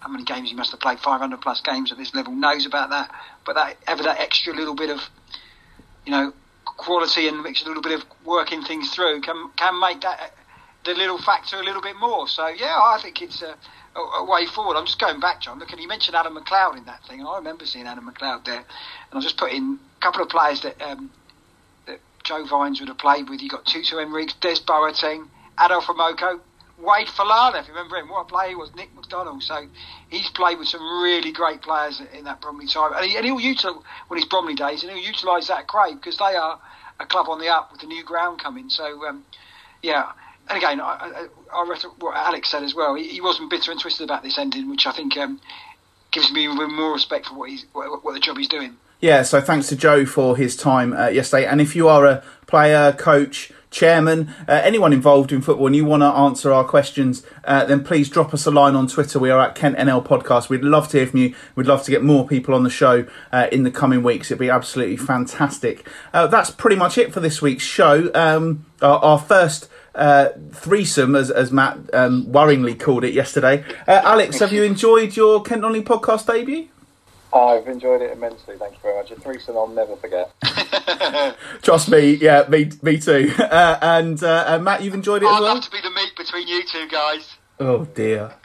how 0.00 0.08
many 0.08 0.24
games 0.24 0.50
he 0.50 0.56
must 0.56 0.72
have 0.72 0.80
played, 0.80 0.98
500 0.98 1.40
plus 1.40 1.60
games 1.62 1.90
at 1.92 1.96
this 1.96 2.14
level, 2.14 2.34
knows 2.34 2.66
about 2.66 2.90
that. 2.90 3.10
But 3.46 3.54
that 3.54 3.76
ever 3.86 4.02
that 4.02 4.20
extra 4.20 4.52
little 4.52 4.74
bit 4.74 4.90
of, 4.90 5.00
you 6.04 6.12
know, 6.12 6.34
quality 6.64 7.28
and 7.28 7.38
a 7.38 7.48
little 7.66 7.82
bit 7.82 7.92
of 7.92 8.04
working 8.24 8.62
things 8.62 8.92
through 8.92 9.20
can 9.20 9.50
can 9.56 9.80
make 9.80 10.00
that 10.00 10.34
the 10.84 10.94
little 10.94 11.18
factor 11.18 11.56
a 11.56 11.62
little 11.62 11.82
bit 11.82 11.96
more. 11.96 12.28
So 12.28 12.48
yeah, 12.48 12.76
I 12.76 12.98
think 13.02 13.22
it's 13.22 13.42
a 13.42 13.56
a, 13.96 14.00
a, 14.00 14.24
way 14.24 14.46
forward. 14.46 14.76
I'm 14.76 14.86
just 14.86 14.98
going 14.98 15.20
back, 15.20 15.40
Jon. 15.40 15.58
Look, 15.58 15.70
and 15.72 15.80
you 15.80 15.88
mentioned 15.88 16.16
Adam 16.16 16.36
McLeod 16.36 16.78
in 16.78 16.84
that 16.84 17.04
thing, 17.06 17.24
I 17.24 17.36
remember 17.36 17.64
seeing 17.66 17.86
Adam 17.86 18.10
McLeod 18.10 18.44
there. 18.44 18.58
And 19.10 19.14
I 19.14 19.20
just 19.20 19.36
put 19.36 19.52
in 19.52 19.78
a 19.98 20.00
couple 20.00 20.22
of 20.22 20.28
players 20.28 20.62
that 20.62 20.80
um, 20.82 21.10
that 21.86 22.00
Joe 22.24 22.44
Vines 22.44 22.80
would 22.80 22.88
have 22.88 22.98
played 22.98 23.28
with. 23.28 23.40
You 23.40 23.48
got 23.48 23.64
Tutu 23.66 23.96
Henriques, 23.96 24.38
Des 24.40 24.60
Boateng, 24.66 25.28
Adolfo 25.58 25.94
Moko. 25.94 26.40
Wade 26.76 27.06
Falana, 27.06 27.60
if 27.60 27.68
you 27.68 27.72
remember 27.72 27.96
him, 27.96 28.08
what 28.08 28.22
a 28.22 28.24
player 28.24 28.48
he 28.48 28.54
was, 28.56 28.74
Nick 28.74 28.92
McDonald. 28.96 29.44
So 29.44 29.68
he's 30.10 30.28
played 30.30 30.58
with 30.58 30.66
some 30.66 30.82
really 31.04 31.30
great 31.30 31.62
players 31.62 32.02
in 32.12 32.24
that 32.24 32.40
Bromley 32.40 32.66
time, 32.66 32.92
and, 32.94 33.04
he, 33.04 33.12
he'll 33.12 33.38
utilise 33.38 33.80
when 34.08 34.18
he's 34.18 34.28
Bromley 34.28 34.56
days, 34.56 34.82
and 34.82 34.90
he'll 34.90 35.00
utilise 35.00 35.46
that 35.46 35.60
at 35.60 35.68
Cray 35.68 35.94
because 35.94 36.18
they 36.18 36.34
are 36.34 36.58
a 36.98 37.06
club 37.06 37.28
on 37.28 37.38
the 37.38 37.46
up 37.46 37.70
with 37.70 37.80
the 37.80 37.86
new 37.86 38.02
ground 38.02 38.42
coming. 38.42 38.68
So 38.70 39.06
um, 39.06 39.24
yeah, 39.82 40.10
and 40.48 40.58
again, 40.58 40.80
I, 40.80 41.26
I, 41.52 41.62
I 41.62 41.78
what 41.98 42.16
Alex 42.16 42.50
said 42.50 42.62
as 42.62 42.74
well. 42.74 42.94
He, 42.94 43.08
he, 43.08 43.20
wasn't 43.20 43.50
bitter 43.50 43.70
and 43.70 43.80
twisted 43.80 44.04
about 44.04 44.22
this 44.22 44.38
ending, 44.38 44.68
which 44.68 44.86
I 44.86 44.92
think 44.92 45.16
um, 45.16 45.40
gives 46.12 46.30
me 46.32 46.48
more 46.48 46.92
respect 46.92 47.26
for 47.26 47.34
what 47.34 47.50
he's 47.50 47.64
what, 47.72 48.04
what 48.04 48.12
the 48.12 48.20
job 48.20 48.36
he's 48.36 48.48
doing. 48.48 48.76
Yeah, 49.00 49.22
so 49.22 49.40
thanks 49.40 49.68
to 49.68 49.76
Joe 49.76 50.06
for 50.06 50.36
his 50.36 50.56
time 50.56 50.94
uh, 50.94 51.08
yesterday. 51.08 51.46
And 51.46 51.60
if 51.60 51.76
you 51.76 51.88
are 51.88 52.06
a 52.06 52.22
player, 52.46 52.92
coach, 52.92 53.52
chairman, 53.70 54.32
uh, 54.48 54.52
anyone 54.64 54.92
involved 54.92 55.32
in 55.32 55.42
football, 55.42 55.66
and 55.66 55.76
you 55.76 55.84
want 55.84 56.02
to 56.02 56.06
answer 56.06 56.52
our 56.52 56.64
questions, 56.64 57.22
uh, 57.44 57.66
then 57.66 57.84
please 57.84 58.08
drop 58.08 58.32
us 58.32 58.46
a 58.46 58.50
line 58.50 58.74
on 58.74 58.86
Twitter. 58.86 59.18
We 59.18 59.30
are 59.30 59.40
at 59.40 59.54
Kent 59.54 59.76
NL 59.76 60.06
Podcast. 60.06 60.48
We'd 60.48 60.64
love 60.64 60.88
to 60.88 60.98
hear 60.98 61.06
from 61.06 61.20
you. 61.20 61.34
We'd 61.54 61.66
love 61.66 61.82
to 61.82 61.90
get 61.90 62.02
more 62.02 62.26
people 62.26 62.54
on 62.54 62.62
the 62.62 62.70
show 62.70 63.06
uh, 63.32 63.48
in 63.52 63.64
the 63.64 63.70
coming 63.70 64.02
weeks. 64.02 64.30
It'd 64.30 64.38
be 64.38 64.48
absolutely 64.48 64.96
fantastic. 64.96 65.86
Uh, 66.14 66.26
that's 66.28 66.50
pretty 66.50 66.76
much 66.76 66.96
it 66.96 67.12
for 67.12 67.20
this 67.20 67.42
week's 67.42 67.64
show. 67.64 68.10
Um, 68.14 68.64
our, 68.80 68.98
our, 69.00 69.18
first. 69.18 69.68
Uh, 69.94 70.30
threesome, 70.50 71.14
as, 71.14 71.30
as 71.30 71.52
Matt 71.52 71.78
um, 71.92 72.26
worryingly 72.26 72.78
called 72.78 73.04
it 73.04 73.14
yesterday. 73.14 73.64
Uh, 73.86 74.00
Alex, 74.04 74.40
have 74.40 74.52
you 74.52 74.64
enjoyed 74.64 75.16
your 75.16 75.42
Kent 75.42 75.62
Non-League 75.62 75.84
podcast 75.84 76.26
debut? 76.26 76.68
I've 77.32 77.66
enjoyed 77.66 78.02
it 78.02 78.12
immensely. 78.12 78.56
Thank 78.58 78.74
you 78.74 78.80
very 78.82 78.96
much. 78.96 79.10
A 79.10 79.16
threesome 79.16 79.56
I'll 79.56 79.68
never 79.68 79.96
forget. 79.96 80.32
Trust 81.62 81.88
me, 81.88 82.14
yeah, 82.14 82.44
me, 82.48 82.70
me 82.82 82.98
too. 82.98 83.32
Uh, 83.54 83.78
and 83.82 84.22
uh, 84.22 84.44
uh, 84.48 84.58
Matt, 84.58 84.82
you've 84.82 84.94
enjoyed 84.94 85.22
it 85.22 85.26
I'd 85.26 85.34
as 85.36 85.40
well. 85.40 85.54
love 85.54 85.64
to 85.64 85.70
be 85.70 85.80
the 85.80 85.90
meat 85.90 86.12
between 86.16 86.48
you 86.48 86.64
two 86.64 86.88
guys. 86.88 87.36
Oh 87.60 87.84
dear. 87.84 88.34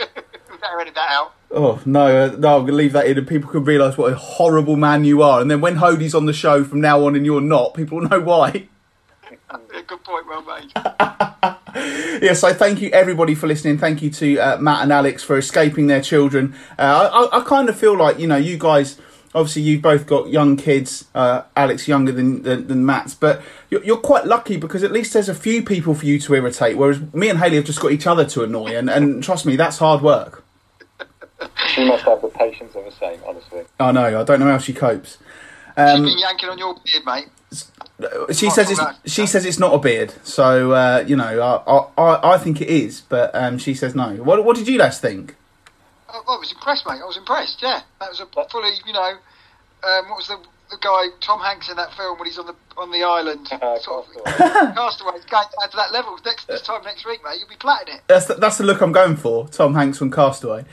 better 0.59 0.79
edit 0.81 0.95
that 0.95 1.09
out. 1.09 1.33
Oh 1.51 1.81
no, 1.85 2.25
uh, 2.25 2.35
no! 2.37 2.59
I'm 2.59 2.65
gonna 2.65 2.73
leave 2.73 2.93
that 2.93 3.07
in, 3.07 3.17
and 3.17 3.27
people 3.27 3.49
can 3.49 3.63
realise 3.63 3.97
what 3.97 4.11
a 4.11 4.15
horrible 4.15 4.75
man 4.75 5.03
you 5.03 5.23
are. 5.23 5.41
And 5.41 5.49
then 5.49 5.61
when 5.61 5.77
Hody's 5.77 6.13
on 6.13 6.25
the 6.25 6.33
show 6.33 6.63
from 6.63 6.81
now 6.81 7.05
on, 7.05 7.15
and 7.15 7.25
you're 7.25 7.41
not, 7.41 7.73
people 7.73 7.99
will 7.99 8.09
know 8.09 8.19
why. 8.19 8.67
Good 9.87 10.03
point, 10.03 10.27
well 10.27 10.41
made. 10.43 10.71
yeah, 12.23 12.33
so 12.33 12.53
thank 12.53 12.81
you 12.81 12.89
everybody 12.91 13.35
for 13.35 13.47
listening. 13.47 13.77
Thank 13.77 14.01
you 14.01 14.09
to 14.11 14.37
uh, 14.37 14.57
Matt 14.57 14.83
and 14.83 14.91
Alex 14.91 15.23
for 15.23 15.37
escaping 15.37 15.87
their 15.87 16.01
children. 16.01 16.55
Uh, 16.77 17.27
I, 17.31 17.39
I 17.39 17.43
kind 17.43 17.69
of 17.69 17.77
feel 17.77 17.97
like 17.97 18.19
you 18.19 18.27
know 18.27 18.37
you 18.37 18.57
guys. 18.57 18.99
Obviously, 19.35 19.61
you've 19.61 19.83
both 19.83 20.07
got 20.07 20.29
young 20.29 20.57
kids. 20.57 21.05
Uh, 21.13 21.43
Alex 21.55 21.87
younger 21.87 22.11
than 22.11 22.41
than, 22.43 22.67
than 22.67 22.85
Matt's, 22.85 23.13
but 23.13 23.41
you're, 23.69 23.83
you're, 23.83 23.97
quite 23.97 24.25
lucky 24.25 24.57
because 24.57 24.83
at 24.83 24.91
least 24.91 25.13
there's 25.13 25.29
a 25.29 25.35
few 25.35 25.63
people 25.63 25.93
for 25.93 26.05
you 26.05 26.19
to 26.19 26.33
irritate. 26.33 26.77
Whereas 26.77 27.01
me 27.13 27.29
and 27.29 27.37
Haley 27.39 27.57
have 27.57 27.65
just 27.65 27.79
got 27.79 27.91
each 27.91 28.07
other 28.07 28.25
to 28.25 28.43
annoy, 28.43 28.75
and, 28.75 28.89
and 28.89 29.23
trust 29.23 29.45
me, 29.45 29.55
that's 29.55 29.77
hard 29.77 30.01
work. 30.01 30.43
She 31.67 31.87
must 31.87 32.03
have 32.05 32.21
the 32.21 32.29
patience 32.29 32.75
of 32.75 32.85
a 32.85 32.91
saint, 32.91 33.21
honestly. 33.25 33.61
I 33.79 33.91
know. 33.91 34.19
I 34.19 34.23
don't 34.23 34.39
know 34.39 34.47
how 34.47 34.57
she 34.57 34.73
copes. 34.73 35.17
Um, 35.77 35.97
She's 36.03 36.15
been 36.15 36.19
yanking 36.19 36.49
on 36.49 36.57
your 36.57 36.73
beard, 36.73 37.05
mate. 37.05 37.27
She 38.31 38.49
says 38.49 38.71
it's 38.71 38.81
she 39.05 39.25
says 39.25 39.45
it's 39.45 39.59
not 39.59 39.73
a 39.73 39.77
beard, 39.77 40.13
so 40.23 40.71
uh, 40.71 41.03
you 41.05 41.15
know 41.17 41.61
I, 41.67 42.01
I 42.01 42.35
I 42.35 42.37
think 42.37 42.61
it 42.61 42.69
is, 42.69 43.01
but 43.01 43.33
um, 43.35 43.57
she 43.57 43.73
says 43.73 43.93
no. 43.93 44.15
What 44.15 44.43
what 44.45 44.55
did 44.55 44.67
you 44.67 44.77
guys 44.77 44.99
think? 44.99 45.35
Oh, 46.07 46.23
I 46.27 46.37
was 46.37 46.51
impressed, 46.51 46.87
mate. 46.87 47.01
I 47.01 47.05
was 47.05 47.17
impressed. 47.17 47.61
Yeah, 47.61 47.81
that 47.99 48.09
was 48.09 48.21
a 48.21 48.25
fully 48.49 48.71
you 48.85 48.93
know 48.93 49.17
um, 49.83 50.09
what 50.09 50.17
was 50.17 50.27
the 50.27 50.39
the 50.69 50.77
guy 50.81 51.07
Tom 51.19 51.39
Hanks 51.39 51.69
in 51.69 51.77
that 51.77 51.93
film 51.93 52.17
when 52.19 52.27
he's 52.27 52.37
on 52.37 52.47
the 52.47 52.55
on 52.77 52.91
the 52.91 53.03
island? 53.03 53.47
Uh, 53.51 53.79
sort 53.79 54.05
of, 54.07 54.25
Castaway. 54.25 55.11
going 55.29 55.47
down 55.59 55.69
to 55.71 55.77
that 55.77 55.91
level. 55.91 56.17
Next 56.25 56.47
this 56.47 56.61
time 56.61 56.83
next 56.83 57.05
week, 57.05 57.21
mate, 57.23 57.37
you'll 57.39 57.49
be 57.49 57.55
platting 57.55 57.95
it. 57.95 58.01
That's 58.07 58.27
the, 58.27 58.35
that's 58.35 58.57
the 58.57 58.63
look 58.63 58.81
I'm 58.81 58.91
going 58.91 59.17
for. 59.17 59.47
Tom 59.49 59.73
Hanks 59.73 59.97
from 59.97 60.11
Castaway. 60.11 60.65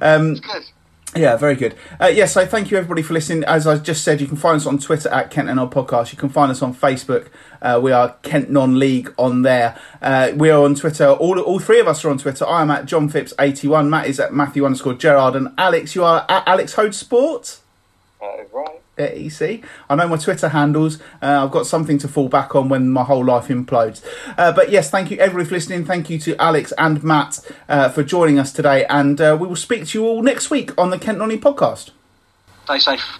Um, 0.00 0.32
it's 0.32 0.40
good. 0.40 0.62
Yeah, 1.16 1.36
very 1.36 1.54
good. 1.54 1.76
Uh, 2.00 2.06
yeah, 2.06 2.26
so 2.26 2.44
thank 2.44 2.70
you 2.70 2.76
everybody 2.76 3.02
for 3.02 3.14
listening. 3.14 3.44
As 3.44 3.66
I 3.68 3.78
just 3.78 4.02
said, 4.02 4.20
you 4.20 4.26
can 4.26 4.36
find 4.36 4.56
us 4.56 4.66
on 4.66 4.78
Twitter 4.78 5.08
at 5.10 5.30
Kent 5.30 5.48
NL 5.48 5.70
Podcast. 5.70 6.10
You 6.12 6.18
can 6.18 6.28
find 6.28 6.50
us 6.50 6.60
on 6.60 6.74
Facebook. 6.74 7.28
Uh, 7.62 7.78
we 7.82 7.92
are 7.92 8.16
Kent 8.22 8.50
Non 8.50 8.78
League 8.78 9.14
on 9.16 9.42
there. 9.42 9.78
Uh, 10.02 10.32
we 10.34 10.50
are 10.50 10.62
on 10.64 10.74
Twitter. 10.74 11.08
All 11.08 11.38
all 11.40 11.60
three 11.60 11.78
of 11.78 11.86
us 11.86 12.04
are 12.04 12.10
on 12.10 12.18
Twitter. 12.18 12.44
I 12.46 12.62
am 12.62 12.70
at 12.70 12.86
Jon 12.86 13.08
Phipps 13.08 13.32
eighty 13.38 13.68
one. 13.68 13.88
Matt 13.88 14.06
is 14.08 14.18
at 14.18 14.34
Matthew 14.34 14.64
underscore 14.66 14.94
Gerard, 14.94 15.36
and 15.36 15.48
Alex, 15.56 15.94
you 15.94 16.02
are 16.04 16.26
at 16.28 16.48
Alex 16.48 16.74
Hoad 16.74 16.94
Sport. 16.94 17.58
Right. 18.20 18.80
EC. 18.98 19.64
I 19.88 19.94
know 19.94 20.08
my 20.08 20.16
Twitter 20.16 20.48
handles. 20.48 21.00
Uh, 21.22 21.44
I've 21.44 21.50
got 21.50 21.66
something 21.66 21.98
to 21.98 22.08
fall 22.08 22.28
back 22.28 22.54
on 22.54 22.68
when 22.68 22.90
my 22.90 23.04
whole 23.04 23.24
life 23.24 23.48
implodes. 23.48 24.04
Uh, 24.38 24.52
but 24.52 24.70
yes, 24.70 24.90
thank 24.90 25.10
you 25.10 25.18
everybody 25.18 25.48
for 25.48 25.54
listening. 25.54 25.84
Thank 25.84 26.10
you 26.10 26.18
to 26.20 26.36
Alex 26.40 26.72
and 26.78 27.02
Matt 27.02 27.40
uh, 27.68 27.88
for 27.88 28.02
joining 28.02 28.38
us 28.38 28.52
today. 28.52 28.84
And 28.86 29.20
uh, 29.20 29.36
we 29.40 29.46
will 29.46 29.56
speak 29.56 29.86
to 29.88 29.98
you 29.98 30.06
all 30.06 30.22
next 30.22 30.50
week 30.50 30.76
on 30.78 30.90
the 30.90 30.98
Kent 30.98 31.18
Nonny 31.18 31.38
podcast. 31.38 31.90
Stay 32.64 32.78
safe. 32.78 33.18